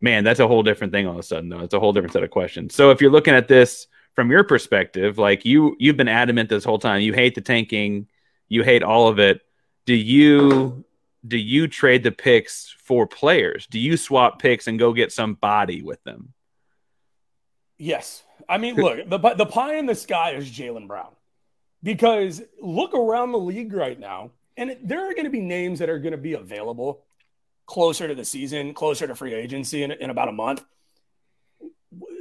man, 0.00 0.24
that's 0.24 0.40
a 0.40 0.48
whole 0.48 0.62
different 0.62 0.92
thing 0.92 1.06
all 1.06 1.14
of 1.14 1.18
a 1.18 1.22
sudden, 1.22 1.48
though. 1.48 1.60
It's 1.60 1.74
a 1.74 1.80
whole 1.80 1.92
different 1.92 2.12
set 2.12 2.22
of 2.22 2.30
questions. 2.30 2.74
So 2.74 2.90
if 2.90 3.00
you're 3.00 3.10
looking 3.10 3.34
at 3.34 3.48
this 3.48 3.86
from 4.14 4.30
your 4.30 4.44
perspective, 4.44 5.18
like 5.18 5.44
you, 5.44 5.76
you've 5.78 5.96
been 5.96 6.08
adamant 6.08 6.48
this 6.48 6.64
whole 6.64 6.78
time, 6.78 7.02
you 7.02 7.12
hate 7.12 7.34
the 7.34 7.40
tanking, 7.40 8.08
you 8.50 8.62
hate 8.62 8.82
all 8.82 9.08
of 9.08 9.18
it. 9.18 9.40
Do 9.86 9.94
you 9.94 10.84
do 11.26 11.38
you 11.38 11.68
trade 11.68 12.02
the 12.02 12.12
picks 12.12 12.74
for 12.84 13.06
players? 13.06 13.66
Do 13.66 13.78
you 13.78 13.96
swap 13.96 14.38
picks 14.38 14.66
and 14.66 14.78
go 14.78 14.92
get 14.92 15.12
some 15.12 15.34
body 15.34 15.80
with 15.82 16.04
them? 16.04 16.34
Yes. 17.78 18.24
I 18.48 18.58
mean, 18.58 18.76
look, 18.76 19.08
the 19.08 19.18
the 19.36 19.46
pie 19.46 19.76
in 19.76 19.86
the 19.86 19.94
sky 19.94 20.32
is 20.32 20.50
Jaylen 20.50 20.86
Brown. 20.86 21.12
because 21.82 22.42
look 22.60 22.94
around 22.94 23.32
the 23.32 23.38
league 23.38 23.72
right 23.72 23.98
now, 23.98 24.32
and 24.56 24.76
there 24.82 25.08
are 25.08 25.14
going 25.14 25.24
to 25.24 25.30
be 25.30 25.40
names 25.40 25.78
that 25.78 25.88
are 25.88 25.98
going 25.98 26.12
to 26.12 26.18
be 26.18 26.34
available 26.34 27.04
closer 27.66 28.08
to 28.08 28.14
the 28.14 28.24
season, 28.24 28.74
closer 28.74 29.06
to 29.06 29.14
free 29.14 29.34
agency 29.34 29.82
in, 29.82 29.92
in 29.92 30.10
about 30.10 30.28
a 30.28 30.32
month. 30.32 30.64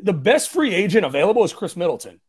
The 0.03 0.13
best 0.13 0.49
free 0.49 0.73
agent 0.73 1.05
available 1.05 1.43
is 1.43 1.53
Khris 1.53 1.75
Middleton. 1.75 2.21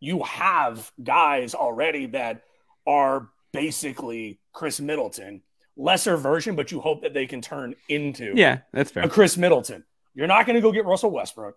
You 0.00 0.22
have 0.24 0.92
guys 1.02 1.54
already 1.54 2.06
that 2.06 2.42
are 2.86 3.28
basically 3.56 4.38
Khris 4.52 4.80
Middleton, 4.80 5.42
lesser 5.76 6.16
version, 6.16 6.54
but 6.56 6.70
you 6.72 6.80
hope 6.80 7.02
that 7.02 7.12
they 7.14 7.26
can 7.26 7.40
turn 7.40 7.74
into 7.88 8.32
Yeah, 8.34 8.58
that's 8.72 8.90
fair. 8.90 9.02
a 9.04 9.08
Khris 9.08 9.36
Middleton. 9.36 9.84
You're 10.14 10.26
not 10.26 10.46
going 10.46 10.54
to 10.54 10.62
go 10.62 10.72
get 10.72 10.84
Russell 10.86 11.10
Westbrook. 11.10 11.56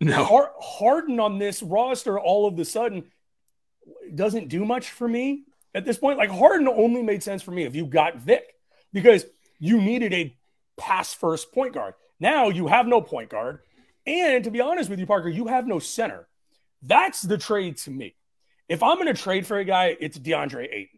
No. 0.00 0.24
Har- 0.24 0.52
Harden 0.60 1.18
on 1.20 1.38
this 1.38 1.62
roster 1.62 2.18
all 2.18 2.46
of 2.46 2.56
the 2.56 2.64
sudden 2.64 3.04
doesn't 4.14 4.48
do 4.48 4.64
much 4.64 4.90
for 4.90 5.08
me 5.08 5.44
at 5.74 5.84
this 5.84 5.98
point. 5.98 6.18
Like 6.18 6.30
Harden 6.30 6.68
only 6.68 7.02
made 7.02 7.22
sense 7.22 7.42
for 7.42 7.50
me 7.50 7.64
if 7.64 7.74
you 7.74 7.86
got 7.86 8.16
Vic 8.16 8.44
because 8.92 9.26
you 9.58 9.80
needed 9.80 10.12
a 10.14 10.36
pass 10.76 11.12
first 11.14 11.52
point 11.52 11.74
guard. 11.74 11.94
Now 12.20 12.48
you 12.48 12.66
have 12.68 12.86
no 12.86 13.00
point 13.00 13.30
guard. 13.30 13.60
And 14.06 14.44
to 14.44 14.50
be 14.50 14.60
honest 14.60 14.88
with 14.88 14.98
you, 14.98 15.06
Parker, 15.06 15.28
you 15.28 15.46
have 15.48 15.66
no 15.66 15.78
center. 15.78 16.28
That's 16.82 17.22
the 17.22 17.36
trade 17.38 17.76
to 17.78 17.90
me. 17.90 18.14
If 18.68 18.82
I'm 18.82 18.96
going 18.96 19.12
to 19.12 19.20
trade 19.20 19.46
for 19.46 19.58
a 19.58 19.64
guy, 19.64 19.96
it's 19.98 20.18
DeAndre 20.18 20.68
Ayton 20.72 20.97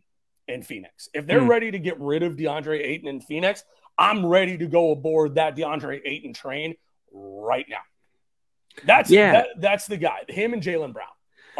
in 0.51 0.63
Phoenix. 0.63 1.09
If 1.15 1.27
they're 1.27 1.41
Hmm. 1.41 1.49
ready 1.49 1.71
to 1.71 1.79
get 1.79 1.99
rid 2.01 2.23
of 2.23 2.37
DeAndre 2.37 2.81
Ayton 2.85 3.09
in 3.09 3.21
Phoenix, 3.21 3.65
I'm 3.99 4.25
ready 4.27 4.57
to 4.59 4.67
go 4.67 4.91
aboard 4.93 5.35
that 5.37 5.57
DeAndre 5.57 6.01
Ayton 6.05 6.33
train 6.33 6.75
right 7.13 7.67
now. 7.69 7.81
That's 8.85 9.11
Yeah. 9.11 9.33
that, 9.33 9.47
that's 9.59 9.87
the 9.87 9.97
guy. 9.97 10.21
Him 10.29 10.53
and 10.53 10.63
Jaylen 10.63 10.93
Brown. 10.93 11.07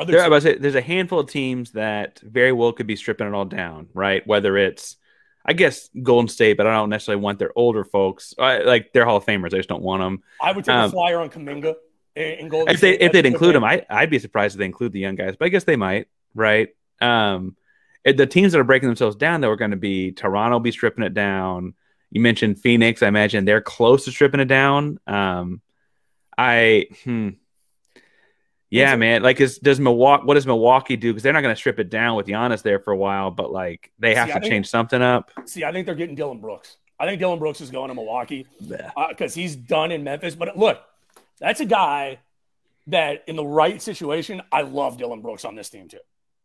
There. 0.07 0.23
I 0.23 0.27
about 0.27 0.43
say, 0.43 0.57
there's 0.57 0.77
a 0.77 0.81
handful 0.81 1.19
of 1.19 1.29
teams 1.29 1.73
that 1.73 2.21
very 2.21 2.53
well 2.53 2.73
could 2.73 2.87
be 2.87 2.97
stripping 2.97 3.27
it 3.27 3.35
all 3.35 3.45
down, 3.45 3.89
right? 3.93 4.27
Whether 4.27 4.57
it's, 4.57 4.97
I 5.45 5.53
guess, 5.53 5.91
Golden 6.03 6.29
State, 6.29 6.57
but 6.57 6.67
I 6.67 6.73
don't 6.73 6.89
necessarily 6.89 7.21
want 7.23 7.39
their 7.39 7.51
older 7.55 7.85
folks, 7.85 8.33
uh, 8.39 8.61
like 8.65 8.93
they're 8.95 9.05
Hall 9.05 9.17
of 9.19 9.27
Famers. 9.27 9.53
I 9.53 9.59
just 9.59 9.69
don't 9.69 9.83
want 9.83 10.01
them. 10.01 10.23
I 10.41 10.53
would 10.53 10.65
take 10.65 10.75
Um, 10.75 10.87
a 10.87 10.91
flyer 10.91 11.19
on 11.19 11.29
Kuminga 11.29 11.75
in, 12.17 12.49
Golden 12.49 12.75
If 12.75 12.81
they 12.81 12.95
State. 12.95 13.03
if 13.05 13.13
they'd 13.13 13.27
include 13.27 13.55
them, 13.55 13.65
I 13.65 13.85
I'd 13.91 14.09
be 14.11 14.19
surprised 14.19 14.55
if 14.55 14.59
they 14.61 14.65
include 14.65 14.93
the 14.93 15.01
young 15.01 15.17
guys, 15.17 15.37
but 15.37 15.45
I 15.45 15.49
guess 15.51 15.65
they 15.65 15.77
might, 15.77 16.07
right? 16.35 16.69
Um, 17.03 17.57
it- 18.05 18.17
the 18.17 18.27
teams 18.27 18.53
that 18.53 18.59
are 18.61 18.65
breaking 18.65 18.89
themselves 18.89 19.17
down, 19.17 19.41
though, 19.41 19.49
were 19.49 19.57
going 19.57 19.71
to 19.73 19.77
be 19.77 20.13
Toronto, 20.13 20.59
be 20.59 20.73
stripping 20.73 21.05
it 21.05 21.15
down. 21.15 21.75
You 22.11 22.21
mentioned 22.21 22.59
Phoenix. 22.61 23.03
I 23.03 23.09
imagine 23.09 23.45
they're 23.45 23.61
close 23.61 24.05
to 24.07 24.11
stripping 24.11 24.41
it 24.41 24.47
down. 24.49 24.99
Um, 25.07 25.61
I 26.37 26.87
hmm. 27.05 27.31
Yeah, 28.71 28.95
man. 28.97 29.23
Like, 29.23 29.41
is 29.41 29.59
does 29.59 29.81
Milwaukee? 29.81 30.25
What 30.25 30.35
does 30.35 30.47
Milwaukee 30.47 30.97
do? 30.97 31.13
Because 31.13 31.23
they're 31.25 31.33
not 31.33 31.41
going 31.43 31.55
to 31.55 31.59
strip 31.59 31.81
it 31.81 31.91
down 31.91 32.17
with 32.17 32.27
Giannis 32.27 32.63
there 32.63 32.79
for 32.79 32.93
a 32.93 32.97
while, 32.97 33.31
but 33.31 33.51
like 33.53 33.91
they 33.99 34.15
have 34.15 34.29
See, 34.29 34.35
to 34.35 34.41
think- 34.41 34.53
change 34.53 34.69
something 34.69 35.03
up. 35.03 35.33
See, 35.47 35.65
I 35.65 35.73
think 35.73 35.87
they're 35.87 35.95
getting 35.97 36.15
Dillon 36.15 36.41
Brooks. 36.41 36.77
I 36.99 37.07
think 37.07 37.19
Dillon 37.19 37.39
Brooks 37.39 37.61
is 37.61 37.71
going 37.71 37.89
to 37.89 37.95
Milwaukee 37.95 38.47
because 39.09 39.35
he's 39.35 39.57
done 39.57 39.91
in 39.91 40.05
Memphis. 40.05 40.35
But 40.35 40.57
look, 40.57 40.81
that's 41.39 41.61
a 41.61 41.65
guy 41.65 42.19
that 42.89 43.25
in 43.27 43.37
the 43.37 43.45
right 43.45 43.81
situation, 43.81 44.43
I 44.53 44.63
love 44.63 44.99
Dillon 44.99 45.21
Brooks 45.21 45.45
on 45.45 45.55
this 45.55 45.71
team 45.71 45.89
too. 45.89 45.99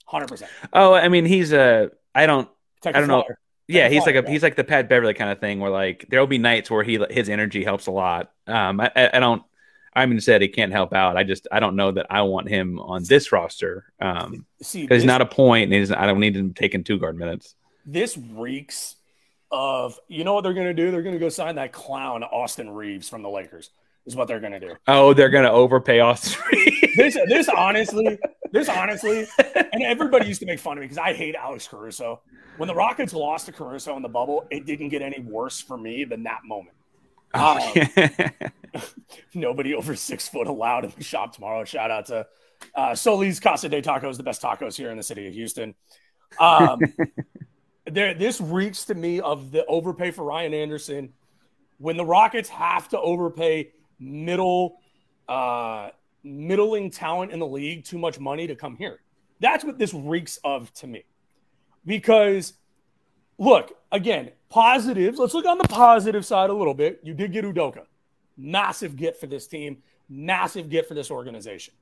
100%. 0.09 0.43
Oh, 0.73 0.93
I 0.93 1.09
mean, 1.09 1.25
he's 1.25 1.53
a. 1.53 1.91
I 2.13 2.25
don't. 2.25 2.49
Take 2.81 2.95
I 2.95 2.99
don't 2.99 3.07
know. 3.07 3.23
flyer. 3.23 3.39
Yeah, 3.67 3.89
he's 3.89 4.05
like 4.05 4.15
a 4.15 4.21
yeah. 4.21 4.29
he's 4.29 4.43
like 4.43 4.55
the 4.55 4.63
Pat 4.63 4.87
Beverley 4.87 5.15
kind 5.15 5.31
of 5.31 5.39
thing, 5.39 5.59
where 5.59 5.71
like 5.71 6.05
there'll 6.09 6.27
be 6.27 6.37
nights 6.37 6.69
where 6.69 6.83
he 6.83 7.03
his 7.09 7.29
energy 7.29 7.63
helps 7.63 7.87
a 7.87 7.91
lot. 7.91 8.31
Um, 8.45 8.79
I, 8.79 8.91
I 9.13 9.19
don't. 9.19 9.41
I 9.95 10.05
mean, 10.05 10.19
said 10.19 10.41
he 10.41 10.49
can't 10.49 10.71
help 10.71 10.93
out. 10.93 11.17
I 11.17 11.23
just 11.23 11.47
I 11.51 11.59
don't 11.59 11.75
know 11.75 11.91
that 11.91 12.05
I 12.09 12.21
want 12.23 12.47
him 12.47 12.79
on 12.79 13.03
this 13.05 13.31
roster. 13.31 13.91
Um, 13.99 14.45
See, 14.61 14.81
because 14.81 15.01
he's 15.01 15.07
not 15.07 15.21
a 15.21 15.25
point, 15.25 15.65
and 15.65 15.73
he's, 15.73 15.91
I 15.91 16.05
don't 16.05 16.19
need 16.19 16.35
him 16.35 16.53
taking 16.53 16.83
two 16.83 16.99
guard 16.99 17.17
minutes. 17.17 17.55
This 17.85 18.17
reeks 18.17 18.97
of, 19.51 19.99
you 20.07 20.23
know 20.23 20.33
what 20.33 20.43
they're 20.43 20.53
going 20.53 20.67
to 20.67 20.73
do? 20.73 20.91
They're 20.91 21.01
going 21.03 21.15
to 21.15 21.19
go 21.19 21.29
sign 21.29 21.55
that 21.55 21.71
clown, 21.71 22.23
Austin 22.23 22.69
Reaves 22.69 23.07
from 23.07 23.21
the 23.21 23.29
Lakers, 23.29 23.69
is 24.05 24.15
what 24.15 24.27
they're 24.27 24.39
going 24.39 24.53
to 24.53 24.59
do. 24.59 24.73
Oh, 24.87 25.13
they're 25.13 25.29
gonna 25.29 25.51
overpay 25.51 25.99
Austin. 25.99 26.41
this 26.95 27.17
this 27.27 27.49
honestly, 27.49 28.17
this 28.51 28.69
honestly, 28.69 29.27
and 29.55 29.83
everybody 29.83 30.27
used 30.27 30.39
to 30.41 30.45
make 30.45 30.59
fun 30.59 30.77
of 30.77 30.81
me 30.81 30.85
because 30.85 30.97
I 30.97 31.13
hate 31.13 31.35
Alex 31.35 31.67
Caruso. 31.67 32.21
When 32.57 32.67
the 32.67 32.75
Rockets 32.75 33.13
lost 33.13 33.47
to 33.47 33.51
Caruso 33.51 33.95
in 33.95 34.01
the 34.01 34.09
bubble, 34.09 34.47
it 34.49 34.65
didn't 34.65 34.89
get 34.89 35.01
any 35.01 35.19
worse 35.19 35.59
for 35.59 35.77
me 35.77 36.05
than 36.05 36.23
that 36.23 36.41
moment. 36.45 36.75
Um, 37.33 37.59
nobody 39.33 39.73
over 39.73 39.95
six 39.95 40.27
foot 40.27 40.47
allowed 40.47 40.85
in 40.85 40.93
the 40.95 41.03
shop 41.03 41.33
tomorrow. 41.33 41.63
Shout 41.65 41.91
out 41.91 42.05
to 42.07 42.25
uh, 42.75 42.95
Solis 42.95 43.39
Casa 43.39 43.69
de 43.69 43.81
Tacos, 43.81 44.17
the 44.17 44.23
best 44.23 44.41
tacos 44.41 44.75
here 44.75 44.91
in 44.91 44.97
the 44.97 45.03
city 45.03 45.27
of 45.27 45.33
Houston. 45.33 45.75
Um, 46.39 46.79
there, 47.85 48.13
this 48.13 48.39
reeks 48.41 48.85
to 48.85 48.95
me 48.95 49.19
of 49.19 49.51
the 49.51 49.65
overpay 49.65 50.11
for 50.11 50.23
Ryan 50.23 50.53
Anderson. 50.53 51.13
When 51.77 51.97
the 51.97 52.05
Rockets 52.05 52.49
have 52.49 52.87
to 52.89 52.99
overpay 52.99 53.71
middle, 53.99 54.79
uh, 55.27 55.89
middling 56.23 56.89
talent 56.91 57.31
in 57.31 57.39
the 57.39 57.47
league 57.47 57.83
too 57.85 57.97
much 57.97 58.19
money 58.19 58.47
to 58.47 58.55
come 58.55 58.75
here, 58.75 58.99
that's 59.39 59.63
what 59.63 59.77
this 59.77 59.93
reeks 59.93 60.39
of 60.43 60.73
to 60.75 60.87
me. 60.87 61.03
Because 61.85 62.53
look 63.37 63.71
again, 63.91 64.31
positives. 64.49 65.19
Let's 65.19 65.33
look 65.33 65.45
on 65.45 65.57
the 65.57 65.67
positive 65.67 66.25
side 66.25 66.49
a 66.49 66.53
little 66.53 66.73
bit. 66.73 66.99
You 67.03 67.13
did 67.13 67.31
get 67.31 67.45
Udoka, 67.45 67.85
massive 68.37 68.95
get 68.95 69.19
for 69.19 69.27
this 69.27 69.47
team, 69.47 69.77
massive 70.09 70.69
get 70.69 70.87
for 70.87 70.93
this 70.93 71.11
organization. 71.11 71.73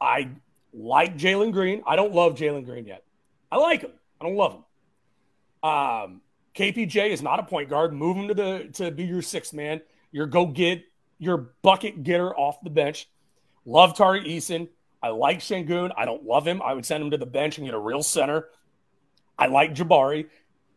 I 0.00 0.30
like 0.72 1.16
Jalen 1.16 1.52
Green. 1.52 1.82
I 1.86 1.96
don't 1.96 2.12
love 2.12 2.34
Jalen 2.34 2.64
Green 2.64 2.86
yet. 2.86 3.04
I 3.50 3.56
like 3.56 3.82
him. 3.82 3.92
I 4.20 4.24
don't 4.24 4.36
love 4.36 4.52
him. 4.52 5.70
Um, 5.70 6.20
KPJ 6.54 7.10
is 7.10 7.22
not 7.22 7.40
a 7.40 7.42
point 7.42 7.70
guard. 7.70 7.92
Move 7.92 8.16
him 8.16 8.28
to 8.28 8.34
the 8.34 8.68
to 8.74 8.90
be 8.90 9.04
your 9.04 9.22
sixth 9.22 9.52
man. 9.52 9.80
Your 10.12 10.26
go 10.26 10.46
get 10.46 10.84
your 11.24 11.52
bucket 11.62 12.02
getter 12.02 12.34
off 12.34 12.60
the 12.62 12.70
bench. 12.70 13.08
Love 13.64 13.96
Tari 13.96 14.24
Eason. 14.24 14.68
I 15.02 15.08
like 15.08 15.40
Sengun. 15.40 15.92
I 15.96 16.04
don't 16.04 16.24
love 16.24 16.46
him. 16.46 16.62
I 16.62 16.72
would 16.74 16.86
send 16.86 17.02
him 17.02 17.10
to 17.10 17.18
the 17.18 17.26
bench 17.26 17.58
and 17.58 17.66
get 17.66 17.74
a 17.74 17.78
real 17.78 18.02
center. 18.02 18.48
I 19.38 19.46
like 19.46 19.74
Jabari. 19.74 20.26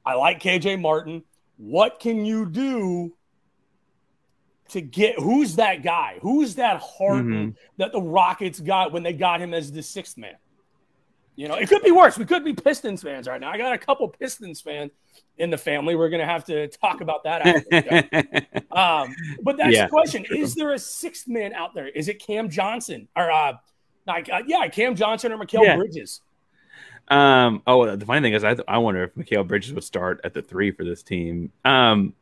I 0.06 0.16
like 0.16 0.42
KJ 0.42 0.82
Martin. 0.82 1.24
What 1.58 2.00
can 2.00 2.26
you 2.26 2.46
do 2.46 3.14
to 4.70 4.82
get 4.82 5.20
who's 5.20 5.56
that 5.56 5.84
guy? 5.84 6.20
Who's 6.22 6.56
that 6.56 6.82
Harden 6.82 7.34
mm-hmm. 7.34 7.50
that 7.78 7.92
the 7.92 8.02
Rockets 8.02 8.60
got 8.60 8.92
when 8.92 9.04
they 9.04 9.14
got 9.14 9.42
him 9.42 9.54
as 9.54 9.72
the 9.72 9.84
sixth 9.84 10.18
man? 10.18 10.36
You 11.38 11.48
know, 11.48 11.54
it 11.54 11.70
could 11.70 11.84
be 11.84 11.92
worse. 11.92 12.18
We 12.18 12.26
could 12.26 12.44
be 12.44 12.54
Pistons 12.54 13.04
fans 13.04 13.28
right 13.28 13.40
now. 13.40 13.52
I 13.52 13.60
got 13.60 13.72
a 13.72 13.78
couple 13.78 14.08
Pistons 14.10 14.60
fans 14.60 14.92
in 15.38 15.52
the 15.52 15.58
family. 15.58 15.96
We're 15.96 16.10
going 16.10 16.20
to 16.20 16.26
have 16.26 16.44
to 16.46 16.68
talk 16.68 17.00
about 17.02 17.24
that. 17.26 17.64
Um, 18.72 19.16
but 19.44 19.56
that's 19.58 19.74
Yeah. 19.74 19.86
the 19.86 19.90
question: 19.90 20.26
Is 20.30 20.54
there 20.56 20.74
a 20.74 20.80
sixth 20.80 21.28
man 21.28 21.54
out 21.54 21.74
there? 21.74 21.88
Is 21.88 22.10
it 22.10 22.16
Cam 22.20 22.50
Johnson 22.50 23.08
or 23.16 23.32
uh, 23.32 23.54
like 24.06 24.30
uh, 24.32 24.42
yeah, 24.46 24.68
Cam 24.68 24.96
Johnson 24.96 25.32
or 25.32 25.38
Mikal 25.38 25.64
Yeah. 25.64 25.76
Bridges? 25.78 26.22
Um. 27.08 27.62
Oh, 27.66 27.96
the 27.96 28.06
funny 28.06 28.22
thing 28.22 28.34
is, 28.34 28.44
I 28.44 28.56
I 28.68 28.78
wonder 28.80 29.04
if 29.04 29.16
Mikal 29.16 29.48
Bridges 29.48 29.74
would 29.74 29.84
start 29.84 30.20
at 30.24 30.34
the 30.34 30.42
three 30.42 30.72
for 30.72 30.84
this 30.84 31.02
team. 31.04 31.52
Um. 31.64 32.14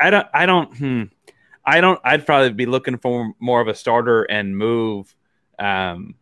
I 0.00 0.10
don't. 0.10 0.26
I 0.34 0.46
don't. 0.46 0.76
Hmm. 0.76 1.02
I 1.64 1.80
don't. 1.80 2.00
I'd 2.04 2.26
probably 2.26 2.50
be 2.52 2.66
looking 2.66 2.98
for 2.98 3.32
more 3.40 3.60
of 3.60 3.68
a 3.68 3.74
starter 3.74 4.22
and 4.24 4.56
move, 4.56 5.14
um, 5.58 6.14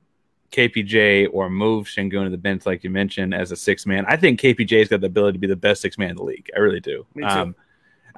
KPJ 0.53 1.29
or 1.33 1.51
move 1.51 1.87
Sengun 1.87 2.25
to 2.25 2.31
the 2.31 2.39
bench, 2.39 2.67
like 2.67 2.85
you 2.85 2.91
mentioned, 2.91 3.35
as 3.35 3.53
a 3.53 3.57
six 3.57 3.87
man. 3.87 4.05
I 4.07 4.17
think 4.17 4.41
KPJ's 4.41 4.89
got 4.89 5.01
the 5.01 5.07
ability 5.07 5.35
to 5.35 5.39
be 5.41 5.47
the 5.47 5.57
best 5.57 5.83
six 5.83 5.99
man 5.99 6.11
in 6.11 6.17
the 6.17 6.25
league. 6.25 6.51
I 6.55 6.61
really 6.61 6.81
do. 6.81 7.07
Me 7.15 7.23
too. 7.23 7.29
Um, 7.29 7.55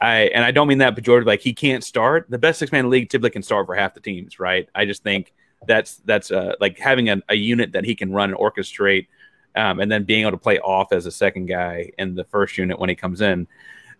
I 0.00 0.30
and 0.34 0.44
I 0.44 0.50
don't 0.50 0.68
mean 0.68 0.78
that 0.78 0.96
pejorative. 0.96 1.26
Like 1.26 1.40
he 1.40 1.52
can't 1.52 1.82
start. 1.82 2.26
The 2.28 2.38
best 2.38 2.58
six 2.58 2.72
man 2.72 2.80
in 2.80 2.84
the 2.86 2.90
league 2.90 3.10
typically 3.10 3.30
can 3.30 3.42
start 3.42 3.66
for 3.66 3.74
half 3.74 3.94
the 3.94 4.00
teams, 4.00 4.38
right? 4.38 4.68
I 4.74 4.84
just 4.84 5.02
think 5.02 5.32
that's 5.66 5.96
that's 6.04 6.30
uh, 6.30 6.54
like 6.60 6.78
having 6.78 7.08
a, 7.10 7.20
a 7.28 7.34
unit 7.34 7.72
that 7.72 7.84
he 7.84 7.94
can 7.94 8.12
run 8.12 8.30
and 8.30 8.38
orchestrate, 8.38 9.08
um, 9.56 9.80
and 9.80 9.90
then 9.90 10.04
being 10.04 10.22
able 10.22 10.32
to 10.32 10.38
play 10.38 10.58
off 10.60 10.92
as 10.92 11.06
a 11.06 11.10
second 11.10 11.46
guy 11.46 11.90
in 11.98 12.14
the 12.14 12.24
first 12.24 12.56
unit 12.58 12.78
when 12.78 12.88
he 12.88 12.94
comes 12.94 13.20
in. 13.20 13.46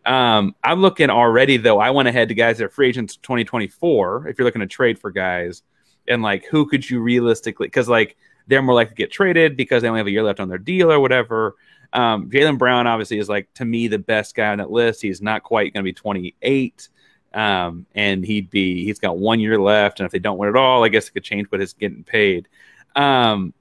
Um, 0.07 0.55
I'm 0.62 0.81
looking 0.81 1.11
already 1.11 1.57
though. 1.57 1.81
I 1.81 1.91
went 1.91 2.09
ahead 2.09 2.29
to 2.29 2.35
guys 2.35 2.59
that 2.59 2.64
are 2.64 2.70
free 2.70 2.89
agents 2.89 3.16
2024. 3.16 4.29
If 4.29 4.39
you're 4.39 4.45
looking 4.45 4.61
to 4.61 4.66
trade 4.66 4.99
for 4.99 5.11
guys, 5.11 5.62
and 6.09 6.23
like 6.23 6.45
who 6.47 6.67
could 6.67 6.89
you 6.89 7.01
realistically? 7.01 7.67
Because 7.67 7.89
like 7.89 8.17
they're 8.47 8.63
more 8.63 8.75
likely 8.75 8.91
to 8.91 8.97
get 8.97 9.11
traded 9.11 9.57
because 9.57 9.83
they 9.83 9.89
only 9.89 10.01
have 10.01 10.07
a 10.07 10.11
year 10.11 10.23
left 10.23 10.41
on 10.41 10.49
their 10.49 10.59
deal 10.59 10.91
or 10.91 11.01
whatever. 11.01 11.57
Um, 11.93 12.31
Jaylen 12.31 12.59
Brown 12.59 12.87
obviously 12.87 13.19
is 13.19 13.29
like 13.29 13.53
to 13.55 13.65
me 13.65 13.89
the 13.89 13.99
best 13.99 14.35
guy 14.35 14.49
on 14.49 14.59
that 14.59 14.71
list. 14.71 15.03
He's 15.03 15.23
not 15.23 15.43
quite 15.43 15.73
going 15.73 15.83
to 15.83 15.89
be 15.89 15.93
28, 15.93 16.89
um, 17.35 17.87
and 17.95 18.25
he'd 18.25 18.51
be 18.51 18.85
he's 18.85 18.99
got 18.99 19.19
one 19.19 19.41
year 19.41 19.59
left. 19.59 20.01
And 20.01 20.07
if 20.07 20.13
they 20.13 20.19
don't 20.19 20.39
win 20.39 20.49
at 20.49 20.57
all, 20.57 20.85
I 20.85 20.89
guess 20.89 21.09
it 21.09 21.13
could 21.13 21.25
change 21.25 21.49
But 21.51 21.59
what 21.59 21.63
is 21.63 21.73
getting 21.73 22.05
paid. 22.05 22.49
Um, 22.97 23.55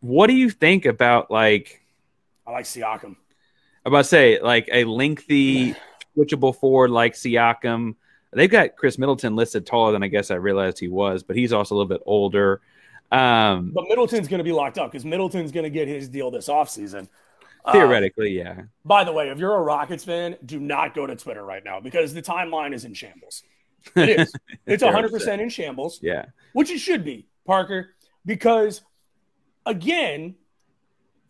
what 0.00 0.26
do 0.28 0.34
you 0.34 0.50
think 0.50 0.86
about 0.86 1.30
like? 1.30 1.82
I 2.46 2.52
like 2.52 2.64
Siakam. 2.64 3.16
I'm 3.84 3.92
about 3.92 3.98
to 3.98 4.04
say 4.04 4.40
like 4.40 4.68
a 4.72 4.84
lengthy 4.84 5.74
switchable 6.16 6.54
forward 6.54 6.90
like 6.90 7.14
Siakam. 7.14 7.94
They've 8.32 8.50
got 8.50 8.76
Khris 8.76 8.98
Middleton 8.98 9.36
listed 9.36 9.66
taller 9.66 9.92
than 9.92 10.02
I 10.02 10.08
guess 10.08 10.30
I 10.30 10.34
realized 10.34 10.78
he 10.78 10.88
was, 10.88 11.22
but 11.22 11.34
he's 11.36 11.52
also 11.52 11.74
a 11.74 11.76
little 11.76 11.88
bit 11.88 12.02
older. 12.04 12.60
Um, 13.10 13.72
But 13.74 13.84
Middleton's 13.88 14.28
going 14.28 14.38
to 14.38 14.44
be 14.44 14.52
locked 14.52 14.76
up 14.78 14.92
because 14.92 15.04
Middleton's 15.04 15.50
going 15.50 15.64
to 15.64 15.70
get 15.70 15.88
his 15.88 16.08
deal 16.08 16.30
this 16.30 16.48
offseason. 16.48 17.08
Uh, 17.64 17.72
theoretically, 17.72 18.30
yeah. 18.36 18.62
by 18.84 19.02
the 19.04 19.12
way, 19.12 19.30
if 19.30 19.38
you're 19.38 19.54
a 19.54 19.60
Rockets 19.62 20.04
fan, 20.04 20.36
do 20.44 20.60
not 20.60 20.94
go 20.94 21.06
to 21.06 21.16
Twitter 21.16 21.42
right 21.44 21.64
now 21.64 21.80
because 21.80 22.12
the 22.14 22.22
timeline 22.22 22.74
is 22.74 22.84
in 22.84 22.94
shambles. 22.94 23.42
It 23.96 24.20
is. 24.20 24.32
It's 24.66 24.82
100% 24.82 25.38
in 25.40 25.48
shambles, 25.48 25.98
Yeah. 26.02 26.26
which 26.52 26.70
it 26.70 26.78
should 26.78 27.04
be, 27.04 27.26
Parker, 27.46 27.94
because 28.26 28.82
again, 29.64 30.34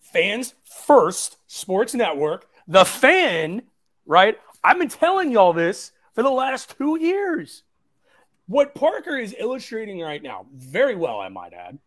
fans 0.01 0.55
first, 0.84 1.38
sports 1.46 1.94
network, 1.94 2.46
the 2.66 2.84
fan, 2.84 3.62
right? 4.07 4.36
I've 4.64 4.78
been 4.78 4.88
telling 4.88 5.30
y'all 5.30 5.53
this 5.53 5.92
for 6.18 6.24
the 6.24 6.30
last 6.30 6.76
two 6.76 6.98
years. 6.98 7.62
What 8.48 8.74
Parker 8.74 9.16
is 9.16 9.36
illustrating 9.38 10.00
right 10.00 10.20
now, 10.20 10.46
very 10.52 10.96
well, 10.96 11.20
I 11.20 11.28
might 11.28 11.52
add, 11.52 11.78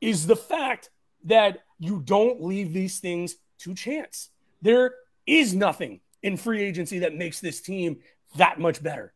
is 0.00 0.26
the 0.26 0.34
fact 0.34 0.88
that 1.24 1.58
you 1.78 2.00
don't 2.02 2.42
leave 2.42 2.72
these 2.72 3.00
things 3.00 3.36
to 3.58 3.74
chance. 3.74 4.30
There 4.62 4.94
is 5.26 5.54
nothing 5.54 6.00
in 6.22 6.38
free 6.38 6.62
agency 6.62 7.00
that 7.00 7.16
makes 7.16 7.40
this 7.40 7.60
team 7.60 7.98
that 8.36 8.58
much 8.58 8.82
better. 8.82 9.12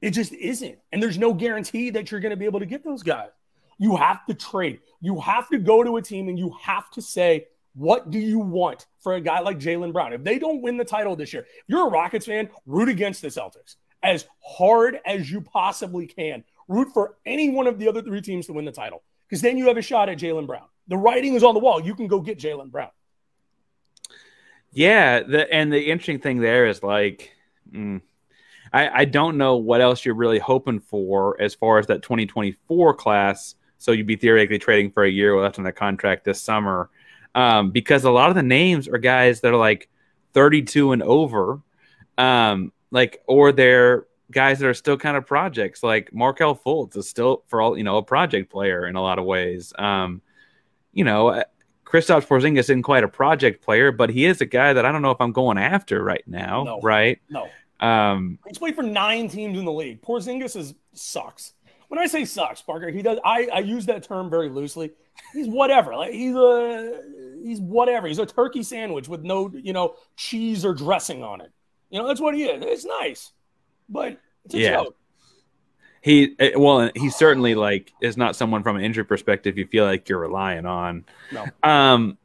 It 0.00 0.12
just 0.12 0.32
isn't. 0.32 0.78
And 0.90 1.02
there's 1.02 1.18
no 1.18 1.34
guarantee 1.34 1.90
that 1.90 2.10
you're 2.10 2.20
going 2.20 2.30
to 2.30 2.36
be 2.36 2.46
able 2.46 2.60
to 2.60 2.66
get 2.66 2.82
those 2.82 3.02
guys. 3.02 3.28
You 3.76 3.94
have 3.96 4.24
to 4.24 4.32
trade. 4.32 4.80
You 5.02 5.20
have 5.20 5.50
to 5.50 5.58
go 5.58 5.84
to 5.84 5.98
a 5.98 6.02
team 6.02 6.30
and 6.30 6.38
you 6.38 6.54
have 6.62 6.90
to 6.92 7.02
say, 7.02 7.48
what 7.74 8.10
do 8.10 8.18
you 8.18 8.38
want 8.38 8.86
for 9.00 9.16
a 9.16 9.20
guy 9.20 9.40
like 9.40 9.58
Jaylen 9.58 9.92
Brown? 9.92 10.14
If 10.14 10.24
they 10.24 10.38
don't 10.38 10.62
win 10.62 10.78
the 10.78 10.84
title 10.86 11.14
this 11.14 11.34
year, 11.34 11.46
you're 11.66 11.88
a 11.88 11.90
Rockets 11.90 12.24
fan, 12.24 12.48
root 12.64 12.88
against 12.88 13.20
the 13.20 13.28
Celtics 13.28 13.76
as 14.02 14.26
hard 14.40 14.98
as 15.04 15.30
you 15.30 15.40
possibly 15.40 16.06
can. 16.06 16.44
Root 16.68 16.88
for 16.92 17.16
any 17.24 17.48
one 17.48 17.66
of 17.66 17.78
the 17.78 17.88
other 17.88 18.02
three 18.02 18.20
teams 18.20 18.46
to 18.46 18.52
win 18.52 18.64
the 18.64 18.72
title 18.72 19.02
because 19.26 19.42
then 19.42 19.56
you 19.56 19.68
have 19.68 19.76
a 19.76 19.82
shot 19.82 20.08
at 20.08 20.18
Jaylen 20.18 20.46
Brown. 20.46 20.66
The 20.88 20.96
writing 20.96 21.34
is 21.34 21.44
on 21.44 21.54
the 21.54 21.60
wall. 21.60 21.80
You 21.80 21.94
can 21.94 22.06
go 22.06 22.20
get 22.20 22.38
Jaylen 22.38 22.70
Brown. 22.70 22.90
Yeah, 24.72 25.22
the 25.22 25.52
and 25.52 25.72
the 25.72 25.80
interesting 25.80 26.18
thing 26.18 26.40
there 26.40 26.66
is 26.66 26.82
like, 26.82 27.32
mm, 27.72 28.00
I 28.72 29.00
I 29.00 29.04
don't 29.06 29.38
know 29.38 29.56
what 29.56 29.80
else 29.80 30.04
you're 30.04 30.14
really 30.14 30.38
hoping 30.38 30.80
for 30.80 31.40
as 31.40 31.54
far 31.54 31.78
as 31.78 31.86
that 31.86 32.02
2024 32.02 32.94
class. 32.94 33.54
So 33.78 33.92
you'd 33.92 34.06
be 34.06 34.16
theoretically 34.16 34.58
trading 34.58 34.90
for 34.90 35.04
a 35.04 35.10
year 35.10 35.40
left 35.40 35.58
on 35.58 35.64
the 35.64 35.72
contract 35.72 36.24
this 36.24 36.42
summer, 36.42 36.90
um, 37.34 37.70
because 37.70 38.04
a 38.04 38.10
lot 38.10 38.28
of 38.28 38.34
the 38.34 38.42
names 38.42 38.88
are 38.88 38.98
guys 38.98 39.40
that 39.40 39.52
are 39.52 39.56
like 39.56 39.88
32 40.34 40.92
and 40.92 41.02
over, 41.02 41.60
um, 42.18 42.72
like 42.90 43.22
or 43.26 43.52
they're 43.52 44.06
guys 44.30 44.58
that 44.58 44.68
are 44.68 44.74
still 44.74 44.96
kind 44.96 45.16
of 45.16 45.26
projects. 45.26 45.82
Like 45.82 46.12
Markelle 46.12 46.54
Fultz 46.56 46.96
is 46.96 47.08
still 47.08 47.42
for 47.48 47.60
all 47.60 47.76
you 47.76 47.84
know 47.84 47.96
a 47.98 48.02
project 48.02 48.50
player 48.50 48.86
in 48.86 48.96
a 48.96 49.02
lot 49.02 49.18
of 49.18 49.24
ways. 49.24 49.72
Um, 49.78 50.20
you 50.92 51.04
know, 51.04 51.42
Kristaps 51.84 52.26
Porzingis 52.26 52.58
isn't 52.60 52.82
quite 52.82 53.04
a 53.04 53.08
project 53.08 53.62
player, 53.64 53.92
but 53.92 54.10
he 54.10 54.24
is 54.26 54.40
a 54.40 54.46
guy 54.46 54.72
that 54.72 54.84
I 54.84 54.92
don't 54.92 55.02
know 55.02 55.10
if 55.10 55.20
I'm 55.20 55.32
going 55.32 55.58
after 55.58 56.02
right 56.02 56.24
now, 56.26 56.64
No. 56.64 56.80
right? 56.82 57.18
No. 57.30 57.48
Um, 57.80 58.38
He's 58.46 58.58
played 58.58 58.74
for 58.74 58.82
nine 58.82 59.28
teams 59.28 59.58
in 59.58 59.64
the 59.64 59.72
league. 59.72 60.02
Porzingis 60.02 60.56
is 60.56 60.74
sucks. 60.94 61.54
When 61.88 61.98
I 61.98 62.06
say 62.06 62.24
sucks, 62.26 62.60
Parker, 62.60 62.90
he 62.90 63.00
does. 63.00 63.18
I, 63.24 63.48
I 63.52 63.58
use 63.60 63.86
that 63.86 64.02
term 64.02 64.28
very 64.28 64.50
loosely. 64.50 64.90
He's 65.32 65.48
whatever. 65.48 65.94
Like 65.96 66.12
he's 66.12 66.34
a 66.34 67.00
he's 67.42 67.60
whatever. 67.60 68.06
He's 68.08 68.18
a 68.18 68.26
turkey 68.26 68.62
sandwich 68.62 69.08
with 69.08 69.22
no 69.22 69.50
you 69.54 69.72
know 69.72 69.94
cheese 70.16 70.64
or 70.66 70.74
dressing 70.74 71.22
on 71.24 71.40
it. 71.40 71.50
You 71.90 72.00
know 72.00 72.06
that's 72.06 72.20
what 72.20 72.34
he 72.34 72.44
is. 72.44 72.62
It's 72.66 72.84
nice, 72.84 73.32
but 73.88 74.18
it's 74.44 74.54
a 74.54 74.58
Yeah. 74.58 74.70
joke. 74.84 74.96
he 76.02 76.36
well, 76.56 76.90
he 76.94 77.10
certainly 77.10 77.54
like 77.54 77.92
is 78.00 78.16
not 78.16 78.36
someone 78.36 78.62
from 78.62 78.76
an 78.76 78.82
injury 78.82 79.04
perspective 79.04 79.58
you 79.58 79.66
feel 79.66 79.84
like 79.84 80.08
you're 80.08 80.20
relying 80.20 80.66
on. 80.66 81.04
No, 81.32 81.46
Um, 81.62 82.18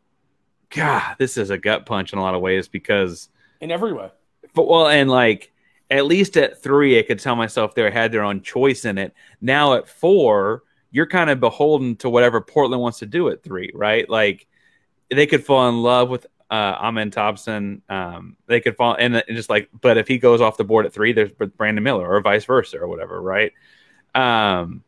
God, 0.69 1.15
this 1.19 1.37
is 1.37 1.49
a 1.49 1.57
gut 1.57 1.85
punch 1.85 2.13
in 2.13 2.19
a 2.19 2.21
lot 2.21 2.35
of 2.35 2.41
ways 2.41 2.67
because 2.67 3.29
in 3.61 3.71
every 3.71 3.93
way. 3.93 4.09
But 4.53 4.67
well, 4.67 4.87
and 4.87 5.09
like 5.09 5.51
at 5.89 6.05
least 6.05 6.37
at 6.37 6.61
three, 6.61 6.97
I 6.99 7.03
could 7.03 7.19
tell 7.19 7.35
myself 7.35 7.75
they 7.75 7.89
had 7.91 8.11
their 8.11 8.23
own 8.23 8.41
choice 8.41 8.85
in 8.85 8.97
it. 8.97 9.13
Now 9.41 9.73
at 9.75 9.87
four, 9.87 10.63
you're 10.91 11.07
kind 11.07 11.29
of 11.29 11.39
beholden 11.39 11.95
to 11.97 12.09
whatever 12.09 12.41
Portland 12.41 12.81
wants 12.81 12.99
to 12.99 13.05
do 13.05 13.29
at 13.29 13.43
three, 13.43 13.71
right? 13.73 14.09
Like 14.09 14.47
they 15.09 15.25
could 15.27 15.43
fall 15.45 15.67
in 15.69 15.81
love 15.81 16.09
with 16.09 16.25
uh 16.53 16.77
Amen 16.79 17.09
Thompson. 17.09 17.81
Um, 17.89 18.37
they 18.45 18.61
could 18.61 18.77
fall 18.77 18.95
and 18.97 19.15
it 19.15 19.25
just 19.29 19.49
like, 19.49 19.69
but 19.81 19.97
if 19.97 20.07
he 20.07 20.19
goes 20.19 20.39
off 20.39 20.57
the 20.57 20.63
board 20.63 20.85
at 20.85 20.93
three, 20.93 21.11
there's 21.11 21.31
Brandon 21.31 21.83
Miller 21.83 22.07
or 22.07 22.21
vice 22.21 22.45
versa 22.45 22.77
or 22.77 22.87
whatever, 22.87 23.19
right? 23.19 23.51
Um, 24.13 24.83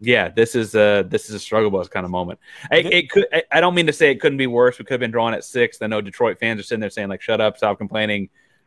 yeah, 0.00 0.28
this 0.28 0.54
is 0.54 0.74
a 0.74 1.04
this 1.08 1.28
is 1.28 1.34
a 1.34 1.40
struggle 1.40 1.70
bus 1.70 1.88
kind 1.88 2.04
of 2.04 2.10
moment. 2.10 2.38
I, 2.70 2.76
it 2.76 3.10
could. 3.10 3.26
I, 3.32 3.42
I 3.50 3.60
don't 3.60 3.74
mean 3.74 3.86
to 3.86 3.92
say 3.92 4.10
it 4.10 4.20
couldn't 4.20 4.38
be 4.38 4.46
worse. 4.46 4.78
We 4.78 4.84
could 4.84 4.94
have 4.94 5.00
been 5.00 5.10
drawn 5.10 5.34
at 5.34 5.44
six. 5.44 5.78
I 5.82 5.86
know 5.86 6.00
Detroit 6.00 6.38
fans 6.38 6.60
are 6.60 6.62
sitting 6.62 6.80
there 6.80 6.90
saying 6.90 7.08
like, 7.08 7.22
"Shut 7.22 7.40
up, 7.40 7.56
stop 7.56 7.78
complaining." 7.78 8.28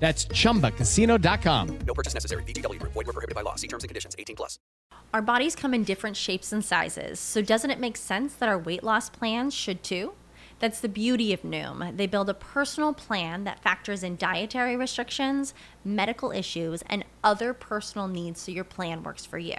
That's 0.00 0.26
chumbacasino.com. 0.26 1.78
No 1.86 1.94
purchase 1.94 2.14
necessary. 2.14 2.42
VGW 2.44 2.78
Group. 2.78 2.92
Void 2.92 3.06
were 3.06 3.12
prohibited 3.14 3.34
by 3.34 3.40
law. 3.40 3.54
See 3.54 3.68
terms 3.68 3.84
and 3.84 3.88
conditions. 3.88 4.14
18 4.18 4.36
plus. 4.36 4.58
Our 5.14 5.22
bodies 5.22 5.54
come 5.54 5.74
in 5.74 5.84
different 5.84 6.16
shapes 6.16 6.52
and 6.52 6.64
sizes, 6.64 7.20
so 7.20 7.40
doesn't 7.40 7.70
it 7.70 7.78
make 7.78 7.96
sense 7.96 8.34
that 8.34 8.48
our 8.48 8.58
weight 8.58 8.82
loss 8.82 9.08
plans 9.08 9.54
should 9.54 9.84
too? 9.84 10.14
That's 10.58 10.80
the 10.80 10.88
beauty 10.88 11.32
of 11.32 11.42
Noom. 11.42 11.96
They 11.96 12.08
build 12.08 12.28
a 12.28 12.34
personal 12.34 12.92
plan 12.92 13.44
that 13.44 13.62
factors 13.62 14.02
in 14.02 14.16
dietary 14.16 14.76
restrictions, 14.76 15.54
medical 15.84 16.32
issues, 16.32 16.82
and 16.86 17.04
other 17.22 17.54
personal 17.54 18.08
needs 18.08 18.40
so 18.40 18.50
your 18.50 18.64
plan 18.64 19.04
works 19.04 19.24
for 19.24 19.38
you. 19.38 19.58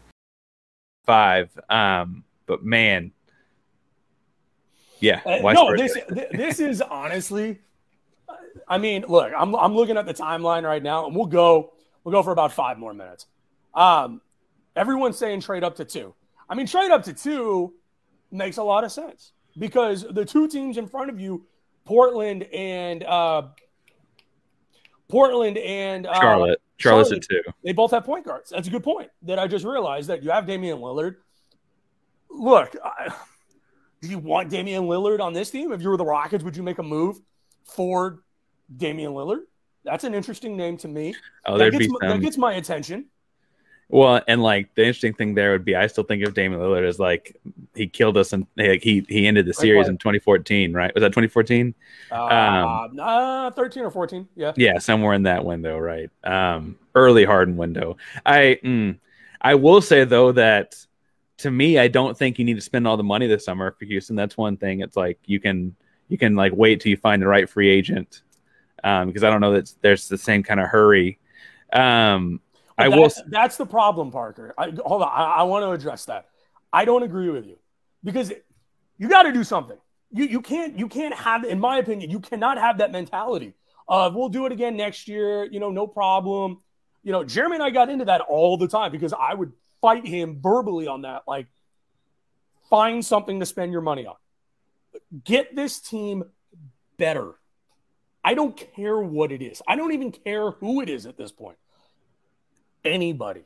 Five. 1.05 1.49
Um, 1.69 2.23
but 2.45 2.63
man, 2.63 3.11
yeah. 4.99 5.21
Uh, 5.25 5.53
no, 5.53 5.75
this 5.75 5.97
this 6.31 6.59
is 6.59 6.81
honestly. 6.81 7.59
I 8.67 8.77
mean, 8.77 9.05
look, 9.07 9.31
I'm 9.37 9.55
I'm 9.55 9.75
looking 9.75 9.97
at 9.97 10.05
the 10.05 10.13
timeline 10.13 10.63
right 10.63 10.81
now, 10.81 11.07
and 11.07 11.15
we'll 11.15 11.25
go 11.25 11.73
we'll 12.03 12.11
go 12.11 12.23
for 12.23 12.31
about 12.31 12.51
five 12.51 12.77
more 12.77 12.93
minutes. 12.93 13.25
Um, 13.73 14.21
everyone's 14.75 15.17
saying 15.17 15.41
trade 15.41 15.63
up 15.63 15.75
to 15.77 15.85
two. 15.85 16.13
I 16.49 16.55
mean, 16.55 16.67
trade 16.67 16.91
up 16.91 17.03
to 17.03 17.13
two 17.13 17.73
makes 18.31 18.57
a 18.57 18.63
lot 18.63 18.83
of 18.83 18.91
sense 18.91 19.31
because 19.57 20.05
the 20.09 20.25
two 20.25 20.47
teams 20.47 20.77
in 20.77 20.87
front 20.87 21.09
of 21.09 21.19
you, 21.19 21.45
Portland 21.85 22.43
and 22.53 23.03
uh, 23.03 23.43
Portland 25.11 25.57
and 25.57 26.07
uh, 26.07 26.19
Charlotte. 26.19 26.61
Charlotte's 26.77 27.11
at 27.11 27.21
two. 27.21 27.41
They 27.63 27.73
both 27.73 27.91
have 27.91 28.03
point 28.03 28.25
guards. 28.25 28.49
That's 28.49 28.67
a 28.67 28.71
good 28.71 28.83
point 28.83 29.09
that 29.23 29.37
I 29.37 29.47
just 29.47 29.65
realized 29.65 30.09
that 30.09 30.23
you 30.23 30.31
have 30.31 30.47
Damian 30.47 30.79
Lillard. 30.79 31.17
Look, 32.29 32.75
I, 32.83 33.13
do 34.01 34.07
you 34.07 34.17
want 34.17 34.49
Damian 34.49 34.83
Lillard 34.83 35.19
on 35.19 35.33
this 35.33 35.51
team? 35.51 35.71
If 35.71 35.81
you 35.81 35.89
were 35.89 35.97
the 35.97 36.05
Rockets, 36.05 36.43
would 36.43 36.57
you 36.57 36.63
make 36.63 36.79
a 36.79 36.83
move 36.83 37.19
for 37.65 38.23
Damian 38.75 39.11
Lillard? 39.11 39.41
That's 39.83 40.03
an 40.03 40.15
interesting 40.15 40.57
name 40.57 40.77
to 40.77 40.87
me. 40.87 41.13
Oh, 41.45 41.57
that, 41.57 41.71
gets 41.71 41.87
my, 41.89 42.07
that 42.07 42.21
gets 42.21 42.37
my 42.37 42.53
attention. 42.53 43.05
Well, 43.91 44.21
and 44.25 44.41
like 44.41 44.73
the 44.75 44.83
interesting 44.83 45.13
thing 45.13 45.33
there 45.33 45.51
would 45.51 45.65
be, 45.65 45.75
I 45.75 45.87
still 45.87 46.05
think 46.05 46.23
of 46.25 46.33
Damian 46.33 46.61
Lillard 46.61 46.87
as 46.87 46.97
like 46.97 47.35
he 47.75 47.87
killed 47.87 48.15
us 48.15 48.31
and 48.31 48.47
like 48.55 48.81
he 48.81 49.05
he 49.09 49.27
ended 49.27 49.45
the 49.45 49.53
series 49.53 49.89
in 49.89 49.97
2014, 49.97 50.71
right? 50.71 50.93
Was 50.95 51.01
that 51.01 51.09
2014? 51.09 51.75
Uh, 52.09 52.15
um, 52.15 52.99
uh, 52.99 53.51
13 53.51 53.83
or 53.83 53.91
14. 53.91 54.29
Yeah. 54.35 54.53
Yeah, 54.55 54.77
somewhere 54.79 55.13
in 55.13 55.23
that 55.23 55.43
window, 55.43 55.77
right? 55.77 56.09
Um, 56.23 56.77
early 56.95 57.25
Harden 57.25 57.57
window. 57.57 57.97
I 58.25 58.59
mm, 58.63 58.97
I 59.41 59.55
will 59.55 59.81
say 59.81 60.05
though 60.05 60.31
that 60.31 60.75
to 61.39 61.51
me, 61.51 61.77
I 61.77 61.89
don't 61.89 62.17
think 62.17 62.39
you 62.39 62.45
need 62.45 62.55
to 62.55 62.61
spend 62.61 62.87
all 62.87 62.95
the 62.95 63.03
money 63.03 63.27
this 63.27 63.43
summer 63.43 63.75
for 63.77 63.83
Houston. 63.83 64.15
That's 64.15 64.37
one 64.37 64.55
thing. 64.55 64.79
It's 64.79 64.95
like 64.95 65.19
you 65.25 65.41
can 65.41 65.75
you 66.07 66.17
can 66.17 66.35
like 66.35 66.53
wait 66.55 66.79
till 66.79 66.91
you 66.91 66.97
find 66.97 67.21
the 67.21 67.27
right 67.27 67.49
free 67.49 67.69
agent 67.69 68.21
um, 68.85 69.07
because 69.07 69.25
I 69.25 69.29
don't 69.29 69.41
know 69.41 69.53
that 69.53 69.73
there's 69.81 70.07
the 70.07 70.17
same 70.17 70.43
kind 70.43 70.61
of 70.61 70.67
hurry. 70.67 71.19
Um, 71.73 72.39
I 72.81 72.87
will. 72.89 73.03
that's, 73.03 73.21
That's 73.27 73.57
the 73.57 73.65
problem, 73.65 74.11
Parker. 74.11 74.53
I, 74.57 74.71
hold 74.85 75.01
on. 75.01 75.09
I, 75.11 75.23
I 75.23 75.43
want 75.43 75.63
to 75.63 75.71
address 75.71 76.05
that. 76.05 76.27
I 76.73 76.85
don't 76.85 77.03
agree 77.03 77.29
with 77.29 77.45
you 77.45 77.57
because 78.03 78.31
you 78.97 79.09
got 79.09 79.23
to 79.23 79.31
do 79.31 79.43
something. 79.43 79.77
You 80.11 80.25
you 80.25 80.41
can't 80.41 80.77
you 80.77 80.87
can't 80.87 81.13
have, 81.13 81.43
in 81.43 81.59
my 81.59 81.77
opinion, 81.77 82.09
you 82.09 82.19
cannot 82.19 82.57
have 82.57 82.79
that 82.79 82.91
mentality 82.91 83.53
of 83.87 84.15
we'll 84.15 84.29
do 84.29 84.45
it 84.45 84.51
again 84.51 84.77
next 84.77 85.07
year. 85.07 85.45
You 85.45 85.59
know, 85.59 85.71
no 85.71 85.87
problem. 85.87 86.61
You 87.03 87.11
know, 87.11 87.23
Jeremy 87.23 87.55
and 87.55 87.63
I 87.63 87.69
got 87.71 87.89
into 87.89 88.05
that 88.05 88.21
all 88.21 88.57
the 88.57 88.67
time 88.67 88.91
because 88.91 89.13
I 89.13 89.33
would 89.33 89.53
fight 89.81 90.05
him 90.05 90.39
verbally 90.41 90.87
on 90.87 91.01
that. 91.01 91.23
Like, 91.27 91.47
find 92.69 93.03
something 93.03 93.39
to 93.39 93.45
spend 93.45 93.71
your 93.71 93.81
money 93.81 94.05
on. 94.05 94.15
Get 95.23 95.55
this 95.55 95.79
team 95.79 96.23
better. 96.97 97.33
I 98.23 98.35
don't 98.35 98.55
care 98.55 98.99
what 98.99 99.31
it 99.31 99.41
is. 99.41 99.61
I 99.67 99.75
don't 99.75 99.93
even 99.93 100.11
care 100.11 100.51
who 100.51 100.81
it 100.81 100.89
is 100.89 101.05
at 101.05 101.17
this 101.17 101.31
point. 101.31 101.57
Anybody. 102.83 103.43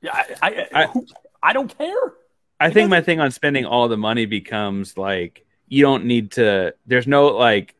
Yeah, 0.00 0.12
I 0.14 0.36
I, 0.42 0.82
I, 0.82 0.86
who, 0.86 1.06
I 1.42 1.52
don't 1.52 1.76
care. 1.76 2.14
I 2.58 2.70
think 2.70 2.90
my 2.90 3.00
thing 3.00 3.20
on 3.20 3.30
spending 3.30 3.64
all 3.64 3.88
the 3.88 3.96
money 3.96 4.26
becomes 4.26 4.98
like 4.98 5.46
you 5.68 5.82
don't 5.82 6.04
need 6.04 6.32
to. 6.32 6.74
There's 6.86 7.06
no 7.06 7.28
like, 7.28 7.74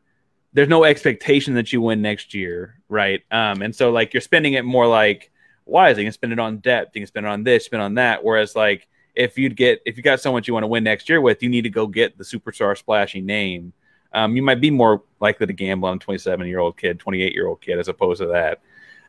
there's 0.53 0.69
no 0.69 0.83
expectation 0.83 1.53
that 1.55 1.71
you 1.71 1.81
win 1.81 2.01
next 2.01 2.33
year, 2.33 2.79
right? 2.89 3.21
Um, 3.31 3.61
and 3.61 3.75
so 3.75 3.91
like 3.91 4.13
you're 4.13 4.21
spending 4.21 4.53
it 4.53 4.65
more 4.65 4.87
like 4.87 5.31
wisely. 5.65 6.03
You 6.03 6.07
can 6.07 6.13
spend 6.13 6.33
it 6.33 6.39
on 6.39 6.57
depth. 6.57 6.95
You 6.95 7.01
can 7.01 7.07
spend 7.07 7.25
it 7.27 7.29
on 7.29 7.43
this, 7.43 7.65
spend 7.65 7.83
on 7.83 7.95
that. 7.95 8.23
Whereas 8.23 8.55
like 8.55 8.87
if 9.13 9.37
you'd 9.37 9.55
get 9.55 9.81
if 9.85 9.97
you 9.97 10.03
got 10.03 10.19
someone 10.19 10.43
you 10.45 10.53
want 10.53 10.63
to 10.63 10.67
win 10.67 10.83
next 10.83 11.09
year 11.09 11.21
with, 11.21 11.43
you 11.43 11.49
need 11.49 11.63
to 11.63 11.69
go 11.69 11.85
get 11.85 12.17
the 12.17 12.23
superstar 12.23 12.77
splashy 12.77 13.21
name. 13.21 13.73
Um, 14.13 14.35
you 14.35 14.41
might 14.41 14.59
be 14.59 14.71
more 14.71 15.03
likely 15.19 15.47
to 15.47 15.53
gamble 15.53 15.87
on 15.89 15.97
a 15.97 15.99
27 15.99 16.47
year 16.47 16.59
old 16.59 16.77
kid, 16.77 16.99
28 16.99 17.33
year 17.33 17.47
old 17.47 17.61
kid, 17.61 17.79
as 17.79 17.87
opposed 17.87 18.21
to 18.21 18.27
that. 18.27 18.61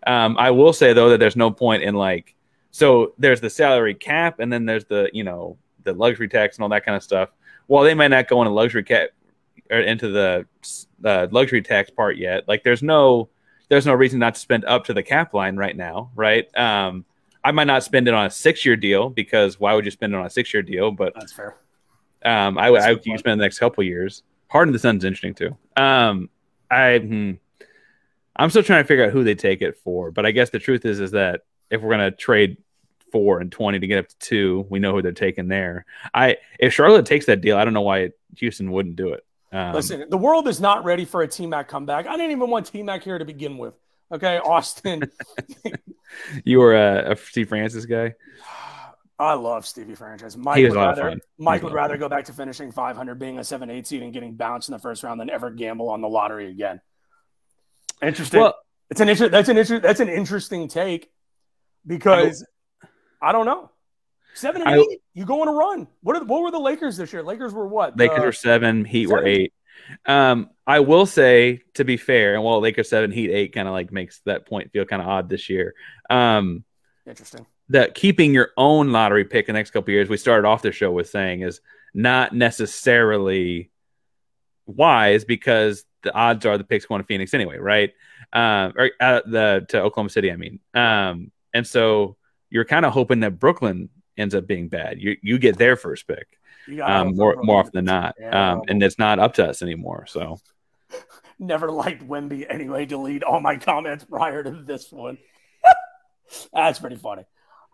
Um, 0.06 0.36
I 0.38 0.50
will 0.50 0.72
say 0.72 0.92
though 0.92 1.10
that 1.10 1.18
there's 1.18 1.36
no 1.36 1.50
point 1.50 1.82
in 1.82 1.94
like 1.94 2.34
so 2.70 3.14
there's 3.18 3.40
the 3.40 3.50
salary 3.50 3.94
cap 3.94 4.40
and 4.40 4.52
then 4.52 4.64
there's 4.64 4.84
the 4.86 5.10
you 5.12 5.24
know 5.24 5.58
the 5.84 5.92
luxury 5.92 6.28
tax 6.28 6.56
and 6.56 6.62
all 6.62 6.68
that 6.70 6.84
kind 6.84 6.96
of 6.96 7.02
stuff. 7.02 7.30
Well, 7.68 7.84
they 7.84 7.94
might 7.94 8.08
not 8.08 8.28
go 8.28 8.42
into 8.42 8.52
luxury 8.52 8.82
cap 8.82 9.10
or 9.70 9.78
into 9.80 10.08
the 10.08 10.46
uh, 11.04 11.28
luxury 11.30 11.62
tax 11.62 11.90
part 11.90 12.16
yet. 12.16 12.46
Like 12.48 12.62
there's 12.64 12.82
no 12.82 13.28
there's 13.68 13.86
no 13.86 13.94
reason 13.94 14.18
not 14.18 14.34
to 14.34 14.40
spend 14.40 14.64
up 14.64 14.84
to 14.86 14.94
the 14.94 15.02
cap 15.02 15.34
line 15.34 15.56
right 15.56 15.76
now, 15.76 16.10
right? 16.14 16.46
Um, 16.58 17.04
I 17.44 17.52
might 17.52 17.66
not 17.66 17.82
spend 17.82 18.06
it 18.06 18.14
on 18.14 18.26
a 18.26 18.30
six 18.30 18.64
year 18.64 18.76
deal 18.76 19.08
because 19.08 19.58
why 19.58 19.74
would 19.74 19.84
you 19.84 19.90
spend 19.90 20.14
it 20.14 20.16
on 20.16 20.26
a 20.26 20.30
six 20.30 20.52
year 20.52 20.62
deal? 20.62 20.90
But 20.90 21.14
that's 21.14 21.32
fair. 21.32 21.56
Um, 22.24 22.58
I 22.58 22.70
would 22.70 22.80
I 22.80 22.92
would 22.92 23.02
spend 23.02 23.40
the 23.40 23.44
next 23.44 23.58
couple 23.58 23.82
years. 23.84 24.22
Harden 24.48 24.72
the 24.72 24.78
Sun's 24.78 25.04
interesting 25.04 25.34
too. 25.34 25.56
Um, 25.76 26.28
I 26.70 26.98
hmm, 26.98 27.32
I'm 28.36 28.50
still 28.50 28.62
trying 28.62 28.82
to 28.82 28.88
figure 28.88 29.04
out 29.04 29.12
who 29.12 29.24
they 29.24 29.34
take 29.34 29.62
it 29.62 29.78
for, 29.78 30.10
but 30.10 30.24
I 30.24 30.30
guess 30.30 30.50
the 30.50 30.58
truth 30.58 30.84
is 30.84 31.00
is 31.00 31.12
that 31.12 31.42
if 31.70 31.80
we're 31.80 31.90
gonna 31.90 32.10
trade 32.10 32.56
four 33.10 33.40
and 33.40 33.52
twenty 33.52 33.78
to 33.78 33.86
get 33.86 33.98
up 33.98 34.08
to 34.08 34.18
two, 34.18 34.66
we 34.70 34.78
know 34.78 34.92
who 34.92 35.02
they're 35.02 35.12
taking 35.12 35.48
there. 35.48 35.84
I 36.14 36.38
if 36.58 36.72
Charlotte 36.72 37.06
takes 37.06 37.26
that 37.26 37.40
deal, 37.40 37.56
I 37.56 37.64
don't 37.64 37.74
know 37.74 37.82
why 37.82 38.10
Houston 38.36 38.72
wouldn't 38.72 38.96
do 38.96 39.12
it. 39.12 39.24
Um, 39.52 39.74
Listen, 39.74 40.08
the 40.08 40.18
world 40.18 40.48
is 40.48 40.60
not 40.60 40.84
ready 40.84 41.04
for 41.04 41.22
a 41.22 41.28
T 41.28 41.46
Mac 41.46 41.68
comeback. 41.68 42.06
I 42.06 42.16
didn't 42.16 42.32
even 42.32 42.48
want 42.48 42.66
T 42.66 42.82
Mac 42.82 43.02
here 43.02 43.18
to 43.18 43.24
begin 43.24 43.58
with. 43.58 43.76
Okay, 44.10 44.38
Austin. 44.38 45.10
you 46.44 46.58
were 46.58 46.74
a, 46.74 47.12
a 47.12 47.16
Steve 47.16 47.48
Francis 47.48 47.86
guy. 47.86 48.14
I 49.18 49.34
love 49.34 49.66
Stevie 49.66 49.94
Francis. 49.94 50.36
Mike 50.36 50.56
He 50.56 50.64
would 50.64 50.72
a 50.72 50.74
lot 50.74 50.98
of 50.98 51.04
rather. 51.04 51.20
Mike 51.38 51.62
would 51.62 51.72
a 51.72 51.76
lot 51.76 51.84
of 51.84 51.90
rather 51.90 51.96
go 51.96 52.08
back 52.08 52.24
to 52.24 52.32
finishing 52.32 52.72
500, 52.72 53.18
being 53.18 53.38
a 53.38 53.44
seven 53.44 53.70
eight 53.70 53.86
seed, 53.86 54.02
and 54.02 54.12
getting 54.12 54.34
bounced 54.34 54.68
in 54.68 54.72
the 54.72 54.80
first 54.80 55.04
round 55.04 55.20
than 55.20 55.30
ever 55.30 55.50
gamble 55.50 55.90
on 55.90 56.00
the 56.00 56.08
lottery 56.08 56.50
again. 56.50 56.80
Interesting. 58.02 58.40
Well- 58.40 58.56
it's 58.90 59.00
an 59.00 59.08
inter- 59.08 59.28
that's 59.30 59.48
an 59.48 59.56
inter- 59.56 59.80
that's 59.80 60.00
an 60.00 60.10
interesting 60.10 60.68
take 60.68 61.10
because 61.86 62.44
I 63.22 63.32
don't 63.32 63.46
know. 63.46 63.70
Seven 64.34 64.60
and 64.62 64.70
I- 64.70 64.78
eight, 64.78 65.00
you 65.14 65.24
go 65.24 65.40
on 65.42 65.48
a 65.48 65.52
run. 65.52 65.86
What 66.02 66.16
are, 66.16 66.24
what 66.24 66.42
were 66.42 66.50
the 66.50 66.58
Lakers 66.58 66.96
this 66.98 67.12
year? 67.12 67.22
Lakers 67.22 67.54
were 67.54 67.66
what? 67.66 67.96
Lakers 67.96 68.18
The- 68.18 68.22
were 68.24 68.32
seven, 68.32 68.84
Heat 68.84 69.06
were 69.08 69.24
eight. 69.24 69.52
Um, 70.06 70.50
I 70.66 70.80
will 70.80 71.06
say, 71.06 71.62
to 71.74 71.84
be 71.84 71.96
fair, 71.96 72.34
and 72.34 72.42
while 72.44 72.60
Lakers 72.60 72.88
seven, 72.90 73.10
Heat 73.12 73.30
eight 73.30 73.54
kind 73.54 73.66
of 73.66 73.72
like 73.72 73.90
makes 73.92 74.20
that 74.26 74.46
point 74.46 74.72
feel 74.72 74.84
kind 74.84 75.00
of 75.00 75.08
odd 75.08 75.28
this 75.30 75.48
year. 75.48 75.74
Um, 76.10 76.64
Interesting. 77.06 77.46
that 77.70 77.94
keeping 77.94 78.34
your 78.34 78.50
own 78.58 78.92
lottery 78.92 79.24
pick 79.24 79.48
in 79.48 79.54
the 79.54 79.58
next 79.58 79.70
couple 79.70 79.90
of 79.90 79.94
years, 79.94 80.08
we 80.10 80.16
started 80.18 80.46
off 80.46 80.60
the 80.62 80.72
show 80.72 80.90
with 80.90 81.08
saying 81.08 81.40
is 81.40 81.60
not 81.94 82.34
necessarily 82.34 83.70
wise 84.66 85.24
because 85.24 85.84
the 86.02 86.12
odds 86.12 86.46
are 86.46 86.58
the 86.58 86.64
picks 86.64 86.86
going 86.86 87.00
to 87.00 87.06
Phoenix 87.06 87.34
anyway, 87.34 87.58
right? 87.58 87.92
Um, 88.32 88.72
or 88.76 88.90
uh, 89.00 89.20
the 89.26 89.66
to 89.68 89.80
Oklahoma 89.80 90.10
City, 90.10 90.30
I 90.32 90.36
mean. 90.36 90.60
Um, 90.74 91.30
and 91.54 91.66
so 91.66 92.16
you're 92.50 92.64
kind 92.64 92.86
of 92.86 92.92
hoping 92.92 93.20
that 93.20 93.38
Brooklyn 93.38 93.88
ends 94.16 94.34
up 94.34 94.46
being 94.46 94.68
bad. 94.68 95.00
You 95.00 95.16
you 95.22 95.38
get 95.38 95.58
their 95.58 95.76
first 95.76 96.06
pick 96.06 96.26
um, 96.82 97.16
more 97.16 97.36
more 97.42 97.60
often 97.60 97.72
than 97.74 97.84
not, 97.86 98.14
um, 98.22 98.62
and 98.68 98.82
it's 98.82 98.98
not 98.98 99.18
up 99.18 99.34
to 99.34 99.48
us 99.48 99.62
anymore. 99.62 100.06
So 100.06 100.38
Never 101.38 101.70
liked 101.70 102.06
Wemby 102.06 102.46
anyway. 102.48 102.86
Delete 102.86 103.22
all 103.22 103.40
my 103.40 103.56
comments 103.56 104.04
prior 104.04 104.42
to 104.42 104.50
this 104.50 104.92
one. 104.92 105.18
That's 106.52 106.78
pretty 106.78 106.96
funny. 106.96 107.24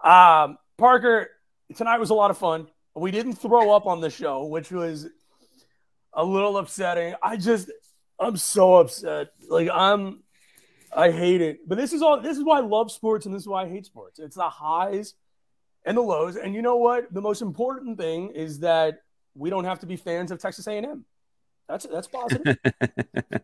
Um, 0.03 0.59
Parker, 0.77 1.31
tonight 1.77 1.99
was 1.99 2.11
a 2.11 2.15
lot 2.15 2.31
of 2.31 2.39
fun. 2.39 2.69
We 2.95 3.11
didn't 3.11 3.35
throw 3.35 3.71
up 3.71 3.87
on 3.87 4.01
the 4.01 4.11
show, 4.11 4.45
which 4.47 4.71
was 4.71 5.07
a 6.13 6.25
little 6.25 6.57
upsetting. 6.59 7.15
I 7.23 7.37
just, 7.37 7.71
I'm 8.21 8.37
so 8.37 8.77
upset. 8.77 9.29
Like 9.49 9.69
I'm, 9.73 10.23
I 10.95 11.11
hate 11.11 11.41
it. 11.41 11.69
But 11.69 11.79
this 11.79 11.93
is 11.93 12.03
all. 12.03 12.21
This 12.21 12.37
is 12.37 12.45
why 12.45 12.59
I 12.59 12.63
love 12.63 12.91
sports, 12.91 13.27
and 13.27 13.35
this 13.35 13.43
is 13.43 13.49
why 13.49 13.65
I 13.65 13.69
hate 13.69 13.87
sports. 13.87 14.19
It's 14.19 14.37
the 14.37 14.49
highs 14.49 15.15
and 15.85 15.97
the 15.97 16.03
lows. 16.03 16.37
And 16.37 16.55
you 16.55 16.63
know 16.63 16.77
what? 16.77 17.13
The 17.13 17.21
most 17.21 17.43
important 17.43 17.99
thing 17.99 18.31
is 18.31 18.61
that 18.61 19.03
we 19.35 19.51
don't 19.51 19.65
have 19.65 19.81
to 19.81 19.87
be 19.87 19.97
fans 19.97 20.31
of 20.31 20.39
Texas 20.39 20.67
A&M. 20.67 21.05
That's 21.69 21.87
that's 21.87 22.09
positive. 22.09 22.57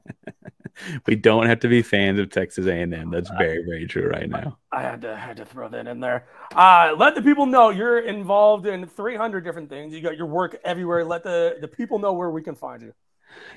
we 1.07 1.15
don't 1.15 1.47
have 1.47 1.61
to 1.61 1.69
be 1.69 1.83
fans 1.83 2.19
of 2.19 2.31
Texas 2.31 2.67
A&M. 2.67 3.11
That's 3.11 3.31
very 3.39 3.63
very 3.65 3.87
true 3.87 4.09
right 4.09 4.29
now. 4.29 4.59
I 4.73 4.83
had 4.83 5.03
to 5.03 5.15
had 5.15 5.37
to 5.37 5.45
throw 5.45 5.69
that 5.69 5.87
in 5.87 6.01
there. 6.01 6.27
Uh, 6.55 6.95
let 6.99 7.15
the 7.15 7.23
people 7.23 7.47
know 7.47 7.69
you're 7.71 8.01
involved 8.01 8.67
in 8.67 8.87
300 8.87 9.45
different 9.45 9.69
things. 9.69 9.93
You 9.93 10.01
got 10.01 10.17
your 10.17 10.27
work 10.27 10.59
everywhere. 10.65 11.05
Let 11.05 11.23
the 11.23 11.59
the 11.61 11.69
people 11.69 11.99
know 11.99 12.15
where 12.15 12.31
we 12.31 12.43
can 12.43 12.55
find 12.55 12.83
you. 12.83 12.95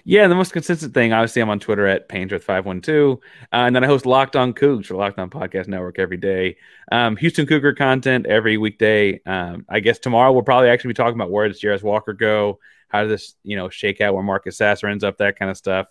Yeah, 0.03 0.27
the 0.27 0.35
most 0.35 0.53
consistent 0.53 0.93
thing, 0.93 1.11
obviously, 1.11 1.41
I'm 1.41 1.49
on 1.49 1.59
Twitter 1.59 1.85
at 1.85 2.07
Painsworth512. 2.07 3.13
Uh, 3.13 3.17
and 3.51 3.75
then 3.75 3.83
I 3.83 3.87
host 3.87 4.05
Locked 4.05 4.35
On 4.35 4.53
Coogs 4.53 4.85
for 4.85 4.95
Locked 4.95 5.19
On 5.19 5.29
Podcast 5.29 5.67
Network 5.67 5.99
every 5.99 6.17
day. 6.17 6.57
Um, 6.91 7.17
Houston 7.17 7.45
Cougar 7.45 7.73
content 7.73 8.25
every 8.25 8.57
weekday. 8.57 9.19
Um, 9.25 9.65
I 9.67 9.81
guess 9.81 9.99
tomorrow 9.99 10.31
we'll 10.31 10.43
probably 10.43 10.69
actually 10.69 10.89
be 10.89 10.95
talking 10.95 11.15
about 11.15 11.31
where 11.31 11.47
does 11.47 11.61
Jarace 11.61 11.83
Walker 11.83 12.13
go? 12.13 12.59
How 12.87 13.01
does 13.03 13.09
this, 13.09 13.35
you 13.43 13.57
know, 13.57 13.69
shake 13.69 13.99
out 13.99 14.13
where 14.13 14.23
Marcus 14.23 14.57
Sasser 14.57 14.87
ends 14.87 15.03
up, 15.03 15.17
that 15.17 15.37
kind 15.37 15.51
of 15.51 15.57
stuff. 15.57 15.87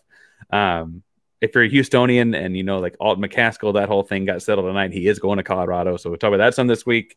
Um, 0.50 1.02
if 1.40 1.54
you're 1.54 1.64
a 1.64 1.70
Houstonian 1.70 2.34
and 2.34 2.56
you 2.56 2.62
know, 2.62 2.78
like 2.78 2.96
Alt 3.00 3.18
McCaskill, 3.18 3.74
that 3.74 3.88
whole 3.88 4.02
thing 4.02 4.24
got 4.24 4.42
settled 4.42 4.66
tonight. 4.66 4.92
He 4.92 5.06
is 5.06 5.18
going 5.18 5.36
to 5.36 5.42
Colorado. 5.42 5.96
So 5.96 6.10
we'll 6.10 6.18
talk 6.18 6.28
about 6.28 6.38
that 6.38 6.54
some 6.54 6.66
this 6.66 6.86
week. 6.86 7.16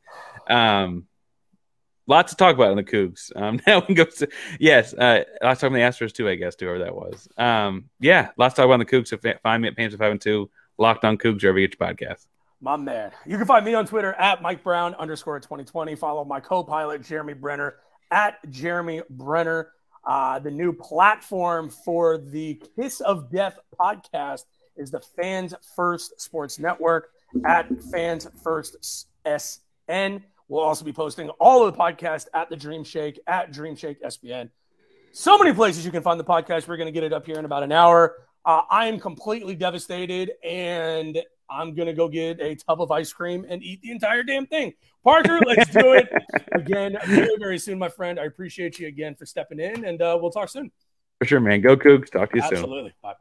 Um, 0.49 1.05
lots 2.10 2.34
to 2.34 2.36
talk 2.36 2.55
about 2.55 2.72
in 2.72 2.76
the 2.76 2.84
Coogs. 2.84 3.32
Um, 3.36 3.62
now 3.68 3.84
we 3.88 3.95
go 3.95 4.03
to 4.03 4.28
yes, 4.60 4.93
uh, 4.93 5.24
talk 5.41 5.64
about 5.64 5.74
the 5.74 5.80
Astros 5.80 6.12
too, 6.12 6.28
I 6.28 6.36
guess, 6.36 6.55
whoever 6.60 6.80
that 6.80 6.95
was. 6.95 7.30
Um, 7.38 7.89
yeah, 7.99 8.30
lots 8.36 8.55
to 8.55 8.62
talk 8.62 8.66
about 8.66 8.74
in 8.76 8.80
the 8.80 8.86
Coogs. 8.86 9.07
So 9.07 9.18
find 9.41 9.62
me 9.62 9.70
at 9.70 9.78
Pams 9.78 9.97
five 9.97 10.12
and 10.12 10.20
two, 10.20 10.49
locked 10.78 11.05
on 11.05 11.18
Coogs, 11.18 11.41
wherever 11.41 11.60
you 11.60 11.68
get 11.68 11.80
your 11.80 11.88
podcast. 11.88 12.26
My 12.62 12.76
man. 12.76 13.12
You 13.26 13.38
can 13.38 13.45
find 13.45 13.64
me 13.64 13.74
on 13.74 13.86
Twitter 13.86 14.14
at 14.16 14.41
Mike 14.41 14.64
Brown 14.64 14.93
underscore 14.95 15.39
2020. 15.39 15.95
Follow 15.95 16.26
my 16.26 16.41
co-pilot 16.41 17.03
Jeremy 17.03 17.34
Brenner 17.34 17.76
at 18.12 18.38
Jeremy 18.49 19.01
Brenner. 19.10 19.70
Uh, 20.05 20.39
the 20.39 20.51
new 20.51 20.74
platform 20.74 21.70
for 21.70 22.18
the 22.18 22.62
Kiss 22.76 22.99
of 22.99 23.32
Death 23.32 23.60
podcast 23.80 24.43
is 24.76 24.91
the 24.91 24.99
Fans 24.99 25.53
First 25.76 26.20
Sports 26.20 26.60
Network 26.60 27.12
at 27.45 27.68
Fans 27.91 28.28
First 28.43 29.05
SN. 29.26 30.24
We'll 30.50 30.64
also 30.64 30.84
be 30.84 30.91
posting 30.91 31.30
all 31.39 31.66
of 31.66 31.74
the 31.74 31.80
podcast 31.80 32.28
at 32.34 32.50
the 32.50 32.58
Dream 32.58 32.84
Shake 32.84 33.20
at 33.28 33.54
Dream 33.54 33.76
Shake 33.76 34.02
SBN. 34.04 34.50
So 35.12 35.38
many 35.38 35.54
places 35.54 35.86
you 35.86 35.91
can 35.91 36.04
find 36.04 36.20
the 36.20 36.26
podcast. 36.26 36.68
We're 36.68 36.78
going 36.78 36.88
to 36.88 36.91
get 36.91 37.04
it 37.04 37.14
up 37.14 37.26
here 37.26 37.38
in 37.38 37.45
about 37.45 37.64
an 37.64 37.72
hour. 37.72 38.18
Uh, 38.45 38.62
I 38.70 38.88
am 38.88 39.00
completely 39.00 39.56
devastated, 39.56 40.32
and 40.43 41.18
I'm 41.50 41.74
gonna 41.76 41.93
go 41.93 42.08
get 42.08 42.39
a 42.39 42.56
tub 42.56 42.82
of 42.82 42.91
ice 42.91 43.12
cream 43.12 43.45
and 43.47 43.62
eat 43.64 43.82
the 43.82 43.91
entire 43.91 44.24
damn 44.24 44.45
thing. 44.45 44.74
Parker, 45.04 45.39
let's 45.45 45.70
do 45.72 45.93
it 45.93 46.08
again 46.54 46.97
very, 47.06 47.36
very 47.38 47.58
soon, 47.58 47.80
my 47.80 47.89
friend. 47.89 48.20
I 48.20 48.26
appreciate 48.26 48.80
you 48.80 48.88
again 48.88 49.16
for 49.16 49.26
stepping 49.26 49.60
in, 49.60 49.84
and 49.86 50.02
uh, 50.02 50.18
we'll 50.22 50.32
talk 50.32 50.50
soon. 50.50 50.72
For 51.20 51.26
sure, 51.26 51.39
man. 51.39 51.62
Go 51.62 51.76
Coogs. 51.76 52.10
Talk 52.12 52.32
to 52.32 52.38
you 52.38 52.43
soon. 52.43 52.54
Absolutely. 52.54 52.93
Bye. 53.02 53.14